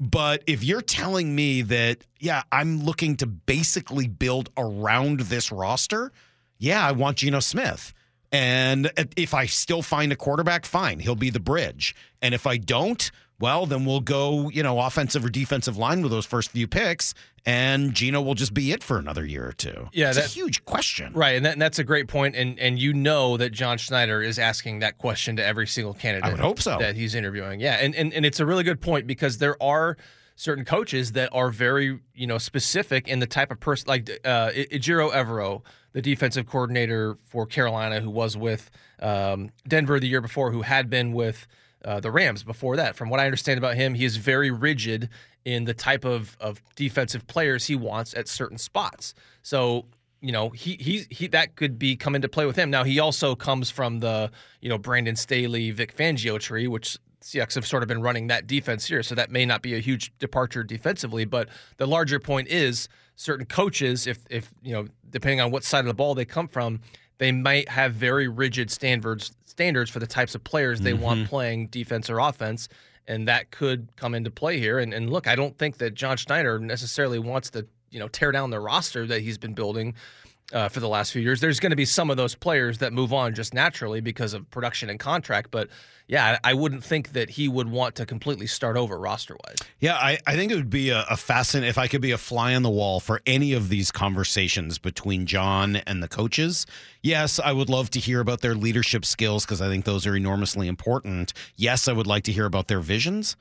But 0.00 0.44
if 0.46 0.62
you're 0.62 0.82
telling 0.82 1.34
me 1.34 1.62
that, 1.62 2.04
yeah, 2.20 2.42
I'm 2.52 2.84
looking 2.84 3.16
to 3.16 3.26
basically 3.26 4.06
build 4.06 4.50
around 4.56 5.20
this 5.20 5.50
roster, 5.50 6.12
yeah, 6.58 6.86
I 6.86 6.92
want 6.92 7.18
Geno 7.18 7.40
Smith. 7.40 7.94
And 8.30 8.92
if 9.16 9.32
I 9.32 9.46
still 9.46 9.80
find 9.80 10.12
a 10.12 10.16
quarterback, 10.16 10.66
fine, 10.66 10.98
he'll 10.98 11.14
be 11.14 11.30
the 11.30 11.40
bridge. 11.40 11.96
And 12.20 12.34
if 12.34 12.46
I 12.46 12.58
don't, 12.58 13.10
well, 13.40 13.66
then 13.66 13.84
we'll 13.84 14.00
go, 14.00 14.48
you 14.48 14.62
know, 14.62 14.80
offensive 14.80 15.24
or 15.24 15.28
defensive 15.28 15.76
line 15.76 16.02
with 16.02 16.10
those 16.10 16.26
first 16.26 16.50
few 16.50 16.66
picks, 16.66 17.14
and 17.46 17.94
Geno 17.94 18.20
will 18.20 18.34
just 18.34 18.52
be 18.52 18.72
it 18.72 18.82
for 18.82 18.98
another 18.98 19.24
year 19.24 19.46
or 19.46 19.52
two. 19.52 19.88
Yeah, 19.92 20.08
it's 20.08 20.18
a 20.18 20.22
huge 20.22 20.64
question. 20.64 21.12
Right, 21.12 21.36
and, 21.36 21.46
that, 21.46 21.52
and 21.52 21.62
that's 21.62 21.78
a 21.78 21.84
great 21.84 22.08
point, 22.08 22.34
and 22.34 22.58
and 22.58 22.78
you 22.78 22.92
know 22.92 23.36
that 23.36 23.52
John 23.52 23.78
Schneider 23.78 24.20
is 24.20 24.38
asking 24.38 24.80
that 24.80 24.98
question 24.98 25.36
to 25.36 25.44
every 25.44 25.66
single 25.66 25.94
candidate. 25.94 26.26
I 26.26 26.30
would 26.32 26.40
hope 26.40 26.60
so. 26.60 26.78
that 26.78 26.96
he's 26.96 27.14
interviewing. 27.14 27.60
Yeah, 27.60 27.74
and 27.74 27.94
and, 27.94 28.12
and 28.12 28.26
it's 28.26 28.40
a 28.40 28.46
really 28.46 28.64
good 28.64 28.80
point 28.80 29.06
because 29.06 29.38
there 29.38 29.60
are 29.62 29.96
certain 30.34 30.64
coaches 30.64 31.12
that 31.12 31.28
are 31.32 31.50
very 31.50 32.00
you 32.14 32.26
know 32.26 32.38
specific 32.38 33.06
in 33.06 33.20
the 33.20 33.26
type 33.26 33.52
of 33.52 33.60
person, 33.60 33.86
like 33.86 34.10
uh, 34.24 34.50
Ejiro 34.50 35.10
Evero, 35.12 35.62
the 35.92 36.02
defensive 36.02 36.46
coordinator 36.46 37.16
for 37.24 37.46
Carolina, 37.46 38.00
who 38.00 38.10
was 38.10 38.36
with 38.36 38.70
um, 39.00 39.50
Denver 39.66 40.00
the 40.00 40.08
year 40.08 40.20
before, 40.20 40.50
who 40.50 40.62
had 40.62 40.90
been 40.90 41.12
with. 41.12 41.46
Uh, 41.88 42.00
the 42.00 42.10
Rams 42.10 42.42
before 42.42 42.76
that. 42.76 42.96
From 42.96 43.08
what 43.08 43.18
I 43.18 43.24
understand 43.24 43.56
about 43.56 43.74
him, 43.74 43.94
he 43.94 44.04
is 44.04 44.18
very 44.18 44.50
rigid 44.50 45.08
in 45.46 45.64
the 45.64 45.72
type 45.72 46.04
of, 46.04 46.36
of 46.38 46.60
defensive 46.76 47.26
players 47.26 47.66
he 47.66 47.76
wants 47.76 48.12
at 48.12 48.28
certain 48.28 48.58
spots. 48.58 49.14
So 49.42 49.86
you 50.20 50.30
know 50.30 50.50
he 50.50 50.76
he 50.78 51.06
he 51.08 51.28
that 51.28 51.56
could 51.56 51.78
be 51.78 51.96
come 51.96 52.14
into 52.14 52.28
play 52.28 52.44
with 52.44 52.56
him. 52.56 52.68
Now 52.68 52.84
he 52.84 53.00
also 53.00 53.34
comes 53.34 53.70
from 53.70 54.00
the 54.00 54.30
you 54.60 54.68
know 54.68 54.76
Brandon 54.76 55.16
Staley, 55.16 55.70
Vic 55.70 55.96
Fangio 55.96 56.38
tree, 56.38 56.66
which 56.66 56.98
Seahawks 57.22 57.54
have 57.54 57.66
sort 57.66 57.82
of 57.82 57.88
been 57.88 58.02
running 58.02 58.26
that 58.26 58.46
defense 58.46 58.84
here, 58.84 59.02
so 59.02 59.14
that 59.14 59.30
may 59.30 59.46
not 59.46 59.62
be 59.62 59.74
a 59.74 59.78
huge 59.78 60.12
departure 60.18 60.62
defensively. 60.62 61.24
But 61.24 61.48
the 61.78 61.86
larger 61.86 62.20
point 62.20 62.48
is 62.48 62.90
certain 63.16 63.46
coaches, 63.46 64.06
if 64.06 64.18
if 64.28 64.52
you 64.62 64.74
know 64.74 64.88
depending 65.08 65.40
on 65.40 65.50
what 65.50 65.64
side 65.64 65.80
of 65.80 65.86
the 65.86 65.94
ball 65.94 66.14
they 66.14 66.26
come 66.26 66.48
from, 66.48 66.80
they 67.16 67.32
might 67.32 67.70
have 67.70 67.94
very 67.94 68.28
rigid 68.28 68.70
standards 68.70 69.32
standards 69.58 69.90
for 69.90 69.98
the 69.98 70.06
types 70.06 70.36
of 70.36 70.44
players 70.44 70.82
they 70.82 70.92
want 70.92 71.24
Mhm. 71.24 71.26
playing 71.28 71.66
defense 71.66 72.08
or 72.08 72.20
offense. 72.20 72.68
And 73.08 73.26
that 73.26 73.50
could 73.50 73.88
come 73.96 74.14
into 74.14 74.30
play 74.30 74.60
here. 74.60 74.78
And, 74.78 74.94
and 74.94 75.10
look, 75.10 75.26
I 75.26 75.34
don't 75.34 75.58
think 75.58 75.78
that 75.78 75.94
John 75.94 76.16
Schneider 76.16 76.60
necessarily 76.60 77.18
wants 77.18 77.50
to, 77.50 77.66
you 77.90 77.98
know, 77.98 78.06
tear 78.06 78.30
down 78.30 78.50
the 78.50 78.60
roster 78.60 79.04
that 79.08 79.20
he's 79.22 79.36
been 79.36 79.54
building 79.54 79.94
uh, 80.52 80.68
for 80.68 80.80
the 80.80 80.88
last 80.88 81.12
few 81.12 81.22
years. 81.22 81.40
There's 81.40 81.60
going 81.60 81.70
to 81.70 81.76
be 81.76 81.84
some 81.84 82.10
of 82.10 82.16
those 82.16 82.34
players 82.34 82.78
that 82.78 82.92
move 82.92 83.12
on 83.12 83.34
just 83.34 83.54
naturally 83.54 84.00
because 84.00 84.34
of 84.34 84.50
production 84.50 84.90
and 84.90 84.98
contract. 84.98 85.50
But 85.50 85.68
yeah, 86.06 86.38
I 86.42 86.54
wouldn't 86.54 86.82
think 86.82 87.12
that 87.12 87.30
he 87.30 87.48
would 87.48 87.70
want 87.70 87.94
to 87.96 88.06
completely 88.06 88.46
start 88.46 88.76
over 88.76 88.98
roster 88.98 89.36
wise. 89.46 89.58
Yeah, 89.78 89.96
I, 89.96 90.18
I 90.26 90.36
think 90.36 90.50
it 90.50 90.54
would 90.54 90.70
be 90.70 90.88
a, 90.90 91.04
a 91.10 91.16
fascinating 91.16 91.68
if 91.68 91.76
I 91.76 91.86
could 91.86 92.00
be 92.00 92.12
a 92.12 92.18
fly 92.18 92.54
on 92.54 92.62
the 92.62 92.70
wall 92.70 92.98
for 92.98 93.20
any 93.26 93.52
of 93.52 93.68
these 93.68 93.90
conversations 93.90 94.78
between 94.78 95.26
John 95.26 95.76
and 95.76 96.02
the 96.02 96.08
coaches. 96.08 96.66
Yes, 97.02 97.38
I 97.38 97.52
would 97.52 97.68
love 97.68 97.90
to 97.90 98.00
hear 98.00 98.20
about 98.20 98.40
their 98.40 98.54
leadership 98.54 99.04
skills 99.04 99.44
because 99.44 99.60
I 99.60 99.68
think 99.68 99.84
those 99.84 100.06
are 100.06 100.16
enormously 100.16 100.66
important. 100.66 101.34
Yes, 101.56 101.88
I 101.88 101.92
would 101.92 102.06
like 102.06 102.24
to 102.24 102.32
hear 102.32 102.46
about 102.46 102.68
their 102.68 102.80
visions. 102.80 103.36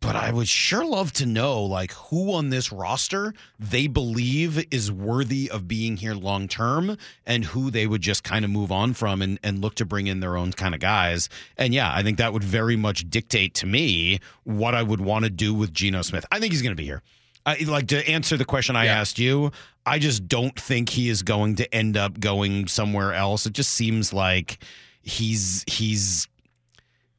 But 0.00 0.14
I 0.14 0.30
would 0.30 0.48
sure 0.48 0.84
love 0.84 1.12
to 1.14 1.26
know 1.26 1.62
like 1.62 1.92
who 1.92 2.32
on 2.32 2.50
this 2.50 2.70
roster 2.70 3.34
they 3.58 3.88
believe 3.88 4.64
is 4.72 4.92
worthy 4.92 5.50
of 5.50 5.66
being 5.66 5.96
here 5.96 6.14
long 6.14 6.46
term 6.46 6.96
and 7.26 7.44
who 7.44 7.70
they 7.70 7.86
would 7.86 8.00
just 8.00 8.22
kind 8.22 8.44
of 8.44 8.50
move 8.50 8.70
on 8.70 8.94
from 8.94 9.22
and, 9.22 9.40
and 9.42 9.60
look 9.60 9.74
to 9.76 9.84
bring 9.84 10.06
in 10.06 10.20
their 10.20 10.36
own 10.36 10.52
kind 10.52 10.74
of 10.74 10.80
guys. 10.80 11.28
And 11.56 11.74
yeah, 11.74 11.92
I 11.92 12.02
think 12.02 12.18
that 12.18 12.32
would 12.32 12.44
very 12.44 12.76
much 12.76 13.10
dictate 13.10 13.54
to 13.54 13.66
me 13.66 14.20
what 14.44 14.74
I 14.74 14.82
would 14.82 15.00
want 15.00 15.24
to 15.24 15.30
do 15.30 15.52
with 15.52 15.74
Geno 15.74 16.02
Smith. 16.02 16.24
I 16.30 16.38
think 16.38 16.52
he's 16.52 16.62
going 16.62 16.76
to 16.76 16.80
be 16.80 16.86
here. 16.86 17.02
I, 17.44 17.56
like 17.66 17.88
to 17.88 18.06
answer 18.08 18.36
the 18.36 18.44
question 18.44 18.76
I 18.76 18.86
asked 18.86 19.18
you, 19.18 19.52
I 19.86 19.98
just 19.98 20.28
don't 20.28 20.58
think 20.58 20.90
he 20.90 21.08
is 21.08 21.22
going 21.22 21.56
to 21.56 21.74
end 21.74 21.96
up 21.96 22.20
going 22.20 22.68
somewhere 22.68 23.14
else. 23.14 23.46
It 23.46 23.54
just 23.54 23.70
seems 23.70 24.12
like 24.12 24.58
he's 25.00 25.64
he's 25.66 26.28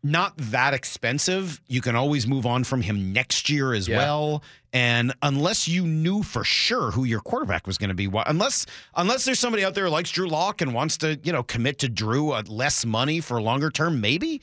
not 0.01 0.35
that 0.37 0.73
expensive. 0.73 1.59
You 1.67 1.81
can 1.81 1.95
always 1.95 2.25
move 2.25 2.45
on 2.45 2.63
from 2.63 2.81
him 2.81 3.11
next 3.11 3.49
year 3.49 3.73
as 3.73 3.87
Yeah. 3.87 3.97
well. 3.97 4.43
And 4.71 5.13
unless 5.21 5.67
you 5.67 5.85
knew 5.85 6.21
for 6.23 6.43
sure 6.43 6.91
who 6.91 7.03
your 7.03 7.19
quarterback 7.21 7.65
was 7.67 7.77
going 7.77 7.89
to 7.89 7.95
be, 7.95 8.09
unless 8.27 8.65
unless 8.95 9.25
there's 9.25 9.39
somebody 9.39 9.65
out 9.65 9.73
there 9.73 9.85
who 9.85 9.89
likes 9.89 10.11
Drew 10.11 10.27
Lock 10.29 10.61
and 10.61 10.73
wants 10.73 10.97
to, 10.97 11.19
you 11.23 11.31
know, 11.31 11.43
commit 11.43 11.79
to 11.79 11.89
Drew 11.89 12.33
at 12.35 12.47
less 12.49 12.85
money 12.85 13.19
for 13.19 13.37
a 13.37 13.43
longer 13.43 13.69
term, 13.71 13.99
maybe. 13.99 14.41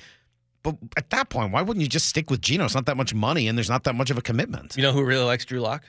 But 0.62 0.76
at 0.96 1.10
that 1.10 1.28
point, 1.28 1.52
why 1.52 1.62
wouldn't 1.62 1.80
you 1.82 1.88
just 1.88 2.06
stick 2.06 2.28
with 2.28 2.40
Geno? 2.40 2.64
It's 2.64 2.74
not 2.74 2.86
that 2.86 2.96
much 2.96 3.14
money, 3.14 3.46
and 3.46 3.56
there's 3.56 3.70
not 3.70 3.84
that 3.84 3.94
much 3.94 4.10
of 4.10 4.18
a 4.18 4.22
commitment. 4.22 4.74
You 4.76 4.82
know 4.82 4.92
who 4.92 5.04
really 5.04 5.24
likes 5.24 5.44
Drew 5.44 5.60
Lock? 5.60 5.84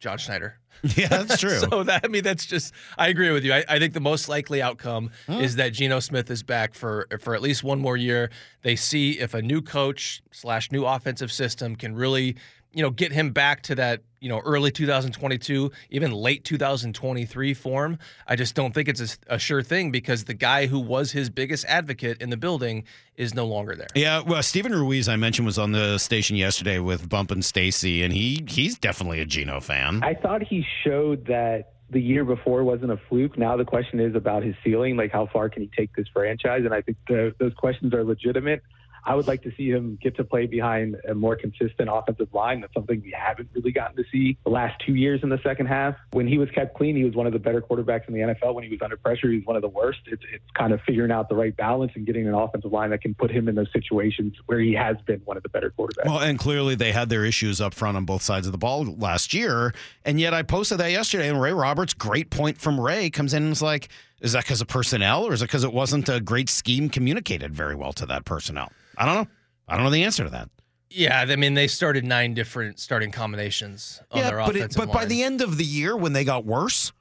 John 0.00 0.18
Schneider. 0.18 0.56
Yeah, 0.96 1.08
that's 1.08 1.38
true. 1.38 1.58
so 1.70 1.82
that 1.82 2.06
I 2.06 2.08
mean, 2.08 2.24
that's 2.24 2.46
just 2.46 2.72
I 2.96 3.08
agree 3.08 3.30
with 3.32 3.44
you. 3.44 3.52
I, 3.52 3.64
I 3.68 3.78
think 3.78 3.92
the 3.92 4.00
most 4.00 4.30
likely 4.30 4.62
outcome 4.62 5.10
is 5.28 5.56
that 5.56 5.74
Geno 5.74 6.00
Smith 6.00 6.30
is 6.30 6.42
back 6.42 6.72
for 6.74 7.06
for 7.20 7.34
at 7.34 7.42
least 7.42 7.62
one 7.62 7.80
more 7.80 7.98
year. 7.98 8.30
They 8.62 8.76
see 8.76 9.18
if 9.18 9.34
a 9.34 9.42
new 9.42 9.60
coach 9.60 10.22
slash 10.32 10.72
new 10.72 10.86
offensive 10.86 11.30
system 11.30 11.76
can 11.76 11.94
really 11.94 12.36
you 12.72 12.82
know 12.82 12.90
get 12.90 13.12
him 13.12 13.30
back 13.30 13.62
to 13.62 13.74
that 13.74 14.02
you 14.20 14.28
know 14.28 14.40
early 14.40 14.70
2022 14.70 15.70
even 15.90 16.12
late 16.12 16.44
2023 16.44 17.54
form 17.54 17.98
i 18.26 18.36
just 18.36 18.54
don't 18.54 18.74
think 18.74 18.88
it's 18.88 19.18
a, 19.28 19.34
a 19.34 19.38
sure 19.38 19.62
thing 19.62 19.90
because 19.90 20.24
the 20.24 20.34
guy 20.34 20.66
who 20.66 20.78
was 20.78 21.12
his 21.12 21.30
biggest 21.30 21.64
advocate 21.66 22.20
in 22.20 22.30
the 22.30 22.36
building 22.36 22.84
is 23.16 23.34
no 23.34 23.46
longer 23.46 23.74
there 23.74 23.88
Yeah, 23.94 24.22
well, 24.22 24.42
Stephen 24.42 24.72
Ruiz, 24.72 25.08
I 25.08 25.16
mentioned, 25.16 25.46
was 25.46 25.58
on 25.58 25.72
the 25.72 25.98
station 25.98 26.36
yesterday 26.36 26.78
with 26.78 27.08
Bump 27.08 27.30
and 27.30 27.44
Stacy, 27.44 28.02
and 28.02 28.12
he 28.12 28.44
he's 28.48 28.78
definitely 28.78 29.20
a 29.20 29.26
Geno 29.26 29.60
fan. 29.60 30.00
I 30.02 30.14
thought 30.14 30.42
he 30.42 30.64
showed 30.84 31.26
that 31.26 31.74
the 31.90 32.00
year 32.00 32.24
before 32.24 32.64
wasn't 32.64 32.92
a 32.92 33.00
fluke. 33.08 33.36
Now 33.36 33.56
the 33.56 33.64
question 33.64 34.00
is 34.00 34.14
about 34.14 34.42
his 34.42 34.54
ceiling, 34.64 34.96
like 34.96 35.12
how 35.12 35.26
far 35.26 35.48
can 35.48 35.62
he 35.62 35.70
take 35.76 35.94
this 35.94 36.06
franchise? 36.12 36.62
And 36.64 36.72
I 36.72 36.80
think 36.80 36.98
the, 37.08 37.34
those 37.38 37.52
questions 37.54 37.92
are 37.92 38.04
legitimate. 38.04 38.62
I 39.04 39.14
would 39.14 39.26
like 39.26 39.42
to 39.42 39.52
see 39.56 39.70
him 39.70 39.98
get 40.00 40.16
to 40.16 40.24
play 40.24 40.46
behind 40.46 40.96
a 41.08 41.14
more 41.14 41.36
consistent 41.36 41.88
offensive 41.90 42.32
line. 42.32 42.60
That's 42.60 42.74
something 42.74 43.00
we 43.04 43.14
haven't 43.16 43.50
really 43.54 43.72
gotten 43.72 43.96
to 43.96 44.04
see 44.10 44.36
the 44.44 44.50
last 44.50 44.82
two 44.84 44.94
years 44.94 45.20
in 45.22 45.28
the 45.28 45.40
second 45.42 45.66
half. 45.66 45.96
When 46.12 46.26
he 46.26 46.38
was 46.38 46.50
kept 46.50 46.76
clean, 46.76 46.96
he 46.96 47.04
was 47.04 47.14
one 47.14 47.26
of 47.26 47.32
the 47.32 47.38
better 47.38 47.60
quarterbacks 47.60 48.08
in 48.08 48.14
the 48.14 48.20
NFL. 48.20 48.54
When 48.54 48.64
he 48.64 48.70
was 48.70 48.80
under 48.82 48.96
pressure, 48.96 49.30
he 49.30 49.36
was 49.36 49.46
one 49.46 49.56
of 49.56 49.62
the 49.62 49.68
worst. 49.68 50.00
It's, 50.06 50.22
it's 50.32 50.44
kind 50.54 50.72
of 50.72 50.80
figuring 50.86 51.10
out 51.10 51.28
the 51.28 51.34
right 51.34 51.56
balance 51.56 51.92
and 51.94 52.06
getting 52.06 52.26
an 52.26 52.34
offensive 52.34 52.72
line 52.72 52.90
that 52.90 53.02
can 53.02 53.14
put 53.14 53.30
him 53.30 53.48
in 53.48 53.54
those 53.54 53.72
situations 53.72 54.34
where 54.46 54.58
he 54.58 54.74
has 54.74 54.96
been 55.06 55.20
one 55.24 55.36
of 55.36 55.42
the 55.42 55.48
better 55.48 55.72
quarterbacks. 55.76 56.06
Well, 56.06 56.20
and 56.20 56.38
clearly 56.38 56.74
they 56.74 56.92
had 56.92 57.08
their 57.08 57.24
issues 57.24 57.60
up 57.60 57.74
front 57.74 57.96
on 57.96 58.04
both 58.04 58.22
sides 58.22 58.46
of 58.46 58.52
the 58.52 58.58
ball 58.58 58.84
last 58.84 59.34
year. 59.34 59.72
And 60.04 60.20
yet 60.20 60.34
I 60.34 60.42
posted 60.42 60.78
that 60.78 60.90
yesterday, 60.90 61.28
and 61.28 61.40
Ray 61.40 61.52
Roberts, 61.52 61.94
great 61.94 62.30
point 62.30 62.58
from 62.58 62.80
Ray, 62.80 63.10
comes 63.10 63.34
in 63.34 63.42
and 63.44 63.52
is 63.52 63.62
like, 63.62 63.88
is 64.20 64.32
that 64.32 64.44
because 64.44 64.60
of 64.60 64.68
personnel 64.68 65.24
or 65.24 65.32
is 65.32 65.42
it 65.42 65.46
because 65.46 65.64
it 65.64 65.72
wasn't 65.72 66.08
a 66.08 66.20
great 66.20 66.48
scheme 66.48 66.88
communicated 66.88 67.54
very 67.54 67.74
well 67.74 67.92
to 67.94 68.06
that 68.06 68.24
personnel? 68.24 68.70
I 68.96 69.06
don't 69.06 69.14
know. 69.14 69.26
I 69.68 69.76
don't 69.76 69.84
know 69.84 69.90
the 69.90 70.04
answer 70.04 70.24
to 70.24 70.30
that. 70.30 70.48
yeah 70.90 71.24
i 71.28 71.36
mean 71.36 71.54
they 71.54 71.68
started 71.68 72.04
nine 72.04 72.34
different 72.34 72.80
starting 72.80 73.12
combinations 73.12 74.02
on 74.10 74.22
their 74.22 74.38
but, 74.38 74.56
it, 74.56 74.58
offensive 74.58 74.86
but 74.86 74.92
by 74.92 75.04
the 75.04 75.22
end 75.22 75.40
of 75.40 75.56
the 75.56 75.64
year, 75.64 75.96
when 75.96 76.12
they 76.12 76.24
got 76.24 76.44
worse, 76.44 76.92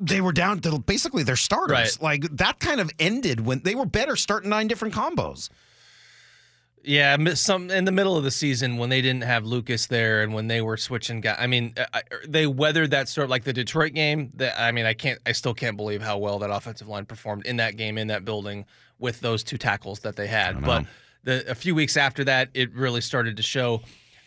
they 0.00 0.20
were 0.20 0.32
down 0.32 0.58
to 0.60 0.78
basically 0.78 1.22
their 1.22 1.36
starters. 1.36 1.98
Right. 2.00 2.02
Like 2.02 2.36
that 2.36 2.58
kind 2.58 2.80
of 2.80 2.90
ended 2.98 3.40
when 3.44 3.60
they 3.62 3.74
were 3.74 3.86
better 3.86 4.16
starting 4.16 4.50
nine 4.50 4.66
different 4.66 4.94
combos. 4.94 5.50
Yeah, 6.82 7.16
some 7.34 7.70
in 7.70 7.84
the 7.84 7.92
middle 7.92 8.16
of 8.16 8.24
the 8.24 8.30
season 8.30 8.78
when 8.78 8.88
they 8.88 9.02
didn't 9.02 9.24
have 9.24 9.44
Lucas 9.44 9.86
there 9.86 10.22
and 10.22 10.32
when 10.32 10.46
they 10.46 10.62
were 10.62 10.76
switching 10.76 11.20
guys. 11.20 11.36
I 11.38 11.46
mean, 11.46 11.74
uh, 11.76 11.84
I, 11.92 12.02
er, 12.12 12.22
they 12.26 12.46
weathered 12.46 12.90
that 12.92 13.08
sort 13.08 13.24
of 13.24 13.30
like 13.30 13.44
the 13.44 13.52
Detroit 13.52 13.92
game. 13.92 14.30
That 14.34 14.58
I 14.58 14.72
mean, 14.72 14.86
I 14.86 14.94
can't, 14.94 15.18
I 15.26 15.32
still 15.32 15.52
can't 15.52 15.76
believe 15.76 16.00
how 16.00 16.16
well 16.16 16.38
that 16.38 16.50
offensive 16.50 16.88
line 16.88 17.04
performed 17.04 17.44
in 17.44 17.56
that 17.56 17.76
game 17.76 17.98
in 17.98 18.06
that 18.06 18.24
building 18.24 18.64
with 18.98 19.20
those 19.20 19.44
two 19.44 19.58
tackles 19.58 20.00
that 20.00 20.16
they 20.16 20.26
had. 20.26 20.62
But 20.62 20.86
the 21.24 21.50
a 21.50 21.54
few 21.54 21.74
weeks 21.74 21.96
after 21.96 22.24
that, 22.24 22.48
it 22.54 22.72
really 22.74 23.02
started 23.02 23.36
to 23.36 23.42
show. 23.42 23.82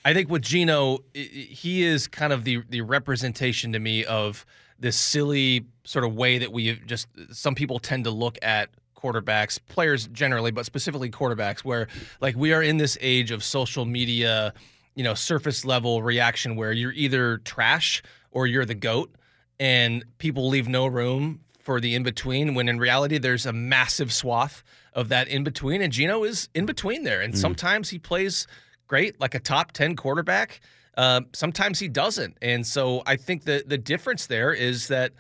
I 0.05 0.13
think 0.13 0.29
with 0.29 0.43
Geno, 0.43 0.99
he 1.13 1.83
is 1.83 2.07
kind 2.07 2.33
of 2.33 2.43
the 2.43 2.61
the 2.69 2.81
representation 2.81 3.73
to 3.73 3.79
me 3.79 4.05
of 4.05 4.45
this 4.79 4.97
silly 4.97 5.65
sort 5.85 6.05
of 6.05 6.13
way 6.13 6.37
that 6.37 6.51
we 6.51 6.73
just 6.85 7.07
some 7.31 7.55
people 7.55 7.79
tend 7.79 8.03
to 8.03 8.11
look 8.11 8.37
at 8.41 8.69
quarterbacks, 9.03 9.59
players 9.67 10.07
generally, 10.07 10.51
but 10.51 10.65
specifically 10.65 11.09
quarterbacks, 11.11 11.59
where 11.59 11.87
like 12.21 12.35
we 12.35 12.53
are 12.53 12.63
in 12.63 12.77
this 12.77 12.97
age 13.01 13.31
of 13.31 13.43
social 13.43 13.85
media, 13.85 14.53
you 14.95 15.03
know, 15.03 15.13
surface 15.13 15.65
level 15.65 16.01
reaction 16.01 16.55
where 16.55 16.71
you're 16.71 16.93
either 16.93 17.37
trash 17.39 18.01
or 18.31 18.47
you're 18.47 18.65
the 18.65 18.75
goat, 18.75 19.13
and 19.59 20.05
people 20.17 20.47
leave 20.47 20.67
no 20.67 20.87
room 20.87 21.41
for 21.59 21.79
the 21.79 21.95
in 21.95 22.03
between. 22.03 22.55
When 22.55 22.69
in 22.69 22.79
reality, 22.79 23.17
there's 23.17 23.45
a 23.45 23.53
massive 23.53 24.11
swath 24.13 24.63
of 24.93 25.09
that 25.09 25.27
in 25.27 25.43
between, 25.43 25.81
and 25.81 25.91
Geno 25.91 26.23
is 26.23 26.49
in 26.53 26.65
between 26.65 27.03
there, 27.03 27.21
and 27.21 27.33
Mm. 27.33 27.37
sometimes 27.37 27.89
he 27.89 27.99
plays 27.99 28.47
great, 28.87 29.19
like 29.19 29.35
a 29.35 29.39
top 29.39 29.71
ten 29.73 29.95
quarterback. 29.95 30.61
Uh, 30.95 31.21
sometimes 31.33 31.79
he 31.79 31.87
doesn't, 31.87 32.37
and 32.41 32.65
so 32.67 33.01
I 33.05 33.15
think 33.17 33.43
the 33.45 33.63
the 33.65 33.77
difference 33.77 34.27
there 34.27 34.53
is 34.53 34.87
that 34.89 35.11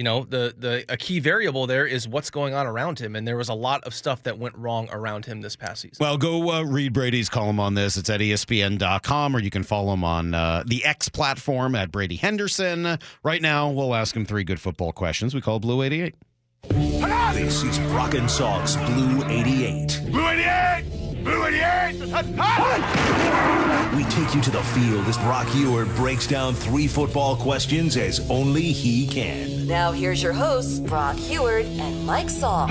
you 0.00 0.04
know, 0.04 0.24
the 0.24 0.54
the 0.56 0.82
a 0.88 0.96
key 0.96 1.20
variable 1.20 1.66
there 1.66 1.86
is 1.86 2.08
what's 2.08 2.30
going 2.30 2.54
on 2.54 2.66
around 2.66 2.98
him, 2.98 3.14
and 3.16 3.28
there 3.28 3.36
was 3.36 3.50
a 3.50 3.54
lot 3.54 3.84
of 3.84 3.92
stuff 3.92 4.22
that 4.22 4.38
went 4.38 4.56
wrong 4.56 4.88
around 4.92 5.26
him 5.26 5.42
this 5.42 5.56
past 5.56 5.82
season. 5.82 5.98
Well, 6.00 6.16
go 6.16 6.50
uh, 6.50 6.62
read 6.62 6.94
Brady's 6.94 7.28
column 7.28 7.60
on 7.60 7.74
this. 7.74 7.98
It's 7.98 8.08
at 8.08 8.20
ESPN.com, 8.20 9.36
or 9.36 9.40
you 9.40 9.50
can 9.50 9.62
follow 9.62 9.92
him 9.92 10.02
on 10.02 10.32
uh, 10.32 10.64
the 10.66 10.86
X 10.86 11.10
platform 11.10 11.74
at 11.74 11.92
Brady 11.92 12.16
Henderson. 12.16 12.98
Right 13.22 13.42
now, 13.42 13.68
we'll 13.68 13.94
ask 13.94 14.16
him 14.16 14.24
three 14.24 14.42
good 14.42 14.58
football 14.58 14.92
questions. 14.92 15.34
We 15.34 15.42
call 15.42 15.60
Blue 15.60 15.82
88. 15.82 16.14
This 17.34 17.62
is 17.62 17.78
Brock 17.90 18.14
and 18.14 18.30
Salk's 18.30 18.76
Blue 18.76 19.22
88. 19.28 20.00
Blue 20.10 20.26
88! 20.26 20.99
Blue 21.22 21.44
88! 21.46 22.00
We 23.96 24.04
take 24.04 24.34
you 24.34 24.40
to 24.40 24.50
the 24.50 24.62
field 24.74 25.06
as 25.06 25.18
Brock 25.18 25.46
Huard 25.48 25.94
breaks 25.96 26.26
down 26.26 26.54
three 26.54 26.86
football 26.86 27.36
questions 27.36 27.96
as 27.96 28.28
only 28.30 28.62
he 28.62 29.06
can. 29.06 29.66
Now 29.66 29.92
here's 29.92 30.22
your 30.22 30.32
hosts, 30.32 30.78
Brock 30.78 31.16
Huard 31.16 31.66
and 31.66 32.06
Mike 32.06 32.28
Salk. 32.28 32.68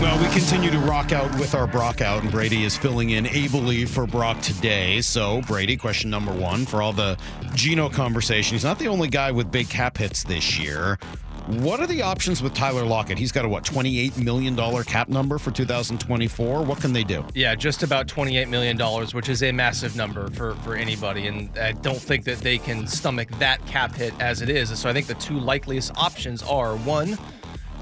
Well, 0.00 0.18
we 0.18 0.32
continue 0.32 0.70
to 0.70 0.78
rock 0.78 1.12
out 1.12 1.30
with 1.38 1.54
our 1.54 1.66
Brock 1.66 2.00
out, 2.00 2.22
and 2.22 2.30
Brady 2.30 2.64
is 2.64 2.74
filling 2.74 3.10
in 3.10 3.26
ably 3.26 3.84
for 3.84 4.06
Brock 4.06 4.40
today. 4.40 5.02
So, 5.02 5.42
Brady, 5.42 5.76
question 5.76 6.08
number 6.08 6.32
one 6.32 6.64
for 6.64 6.80
all 6.80 6.94
the 6.94 7.18
Geno 7.54 7.90
conversation. 7.90 8.54
He's 8.54 8.64
not 8.64 8.78
the 8.78 8.88
only 8.88 9.08
guy 9.08 9.30
with 9.30 9.52
big 9.52 9.68
cap 9.68 9.98
hits 9.98 10.22
this 10.24 10.58
year. 10.58 10.98
What 11.46 11.80
are 11.80 11.86
the 11.86 12.02
options 12.02 12.42
with 12.42 12.54
Tyler 12.54 12.84
Lockett? 12.84 13.18
He's 13.18 13.32
got 13.32 13.44
a 13.44 13.48
what, 13.48 13.64
$28 13.64 14.22
million 14.22 14.56
cap 14.84 15.08
number 15.08 15.38
for 15.38 15.50
2024? 15.50 16.62
What 16.62 16.80
can 16.80 16.92
they 16.92 17.02
do? 17.02 17.24
Yeah, 17.34 17.54
just 17.54 17.82
about 17.82 18.06
$28 18.06 18.48
million, 18.48 18.78
which 19.12 19.28
is 19.28 19.42
a 19.42 19.50
massive 19.50 19.96
number 19.96 20.30
for, 20.30 20.54
for 20.56 20.76
anybody. 20.76 21.26
And 21.26 21.56
I 21.58 21.72
don't 21.72 21.98
think 21.98 22.24
that 22.24 22.38
they 22.38 22.58
can 22.58 22.86
stomach 22.86 23.28
that 23.38 23.64
cap 23.66 23.94
hit 23.94 24.14
as 24.20 24.42
it 24.42 24.48
is. 24.48 24.78
So 24.78 24.88
I 24.88 24.92
think 24.92 25.06
the 25.06 25.14
two 25.14 25.40
likeliest 25.40 25.96
options 25.96 26.42
are 26.42 26.76
one, 26.76 27.18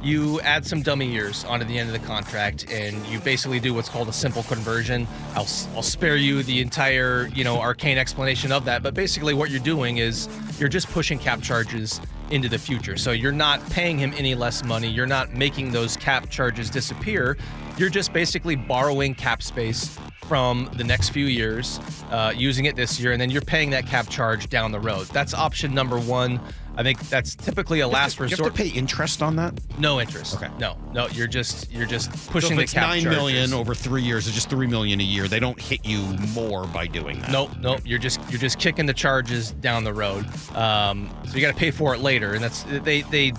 you 0.02 0.40
add 0.42 0.64
some 0.64 0.80
dummy 0.80 1.10
years 1.10 1.44
onto 1.44 1.66
the 1.66 1.76
end 1.76 1.94
of 1.94 2.00
the 2.00 2.06
contract 2.06 2.70
and 2.70 3.04
you 3.06 3.18
basically 3.20 3.58
do 3.58 3.74
what's 3.74 3.88
called 3.88 4.08
a 4.08 4.12
simple 4.12 4.44
conversion. 4.44 5.06
I'll, 5.34 5.46
I'll 5.74 5.82
spare 5.82 6.16
you 6.16 6.42
the 6.42 6.60
entire, 6.60 7.26
you 7.34 7.44
know, 7.44 7.58
arcane 7.58 7.98
explanation 7.98 8.52
of 8.52 8.64
that. 8.66 8.82
But 8.82 8.94
basically 8.94 9.34
what 9.34 9.50
you're 9.50 9.60
doing 9.60 9.98
is 9.98 10.28
you're 10.58 10.68
just 10.68 10.88
pushing 10.90 11.18
cap 11.18 11.42
charges 11.42 12.00
into 12.30 12.48
the 12.48 12.58
future. 12.58 12.96
So 12.96 13.12
you're 13.12 13.32
not 13.32 13.64
paying 13.70 13.98
him 13.98 14.12
any 14.16 14.34
less 14.34 14.64
money. 14.64 14.88
You're 14.88 15.06
not 15.06 15.34
making 15.34 15.72
those 15.72 15.96
cap 15.96 16.28
charges 16.30 16.70
disappear. 16.70 17.36
You're 17.76 17.90
just 17.90 18.12
basically 18.12 18.56
borrowing 18.56 19.14
cap 19.14 19.42
space 19.42 19.98
from 20.26 20.70
the 20.74 20.84
next 20.84 21.08
few 21.08 21.26
years, 21.26 21.80
uh, 22.10 22.34
using 22.36 22.66
it 22.66 22.76
this 22.76 23.00
year, 23.00 23.12
and 23.12 23.20
then 23.20 23.30
you're 23.30 23.40
paying 23.40 23.70
that 23.70 23.86
cap 23.86 24.08
charge 24.08 24.48
down 24.50 24.72
the 24.72 24.80
road. 24.80 25.06
That's 25.06 25.32
option 25.32 25.74
number 25.74 25.98
one. 25.98 26.38
I 26.78 26.84
think 26.84 27.00
that's 27.08 27.34
typically 27.34 27.80
a 27.80 27.88
last 27.88 28.20
resort. 28.20 28.38
You 28.38 28.44
have 28.44 28.54
to 28.54 28.62
pay 28.62 28.68
interest 28.68 29.20
on 29.20 29.34
that? 29.34 29.52
No 29.80 30.00
interest. 30.00 30.36
Okay. 30.36 30.48
No, 30.60 30.78
no. 30.92 31.08
You're 31.08 31.26
just 31.26 31.68
you're 31.72 31.86
just 31.86 32.10
pushing 32.30 32.50
so 32.50 32.52
if 32.52 32.56
the 32.58 32.62
it's 32.62 32.72
cap 32.72 32.88
nine 32.88 33.02
charges. 33.02 33.18
million 33.18 33.52
over 33.52 33.74
three 33.74 34.02
years, 34.02 34.28
it's 34.28 34.34
just 34.36 34.48
three 34.48 34.68
million 34.68 35.00
a 35.00 35.04
year. 35.04 35.26
They 35.26 35.40
don't 35.40 35.60
hit 35.60 35.84
you 35.84 35.98
more 36.32 36.68
by 36.68 36.86
doing 36.86 37.20
that. 37.22 37.32
Nope, 37.32 37.50
nope. 37.58 37.80
You're 37.84 37.98
just 37.98 38.20
you're 38.30 38.38
just 38.38 38.60
kicking 38.60 38.86
the 38.86 38.94
charges 38.94 39.50
down 39.50 39.82
the 39.82 39.92
road. 39.92 40.24
Um, 40.54 41.10
so 41.26 41.34
you 41.34 41.40
got 41.40 41.52
to 41.52 41.58
pay 41.58 41.72
for 41.72 41.94
it 41.94 41.98
later, 41.98 42.34
and 42.34 42.44
that's 42.44 42.62
they 42.62 43.02
they. 43.02 43.32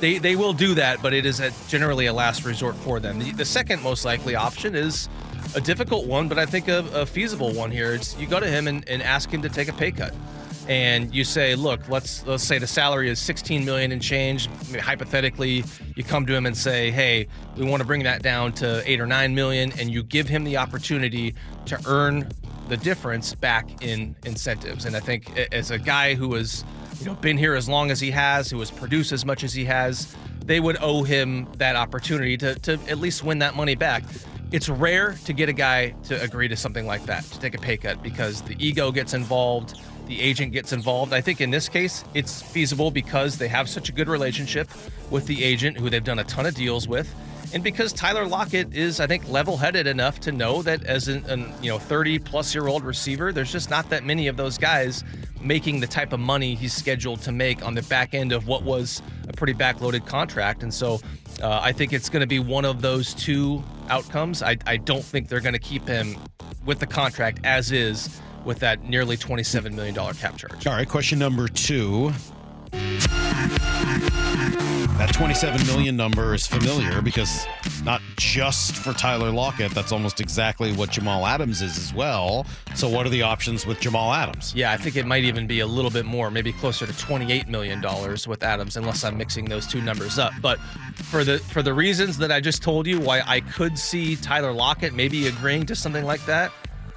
They, 0.00 0.18
they 0.18 0.36
will 0.36 0.52
do 0.52 0.74
that, 0.74 1.00
but 1.00 1.14
it 1.14 1.24
is 1.24 1.40
a, 1.40 1.50
generally 1.68 2.04
a 2.04 2.12
last 2.12 2.44
resort 2.44 2.76
for 2.76 3.00
them. 3.00 3.18
The, 3.18 3.32
the 3.32 3.46
second 3.46 3.82
most 3.82 4.04
likely 4.04 4.34
option 4.34 4.74
is 4.74 5.08
a 5.54 5.60
difficult 5.60 6.06
one, 6.06 6.28
but 6.28 6.38
I 6.38 6.44
think 6.44 6.68
a, 6.68 6.84
a 6.92 7.06
feasible 7.06 7.54
one 7.54 7.70
here. 7.70 7.94
It's 7.94 8.14
you 8.18 8.26
go 8.26 8.38
to 8.38 8.46
him 8.46 8.68
and, 8.68 8.86
and 8.90 9.02
ask 9.02 9.30
him 9.30 9.40
to 9.40 9.48
take 9.48 9.68
a 9.68 9.72
pay 9.72 9.90
cut, 9.92 10.14
and 10.68 11.14
you 11.14 11.24
say, 11.24 11.54
look, 11.54 11.88
let's 11.88 12.26
let's 12.26 12.42
say 12.42 12.58
the 12.58 12.66
salary 12.66 13.08
is 13.08 13.18
16 13.18 13.64
million 13.64 13.92
and 13.92 14.02
change. 14.02 14.48
Hypothetically, 14.80 15.64
you 15.94 16.04
come 16.04 16.26
to 16.26 16.34
him 16.34 16.46
and 16.46 16.56
say, 16.56 16.90
hey, 16.90 17.28
we 17.56 17.64
want 17.64 17.80
to 17.80 17.86
bring 17.86 18.02
that 18.02 18.22
down 18.22 18.52
to 18.54 18.82
eight 18.90 19.00
or 19.00 19.06
nine 19.06 19.34
million, 19.34 19.72
and 19.78 19.90
you 19.90 20.02
give 20.02 20.28
him 20.28 20.44
the 20.44 20.56
opportunity 20.56 21.34
to 21.66 21.80
earn 21.86 22.28
the 22.68 22.76
difference 22.76 23.34
back 23.34 23.82
in 23.82 24.16
incentives. 24.24 24.84
And 24.84 24.96
I 24.96 25.00
think 25.00 25.36
as 25.52 25.70
a 25.70 25.78
guy 25.78 26.14
who 26.14 26.34
has 26.34 26.64
you 26.98 27.06
know 27.06 27.14
been 27.14 27.38
here 27.38 27.54
as 27.54 27.68
long 27.68 27.90
as 27.90 28.00
he 28.00 28.10
has, 28.10 28.50
who 28.50 28.58
has 28.58 28.70
produced 28.70 29.12
as 29.12 29.24
much 29.24 29.44
as 29.44 29.52
he 29.52 29.64
has, 29.64 30.16
they 30.44 30.60
would 30.60 30.76
owe 30.80 31.02
him 31.04 31.46
that 31.58 31.76
opportunity 31.76 32.36
to 32.38 32.54
to 32.56 32.72
at 32.88 32.98
least 32.98 33.22
win 33.22 33.38
that 33.38 33.54
money 33.54 33.74
back. 33.74 34.02
It's 34.52 34.68
rare 34.68 35.16
to 35.24 35.32
get 35.32 35.48
a 35.48 35.52
guy 35.52 35.90
to 36.04 36.20
agree 36.22 36.48
to 36.48 36.56
something 36.56 36.86
like 36.86 37.04
that, 37.06 37.24
to 37.24 37.40
take 37.40 37.54
a 37.54 37.58
pay 37.58 37.76
cut, 37.76 38.00
because 38.02 38.42
the 38.42 38.54
ego 38.64 38.92
gets 38.92 39.12
involved, 39.12 39.80
the 40.06 40.20
agent 40.20 40.52
gets 40.52 40.72
involved. 40.72 41.12
I 41.12 41.20
think 41.20 41.40
in 41.40 41.50
this 41.50 41.68
case, 41.68 42.04
it's 42.14 42.42
feasible 42.42 42.90
because 42.90 43.38
they 43.38 43.48
have 43.48 43.68
such 43.68 43.88
a 43.88 43.92
good 43.92 44.08
relationship 44.08 44.68
with 45.10 45.26
the 45.26 45.42
agent 45.42 45.78
who 45.78 45.90
they've 45.90 46.04
done 46.04 46.18
a 46.18 46.24
ton 46.24 46.46
of 46.46 46.54
deals 46.54 46.88
with. 46.88 47.12
And 47.52 47.62
because 47.62 47.92
Tyler 47.92 48.26
Lockett 48.26 48.74
is, 48.74 48.98
I 48.98 49.06
think, 49.06 49.28
level-headed 49.28 49.86
enough 49.86 50.18
to 50.20 50.32
know 50.32 50.62
that 50.62 50.84
as 50.84 51.08
an, 51.08 51.24
an 51.26 51.52
you 51.62 51.70
know 51.70 51.78
30-plus-year-old 51.78 52.84
receiver, 52.84 53.32
there's 53.32 53.52
just 53.52 53.70
not 53.70 53.88
that 53.90 54.04
many 54.04 54.26
of 54.26 54.36
those 54.36 54.58
guys 54.58 55.04
making 55.40 55.80
the 55.80 55.86
type 55.86 56.12
of 56.12 56.18
money 56.18 56.54
he's 56.54 56.72
scheduled 56.72 57.22
to 57.22 57.32
make 57.32 57.64
on 57.64 57.74
the 57.74 57.82
back 57.82 58.14
end 58.14 58.32
of 58.32 58.48
what 58.48 58.62
was 58.62 59.00
a 59.28 59.32
pretty 59.32 59.54
backloaded 59.54 60.06
contract. 60.06 60.62
And 60.64 60.74
so 60.74 61.00
uh, 61.40 61.60
I 61.62 61.72
think 61.72 61.92
it's 61.92 62.08
going 62.08 62.20
to 62.20 62.26
be 62.26 62.40
one 62.40 62.64
of 62.64 62.82
those 62.82 63.14
two 63.14 63.62
outcomes. 63.88 64.42
I, 64.42 64.56
I 64.66 64.76
don't 64.76 65.04
think 65.04 65.28
they're 65.28 65.40
going 65.40 65.52
to 65.52 65.58
keep 65.60 65.86
him 65.86 66.16
with 66.64 66.80
the 66.80 66.86
contract 66.86 67.40
as 67.44 67.70
is 67.70 68.20
with 68.46 68.60
that 68.60 68.84
nearly 68.84 69.16
$27 69.16 69.74
million 69.74 69.94
cap 70.14 70.38
charge. 70.38 70.66
All 70.66 70.72
right, 70.72 70.88
question 70.88 71.18
number 71.18 71.48
two. 71.48 72.12
That 74.98 75.12
27 75.12 75.66
million 75.66 75.94
number 75.94 76.34
is 76.34 76.46
familiar 76.46 77.02
because 77.02 77.46
not 77.84 78.00
just 78.16 78.74
for 78.76 78.94
Tyler 78.94 79.30
Lockett, 79.30 79.72
that's 79.72 79.92
almost 79.92 80.20
exactly 80.22 80.72
what 80.72 80.90
Jamal 80.90 81.26
Adams 81.26 81.60
is 81.60 81.76
as 81.76 81.92
well. 81.92 82.46
So, 82.74 82.88
what 82.88 83.04
are 83.04 83.10
the 83.10 83.20
options 83.20 83.66
with 83.66 83.78
Jamal 83.78 84.14
Adams? 84.14 84.54
Yeah, 84.54 84.72
I 84.72 84.78
think 84.78 84.96
it 84.96 85.04
might 85.04 85.24
even 85.24 85.46
be 85.46 85.60
a 85.60 85.66
little 85.66 85.90
bit 85.90 86.06
more, 86.06 86.30
maybe 86.30 86.52
closer 86.54 86.86
to 86.86 86.92
$28 86.92 87.46
million 87.46 87.82
with 88.26 88.42
Adams, 88.42 88.78
unless 88.78 89.04
I'm 89.04 89.18
mixing 89.18 89.44
those 89.44 89.66
two 89.66 89.82
numbers 89.82 90.18
up. 90.18 90.32
But 90.40 90.58
for 91.10 91.24
the 91.24 91.40
for 91.40 91.62
the 91.62 91.74
reasons 91.74 92.16
that 92.18 92.32
I 92.32 92.40
just 92.40 92.62
told 92.62 92.86
you, 92.86 92.98
why 92.98 93.22
I 93.26 93.40
could 93.40 93.78
see 93.78 94.16
Tyler 94.16 94.52
Lockett 94.52 94.94
maybe 94.94 95.26
agreeing 95.26 95.66
to 95.66 95.74
something 95.74 96.04
like 96.04 96.24
that, 96.24 96.52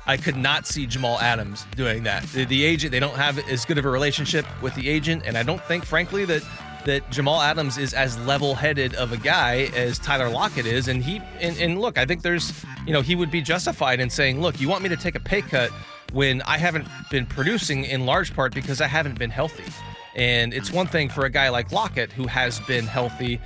I 0.10 0.18
could 0.18 0.36
not 0.36 0.66
see 0.66 0.88
Jamal 0.88 1.20
Adams 1.20 1.68
doing 1.76 2.02
that. 2.02 2.24
The, 2.30 2.44
the 2.44 2.66
agent, 2.66 2.92
they 2.92 3.00
don't 3.00 3.16
have 3.16 3.38
as 3.48 3.64
good 3.64 3.78
of 3.78 3.86
a 3.86 3.90
relationship 3.92 4.44
with 4.60 4.74
the 4.74 4.90
agent, 4.90 5.22
and 5.24 5.38
I 5.38 5.44
don't 5.44 5.62
think, 5.66 5.86
frankly, 5.86 6.26
that 6.26 6.42
that 6.86 7.08
Jamal 7.12 7.42
Adams 7.42 7.78
is 7.78 7.94
as 7.94 8.18
level-headed 8.26 8.96
of 8.96 9.12
a 9.12 9.18
guy 9.18 9.70
as 9.76 10.00
Tyler 10.00 10.28
Lockett 10.30 10.66
is. 10.66 10.88
And 10.88 11.04
he 11.04 11.22
and, 11.40 11.56
and 11.60 11.80
look, 11.80 12.00
I 12.00 12.06
think 12.06 12.24
there's, 12.24 12.66
you 12.88 12.94
know, 12.94 13.02
he 13.02 13.16
would 13.16 13.30
be 13.30 13.42
justified 13.42 14.00
in 14.00 14.10
saying, 14.10 14.42
look, 14.42 14.60
you 14.60 14.68
want 14.68 14.82
me 14.82 14.90
to 14.90 14.98
take 14.98 15.14
a 15.14 15.20
pay 15.20 15.44
cut 15.44 15.70
when 16.12 16.42
I 16.42 16.58
haven't 16.58 16.88
been 17.12 17.28
producing 17.28 17.84
in 17.84 18.08
large 18.08 18.34
part 18.34 18.56
because 18.56 18.82
I 18.82 18.88
haven't 18.88 19.20
been 19.20 19.30
healthy. 19.30 19.72
And 20.16 20.56
it's 20.56 20.72
one 20.72 20.88
thing 20.88 21.10
for 21.10 21.26
a 21.26 21.30
guy 21.30 21.50
like 21.50 21.72
Lockett 21.72 22.12
who 22.12 22.26
has 22.26 22.60
been 22.62 22.88
healthy. 22.88 23.40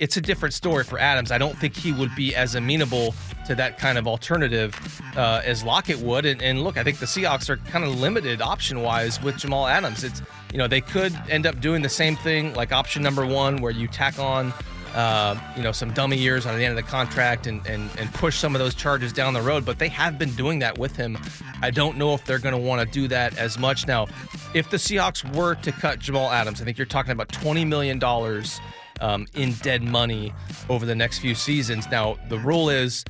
It's 0.00 0.18
a 0.18 0.20
different 0.20 0.52
story 0.52 0.84
for 0.84 0.98
Adams. 0.98 1.32
I 1.32 1.38
don't 1.38 1.56
think 1.56 1.74
he 1.74 1.92
would 1.92 2.14
be 2.14 2.34
as 2.36 2.56
amenable 2.56 3.14
to 3.46 3.54
that 3.54 3.78
kind 3.78 3.98
of 3.98 4.06
alternative 4.06 4.74
uh, 5.16 5.42
as 5.44 5.64
Lockett 5.64 5.98
would. 5.98 6.26
And, 6.26 6.42
and 6.42 6.62
look, 6.62 6.76
I 6.76 6.84
think 6.84 6.98
the 6.98 7.06
Seahawks 7.06 7.48
are 7.48 7.56
kind 7.56 7.84
of 7.84 7.98
limited 8.00 8.40
option 8.40 8.82
wise 8.82 9.22
with 9.22 9.36
Jamal 9.36 9.66
Adams. 9.66 10.04
It's 10.04 10.22
you 10.52 10.58
know 10.58 10.68
they 10.68 10.80
could 10.80 11.12
end 11.28 11.46
up 11.46 11.60
doing 11.60 11.82
the 11.82 11.88
same 11.88 12.14
thing 12.14 12.54
like 12.54 12.72
option 12.72 13.02
number 13.02 13.26
one 13.26 13.56
where 13.56 13.72
you 13.72 13.88
tack 13.88 14.20
on 14.20 14.54
uh, 14.94 15.36
you 15.56 15.62
know 15.64 15.72
some 15.72 15.92
dummy 15.92 16.16
years 16.16 16.46
on 16.46 16.56
the 16.56 16.64
end 16.64 16.78
of 16.78 16.84
the 16.84 16.88
contract 16.88 17.48
and, 17.48 17.66
and 17.66 17.90
and 17.98 18.12
push 18.14 18.38
some 18.38 18.54
of 18.54 18.60
those 18.60 18.74
charges 18.74 19.12
down 19.12 19.34
the 19.34 19.42
road 19.42 19.64
but 19.64 19.80
they 19.80 19.88
have 19.88 20.16
been 20.16 20.30
doing 20.34 20.60
that 20.60 20.78
with 20.78 20.94
him 20.94 21.18
i 21.62 21.70
don't 21.70 21.98
know 21.98 22.14
if 22.14 22.24
they're 22.24 22.38
going 22.38 22.54
to 22.54 22.60
want 22.60 22.80
to 22.80 22.86
do 22.86 23.08
that 23.08 23.36
as 23.36 23.58
much 23.58 23.88
now 23.88 24.06
if 24.54 24.70
the 24.70 24.76
seahawks 24.76 25.24
were 25.34 25.56
to 25.56 25.72
cut 25.72 25.98
jamal 25.98 26.30
adams 26.30 26.62
i 26.62 26.64
think 26.64 26.78
you're 26.78 26.86
talking 26.86 27.10
about 27.10 27.28
20 27.30 27.64
million 27.64 27.98
dollars 27.98 28.60
um, 29.00 29.26
in 29.34 29.52
dead 29.54 29.82
money 29.82 30.32
over 30.68 30.86
the 30.86 30.94
next 30.94 31.18
few 31.18 31.34
seasons 31.34 31.90
now 31.90 32.16
the 32.28 32.38
rule 32.38 32.70
is 32.70 33.04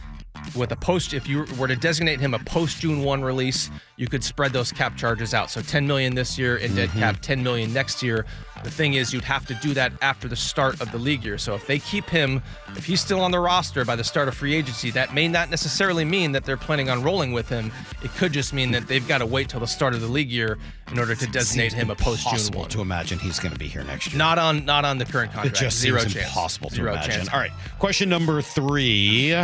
with 0.55 0.72
a 0.72 0.76
post 0.76 1.14
if 1.14 1.28
you 1.28 1.47
were 1.59 1.68
to 1.68 1.76
designate 1.76 2.20
him 2.20 2.34
a 2.34 2.38
post 2.38 2.80
June 2.80 3.03
1 3.03 3.22
release 3.22 3.70
you 3.97 4.09
could 4.09 4.24
spread 4.24 4.53
those 4.53 4.72
cap 4.72 4.97
charges 4.97 5.34
out 5.34 5.51
so 5.51 5.61
10 5.61 5.86
million 5.86 6.14
this 6.14 6.38
year 6.38 6.57
in 6.57 6.74
dead 6.74 6.90
cap 6.90 7.14
mm-hmm. 7.14 7.22
10 7.22 7.42
million 7.42 7.72
next 7.72 8.03
year 8.03 8.26
the 8.62 8.70
thing 8.70 8.95
is 8.95 9.12
you'd 9.12 9.24
have 9.24 9.47
to 9.47 9.55
do 9.55 9.74
that 9.74 9.92
after 10.03 10.26
the 10.26 10.36
start 10.36 10.80
of 10.80 10.90
the 10.90 10.99
league 10.99 11.24
year 11.24 11.38
so 11.38 11.55
if 11.55 11.66
they 11.66 11.78
keep 11.78 12.07
him 12.07 12.42
if 12.76 12.84
he's 12.84 13.01
still 13.01 13.20
on 13.20 13.30
the 13.30 13.38
roster 13.38 13.84
by 13.84 13.95
the 13.95 14.05
start 14.05 14.26
of 14.26 14.34
free 14.34 14.55
agency 14.55 14.90
that 14.90 15.14
may 15.14 15.28
not 15.28 15.51
necessarily 15.51 16.05
mean 16.05 16.32
that 16.32 16.45
they're 16.45 16.57
planning 16.57 16.90
on 16.90 17.03
rolling 17.03 17.32
with 17.32 17.49
him 17.49 17.70
it 18.03 18.11
could 18.12 18.32
just 18.32 18.53
mean 18.53 18.70
that 18.70 18.86
they've 18.86 19.07
got 19.07 19.18
to 19.18 19.26
wait 19.26 19.49
till 19.49 19.61
the 19.61 19.66
start 19.66 19.95
of 19.95 20.01
the 20.01 20.09
league 20.09 20.30
year 20.30 20.59
in 20.90 20.99
order 20.99 21.14
to 21.14 21.26
designate 21.26 21.72
him 21.72 21.90
a 21.90 21.95
post 21.95 22.22
June 22.22 22.32
impossible 22.32 22.61
1 22.61 22.68
to 22.70 22.80
imagine 22.80 23.18
he's 23.18 23.38
going 23.38 23.53
to 23.53 23.59
be 23.59 23.68
here 23.68 23.84
next 23.84 24.12
year. 24.12 24.18
not 24.18 24.38
on 24.38 24.64
not 24.64 24.84
on 24.84 24.99
the 24.99 25.05
current 25.05 25.32
contract. 25.32 25.57
It 25.57 25.61
just 25.61 25.78
zero 25.78 26.01
seems 26.01 26.14
chance 26.14 26.26
impossible 26.26 26.70
to 26.70 26.76
zero 26.76 26.92
imagine. 26.92 27.12
chance 27.12 27.28
All 27.32 27.40
right, 27.40 27.53
question 27.78 28.09
number 28.09 28.42
three. 28.42 29.34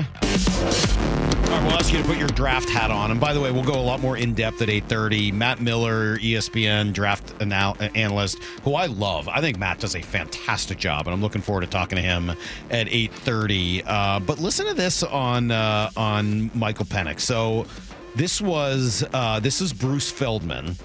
All 1.51 1.57
right, 1.57 1.67
we'll 1.67 1.77
ask 1.79 1.93
you 1.93 1.99
to 1.99 2.05
put 2.05 2.17
your 2.17 2.29
draft 2.29 2.71
hat 2.71 2.93
on. 2.93 3.11
And 3.11 3.19
by 3.19 3.33
the 3.33 3.41
way, 3.41 3.51
we'll 3.51 3.65
go 3.65 3.75
a 3.75 3.83
lot 3.83 4.01
more 4.01 4.17
in 4.17 4.35
depth 4.35 4.63
at 4.63 4.69
8:30. 4.69 5.33
Matt 5.33 5.61
Miller, 5.61 6.17
ESPN 6.19 6.93
draft 6.93 7.35
anal- 7.41 7.77
analyst, 7.97 8.39
who 8.63 8.75
I 8.75 8.87
love. 8.87 9.29
I 9.29 9.41
think 9.41 9.59
Matt 9.59 9.81
does 9.81 9.97
a 9.97 10.01
fantastic 10.01 10.79
job, 10.79 11.09
and 11.09 11.15
I'm 11.15 11.21
looking 11.21 11.43
forward 11.43 11.63
to 11.63 11.67
talking 11.67 11.97
to 11.97 12.03
him 12.03 12.31
at 12.71 12.87
8:30. 12.87 13.83
Uh, 13.85 14.21
but 14.21 14.39
listen 14.39 14.65
to 14.67 14.75
this 14.75 15.03
on 15.03 15.51
uh, 15.51 15.91
on 15.97 16.53
Michael 16.55 16.87
Penix. 16.87 17.23
So 17.23 17.67
this 18.15 18.41
was 18.41 19.05
uh, 19.13 19.41
this 19.41 19.61
is 19.61 19.73
Bruce 19.73 20.09
Feldman, 20.09 20.77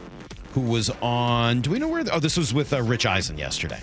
who 0.53 0.61
was 0.61 0.89
on. 1.01 1.61
Do 1.61 1.69
we 1.69 1.77
know 1.77 1.89
where? 1.89 2.03
Oh, 2.11 2.19
this 2.19 2.37
was 2.37 2.55
with 2.55 2.73
uh, 2.73 2.81
Rich 2.81 3.05
Eisen 3.05 3.37
yesterday. 3.37 3.79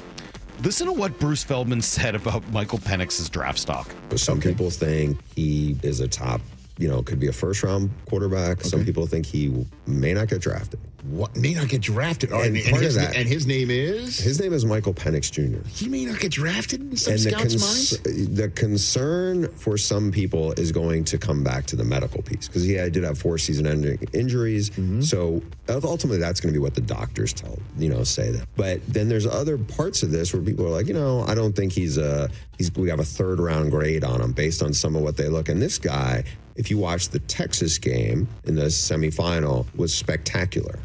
Listen 0.64 0.88
to 0.88 0.92
what 0.92 1.16
Bruce 1.20 1.44
Feldman 1.44 1.80
said 1.82 2.16
about 2.16 2.48
Michael 2.50 2.78
Penix's 2.78 3.28
draft 3.30 3.60
stock. 3.60 3.88
Some 4.16 4.40
people 4.40 4.68
think 4.68 5.18
he 5.36 5.76
is 5.82 6.00
a 6.00 6.08
top, 6.08 6.40
you 6.82 6.88
know, 6.88 7.00
could 7.00 7.20
be 7.20 7.28
a 7.28 7.32
first 7.32 7.62
round 7.62 7.90
quarterback. 8.06 8.62
Some 8.62 8.84
people 8.84 9.06
think 9.06 9.24
he 9.24 9.64
may 9.86 10.12
not 10.12 10.26
get 10.26 10.40
drafted. 10.40 10.80
What 11.04 11.36
may 11.36 11.54
not 11.54 11.68
get 11.68 11.80
drafted? 11.80 12.32
Oh, 12.32 12.40
and, 12.40 12.56
and, 12.56 12.66
and 12.66 12.76
his, 12.76 12.94
that, 12.96 13.16
and 13.16 13.28
his 13.28 13.46
name 13.46 13.70
is 13.70 14.18
his 14.18 14.40
name 14.40 14.52
is 14.52 14.64
Michael 14.64 14.94
Penix 14.94 15.30
Jr. 15.32 15.66
he 15.68 15.88
may 15.88 16.04
not 16.04 16.20
get 16.20 16.30
drafted 16.30 16.80
in 16.80 16.96
some 16.96 17.14
and 17.14 17.22
the, 17.22 17.30
scouts' 17.30 17.42
cons- 17.42 18.04
minds. 18.04 18.36
the 18.36 18.48
concern 18.50 19.48
for 19.56 19.76
some 19.76 20.12
people 20.12 20.52
is 20.52 20.70
going 20.70 21.04
to 21.04 21.18
come 21.18 21.42
back 21.42 21.66
to 21.66 21.76
the 21.76 21.82
medical 21.84 22.22
piece 22.22 22.46
because 22.46 22.62
he 22.62 22.74
did 22.74 23.02
have 23.02 23.18
four 23.18 23.36
season-ending 23.36 23.98
injuries. 24.12 24.70
Mm-hmm. 24.70 25.00
So 25.02 25.42
ultimately, 25.68 26.18
that's 26.18 26.40
going 26.40 26.52
to 26.52 26.58
be 26.58 26.62
what 26.62 26.74
the 26.74 26.80
doctors 26.80 27.32
tell 27.32 27.58
you 27.78 27.88
know 27.88 28.04
say 28.04 28.30
that. 28.30 28.46
But 28.56 28.86
then 28.86 29.08
there's 29.08 29.26
other 29.26 29.58
parts 29.58 30.02
of 30.02 30.12
this 30.12 30.32
where 30.32 30.42
people 30.42 30.66
are 30.66 30.70
like, 30.70 30.86
you 30.86 30.94
know, 30.94 31.22
I 31.26 31.34
don't 31.34 31.54
think 31.54 31.72
he's 31.72 31.98
a 31.98 32.28
he's 32.58 32.72
we 32.74 32.88
have 32.90 33.00
a 33.00 33.04
third 33.04 33.40
round 33.40 33.72
grade 33.72 34.04
on 34.04 34.20
him 34.20 34.32
based 34.32 34.62
on 34.62 34.72
some 34.72 34.94
of 34.94 35.02
what 35.02 35.16
they 35.16 35.28
look. 35.28 35.48
And 35.48 35.60
this 35.60 35.78
guy, 35.78 36.24
if 36.56 36.70
you 36.70 36.78
watch 36.78 37.08
the 37.08 37.18
Texas 37.20 37.78
game 37.78 38.28
in 38.44 38.54
the 38.54 38.64
semifinal, 38.64 39.66
was 39.74 39.94
spectacular. 39.94 40.78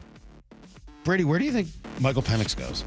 Brady, 1.04 1.24
where 1.24 1.40
do 1.40 1.46
you 1.46 1.52
think 1.52 1.70
Michael 2.00 2.22
Penix 2.22 2.56
goes? 2.56 2.84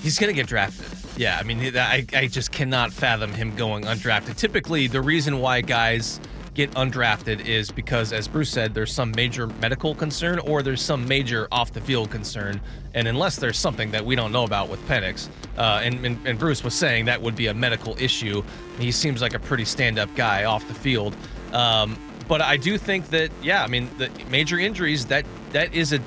He's 0.00 0.18
going 0.18 0.28
to 0.28 0.34
get 0.34 0.46
drafted. 0.46 0.86
Yeah, 1.16 1.38
I 1.38 1.42
mean, 1.42 1.76
I, 1.76 2.06
I 2.14 2.26
just 2.26 2.52
cannot 2.52 2.92
fathom 2.92 3.32
him 3.32 3.56
going 3.56 3.84
undrafted. 3.84 4.36
Typically, 4.36 4.86
the 4.86 5.00
reason 5.00 5.40
why 5.40 5.60
guys 5.60 6.20
get 6.58 6.70
undrafted 6.72 7.46
is 7.46 7.70
because, 7.70 8.12
as 8.12 8.26
Bruce 8.26 8.50
said, 8.50 8.74
there's 8.74 8.92
some 8.92 9.12
major 9.12 9.46
medical 9.46 9.94
concern 9.94 10.40
or 10.40 10.60
there's 10.60 10.82
some 10.82 11.06
major 11.06 11.46
off 11.52 11.72
the 11.72 11.80
field 11.80 12.10
concern. 12.10 12.60
And 12.94 13.06
unless 13.06 13.36
there's 13.36 13.56
something 13.56 13.92
that 13.92 14.04
we 14.04 14.16
don't 14.16 14.32
know 14.32 14.42
about 14.42 14.68
with 14.68 14.84
Penix, 14.88 15.28
uh, 15.56 15.80
and, 15.82 16.04
and, 16.04 16.26
and 16.26 16.36
Bruce 16.38 16.64
was 16.64 16.74
saying 16.74 17.04
that 17.04 17.22
would 17.22 17.36
be 17.36 17.46
a 17.46 17.54
medical 17.54 17.96
issue, 17.98 18.42
he 18.78 18.90
seems 18.90 19.22
like 19.22 19.34
a 19.34 19.38
pretty 19.38 19.64
stand 19.64 19.98
up 19.98 20.12
guy 20.16 20.44
off 20.44 20.66
the 20.66 20.74
field. 20.74 21.16
Um, 21.52 21.98
but 22.28 22.42
I 22.42 22.56
do 22.56 22.76
think 22.76 23.08
that, 23.08 23.30
yeah, 23.42 23.64
I 23.64 23.68
mean, 23.68 23.88
the 23.98 24.10
major 24.30 24.58
injuries, 24.58 25.06
that 25.06 25.24
that 25.52 25.74
is 25.74 25.92
a 25.92 26.00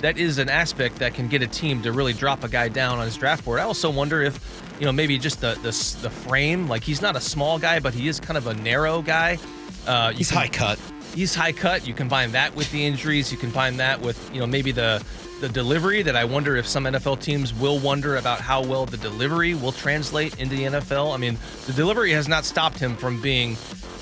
that 0.00 0.18
is 0.18 0.38
an 0.38 0.48
aspect 0.48 0.96
that 0.96 1.14
can 1.14 1.28
get 1.28 1.42
a 1.42 1.46
team 1.46 1.82
to 1.82 1.92
really 1.92 2.12
drop 2.12 2.42
a 2.42 2.48
guy 2.48 2.68
down 2.68 2.98
on 2.98 3.04
his 3.04 3.16
draft 3.16 3.44
board. 3.44 3.60
I 3.60 3.64
also 3.64 3.90
wonder 3.90 4.22
if, 4.22 4.62
you 4.80 4.86
know, 4.86 4.92
maybe 4.92 5.18
just 5.18 5.40
the 5.40 5.54
the, 5.56 5.98
the 6.02 6.10
frame. 6.10 6.68
Like 6.68 6.82
he's 6.82 7.02
not 7.02 7.16
a 7.16 7.20
small 7.20 7.58
guy, 7.58 7.78
but 7.80 7.94
he 7.94 8.08
is 8.08 8.18
kind 8.18 8.36
of 8.36 8.46
a 8.46 8.54
narrow 8.54 9.02
guy. 9.02 9.38
Uh, 9.86 10.12
He's 10.12 10.30
can- 10.30 10.38
high 10.38 10.48
cut. 10.48 10.78
He's 11.14 11.34
high 11.34 11.52
cut. 11.52 11.86
You 11.86 11.94
combine 11.94 12.32
that 12.32 12.54
with 12.54 12.70
the 12.70 12.86
injuries. 12.86 13.32
You 13.32 13.38
combine 13.38 13.76
that 13.78 14.00
with, 14.00 14.32
you 14.32 14.40
know, 14.40 14.46
maybe 14.46 14.70
the 14.72 15.04
the 15.40 15.48
delivery. 15.48 16.02
That 16.02 16.14
I 16.16 16.24
wonder 16.24 16.56
if 16.56 16.66
some 16.66 16.84
NFL 16.84 17.20
teams 17.20 17.52
will 17.52 17.78
wonder 17.78 18.16
about 18.16 18.40
how 18.40 18.62
well 18.62 18.86
the 18.86 18.96
delivery 18.96 19.54
will 19.54 19.72
translate 19.72 20.38
into 20.38 20.54
the 20.54 20.64
NFL. 20.64 21.12
I 21.12 21.16
mean, 21.16 21.36
the 21.66 21.72
delivery 21.72 22.12
has 22.12 22.28
not 22.28 22.44
stopped 22.44 22.78
him 22.78 22.96
from 22.96 23.20
being 23.20 23.56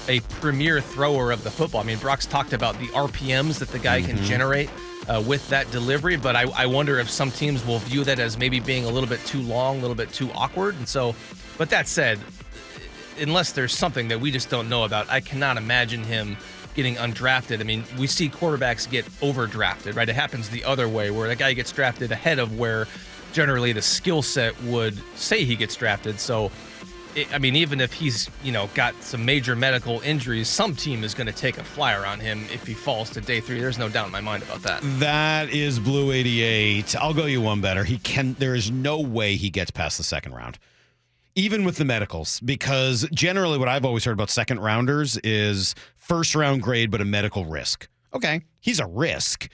a 0.09 0.21
premier 0.41 0.81
thrower 0.81 1.31
of 1.31 1.45
the 1.45 1.51
football. 1.51 1.81
I 1.81 1.85
mean, 1.85 1.99
Brock's 1.99 2.27
talked 2.27 2.53
about 2.53 2.79
the 2.79 2.87
RPMs 2.89 3.59
that 3.59 3.69
the 3.69 3.79
guy 3.79 4.01
can 4.03 4.17
Mhm. 4.19 4.25
generate 4.25 4.71
uh, 5.09 5.23
with 5.27 5.47
that 5.49 5.71
delivery, 5.71 6.17
but 6.17 6.37
I, 6.37 6.43
I 6.55 6.67
wonder 6.67 6.99
if 6.99 7.09
some 7.09 7.31
teams 7.31 7.65
will 7.65 7.79
view 7.79 8.05
that 8.05 8.19
as 8.19 8.37
maybe 8.37 8.61
being 8.61 8.85
a 8.85 8.89
little 8.91 9.09
bit 9.09 9.25
too 9.25 9.41
long, 9.41 9.79
a 9.79 9.81
little 9.81 9.95
bit 9.95 10.13
too 10.13 10.31
awkward. 10.35 10.77
And 10.77 10.87
so, 10.89 11.15
but 11.57 11.71
that 11.71 11.89
said, 11.89 12.19
unless 13.19 13.53
there's 13.53 13.75
something 13.77 14.09
that 14.09 14.21
we 14.21 14.31
just 14.31 14.51
don't 14.51 14.69
know 14.69 14.85
about, 14.85 15.09
I 15.11 15.21
cannot 15.21 15.57
imagine 15.57 16.05
him 16.05 16.37
getting 16.75 16.97
undrafted. 16.97 17.61
I 17.61 17.65
mean, 17.65 17.85
we 17.99 18.07
see 18.07 18.29
quarterbacks 18.29 18.89
get 18.89 19.05
overdrafted, 19.21 19.97
right? 19.97 20.09
It 20.09 20.15
happens 20.15 20.49
the 20.51 20.65
other 20.65 20.89
way 20.89 21.11
where 21.11 21.29
a 21.31 21.35
guy 21.37 21.53
gets 21.55 21.73
drafted 21.73 22.13
ahead 22.13 22.39
of 22.39 22.59
where 22.59 22.87
generally 23.33 23.73
the 23.73 23.83
skill 23.83 24.21
set 24.23 24.61
would 24.63 24.99
say 25.17 25.45
he 25.45 25.57
gets 25.57 25.75
drafted. 25.75 26.21
So, 26.21 26.51
I 27.33 27.39
mean, 27.39 27.57
even 27.57 27.81
if 27.81 27.93
he's, 27.93 28.31
you 28.43 28.53
know, 28.53 28.69
got 28.75 28.95
some 29.03 29.25
major 29.25 29.57
medical 29.57 30.01
injuries, 30.01 30.49
some 30.49 30.75
team 30.75 31.05
is 31.05 31.15
going 31.15 31.27
to 31.27 31.33
take 31.33 31.59
a 31.59 31.65
flyer 31.65 32.05
on 32.05 32.21
him 32.21 32.45
if 32.53 32.67
he 32.67 32.75
falls 32.75 33.11
to 33.11 33.21
day 33.21 33.41
three. 33.41 33.61
There's 33.61 33.79
no 33.79 33.89
doubt 33.89 34.07
in 34.07 34.13
my 34.13 34.21
mind 34.21 34.43
about 34.43 34.63
that. 34.63 34.81
That 34.99 35.51
is 35.51 35.79
Blue 35.79 36.13
88. 36.13 36.97
I'll 36.97 37.15
go 37.15 37.27
you 37.27 37.41
one 37.41 37.61
better. 37.61 37.85
He 37.85 37.99
can 37.99 38.35
there 38.39 38.55
is 38.55 38.71
no 38.71 39.01
way 39.01 39.37
he 39.37 39.51
gets 39.51 39.71
past 39.71 39.99
the 39.99 40.05
second 40.05 40.35
round. 40.35 40.59
Even 41.35 41.65
with 41.65 41.77
the 41.77 41.85
medicals, 41.85 42.41
because 42.41 43.09
generally 43.13 43.59
what 43.59 43.69
I've 43.69 43.85
always 43.85 44.05
heard 44.05 44.13
about 44.13 44.29
second 44.29 44.61
rounders 44.61 45.17
is 45.19 45.75
first 45.97 46.35
round 46.35 46.63
grade, 46.63 46.91
but 46.91 47.01
a 47.01 47.05
medical 47.05 47.45
risk. 47.45 47.89
Okay, 48.13 48.43
he's 48.61 48.81
a 48.81 48.87
risk 48.87 49.49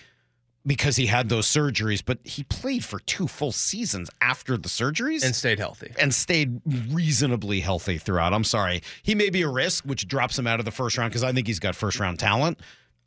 because 0.66 0.96
he 0.96 1.06
had 1.06 1.28
those 1.28 1.46
surgeries, 1.46 2.02
but 2.04 2.18
he 2.24 2.42
played 2.44 2.84
for 2.84 2.98
two 3.00 3.28
full 3.28 3.52
seasons 3.52 4.08
after 4.20 4.56
the 4.56 4.68
surgeries 4.68 5.24
And 5.24 5.34
stayed 5.34 5.58
healthy. 5.58 5.92
and 5.98 6.14
stayed 6.14 6.60
reasonably 6.90 7.60
healthy 7.60 7.98
throughout. 7.98 8.32
I'm 8.32 8.44
sorry. 8.44 8.82
He 9.02 9.14
may 9.14 9.30
be 9.30 9.42
a 9.42 9.48
risk, 9.48 9.84
which 9.84 10.08
drops 10.08 10.38
him 10.38 10.46
out 10.46 10.58
of 10.60 10.64
the 10.64 10.70
first 10.70 10.96
round 10.96 11.10
because 11.10 11.24
I 11.24 11.32
think 11.32 11.46
he's 11.46 11.58
got 11.60 11.74
first 11.76 12.00
round 12.00 12.18
talent. 12.18 12.60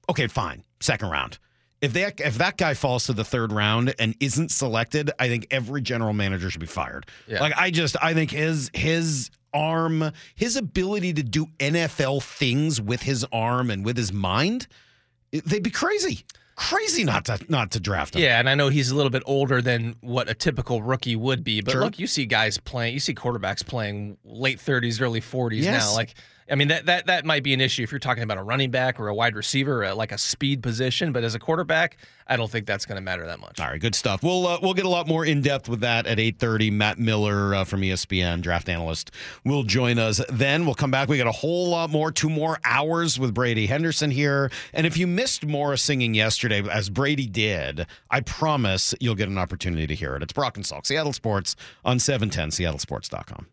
Okay, 0.10 0.28
fine. 0.28 0.64
Second 0.80 1.10
round. 1.10 1.40
If 1.82 1.94
that 1.94 2.20
if 2.20 2.40
that 2.40 2.58
guy 2.58 2.74
falls 2.74 3.06
to 3.06 3.14
the 3.14 3.24
third 3.24 3.52
round 3.52 3.94
and 4.00 4.16
isn't 4.20 4.50
selected, 4.50 5.12
I 5.20 5.28
think 5.28 5.46
every 5.52 5.82
general 5.82 6.14
manager 6.14 6.50
should 6.50 6.60
be 6.62 6.66
fired. 6.66 7.06
Yeah. 7.28 7.40
Like 7.40 7.54
I 7.56 7.70
just 7.70 7.96
I 8.02 8.14
think 8.16 8.32
his 8.32 8.72
his 8.74 9.30
arm, 9.54 10.12
his 10.36 10.56
ability 10.56 11.14
to 11.14 11.24
do 11.24 11.48
NFL 11.60 12.24
things 12.24 12.82
with 12.82 13.04
his 13.04 13.26
arm 13.32 13.70
and 13.70 13.86
with 13.86 13.96
his 13.96 14.12
mind, 14.12 14.68
they'd 15.32 15.62
be 15.64 15.70
crazy. 15.70 16.24
Crazy 16.58 17.04
not 17.04 17.26
to 17.26 17.40
not 17.50 17.70
to 17.72 17.80
draft 17.80 18.16
him. 18.16 18.22
Yeah, 18.24 18.40
and 18.40 18.50
I 18.50 18.56
know 18.56 18.70
he's 18.70 18.90
a 18.90 18.96
little 18.96 19.12
bit 19.12 19.22
older 19.28 19.62
than 19.62 19.96
what 20.02 20.28
a 20.28 20.34
typical 20.34 20.82
rookie 20.82 21.16
would 21.16 21.44
be, 21.44 21.62
but 21.62 21.72
Sure. 21.72 21.82
look, 21.82 22.00
you 22.00 22.08
see 22.08 22.26
guys 22.26 22.58
playing, 22.58 22.96
you 22.96 23.00
see 23.00 23.14
quarterbacks 23.14 23.64
playing 23.66 24.18
late 24.26 24.60
30s, 24.60 25.00
early 25.00 25.22
40s 25.22 25.62
Yes. 25.64 25.86
now. 25.86 25.94
Like, 25.94 26.16
I 26.50 26.56
mean, 26.56 26.70
that, 26.70 26.86
that 26.86 27.08
that 27.08 27.26
might 27.26 27.44
be 27.44 27.54
an 27.54 27.60
issue 27.60 27.84
if 27.84 27.92
you're 27.92 28.00
talking 28.00 28.24
about 28.24 28.38
a 28.38 28.44
running 28.44 28.72
back 28.72 29.00
or 29.00 29.10
a 29.10 29.16
wide 29.16 29.36
receiver, 29.36 29.84
uh, 29.84 29.96
like 29.96 30.12
a 30.12 30.18
speed 30.18 30.64
position. 30.64 31.12
But 31.12 31.24
as 31.24 31.36
a 31.36 31.40
quarterback, 31.40 31.98
I 32.26 32.38
don't 32.38 32.50
think 32.50 32.66
that's 32.66 32.86
going 32.86 32.96
to 32.96 33.02
matter 33.02 33.26
that 33.26 33.40
much. 33.40 33.60
All 33.60 33.68
right, 33.68 33.80
good 33.80 33.96
stuff. 33.96 34.24
We'll 34.24 34.48
uh, 34.48 34.60
we'll 34.62 34.74
get 34.74 34.86
a 34.86 34.90
lot 34.90 35.08
more 35.08 35.26
in 35.26 35.42
depth 35.42 35.68
with 35.68 35.82
that 35.82 36.08
at 36.08 36.20
eight 36.20 36.40
thirty. 36.40 36.72
Matt 36.72 37.00
Miller 37.00 37.54
uh, 37.54 37.64
from 37.66 37.82
ESPN, 37.82 38.42
draft 38.42 38.70
analyst, 38.70 39.12
will 39.44 39.64
join 39.64 40.00
us. 40.00 40.22
Then 40.30 40.66
we'll 40.66 40.76
come 40.76 40.92
back. 40.92 41.10
We 41.10 41.18
got 41.18 41.28
a 41.28 41.32
whole 41.32 41.70
lot 41.70 41.90
more, 41.90 42.12
two 42.12 42.30
more 42.30 42.60
hours 42.64 43.20
with 43.20 43.34
Brady 43.34 43.68
Henderson 43.68 44.12
here. 44.12 44.50
And 44.74 44.88
if 44.88 44.98
you 44.98 45.06
missed 45.06 45.46
Morris 45.46 45.82
singing 45.82 46.14
yesterday, 46.14 46.64
as 46.70 46.90
Brady 46.90 47.28
did, 47.28 47.88
I 48.10 48.22
promise 48.22 48.96
you'll 49.02 49.16
get 49.16 49.28
an 49.28 49.38
opportunity 49.38 49.88
to 49.88 49.96
hear 49.96 50.16
it. 50.16 50.24
It's 50.24 50.34
Brock 50.34 50.56
and 50.56 50.66
Salk, 50.66 50.86
Seattle 50.86 51.14
Sports 51.14 51.58
on 51.84 52.00
seven 52.00 52.30
ten, 52.30 52.50
SeattleSports.com. 52.50 53.48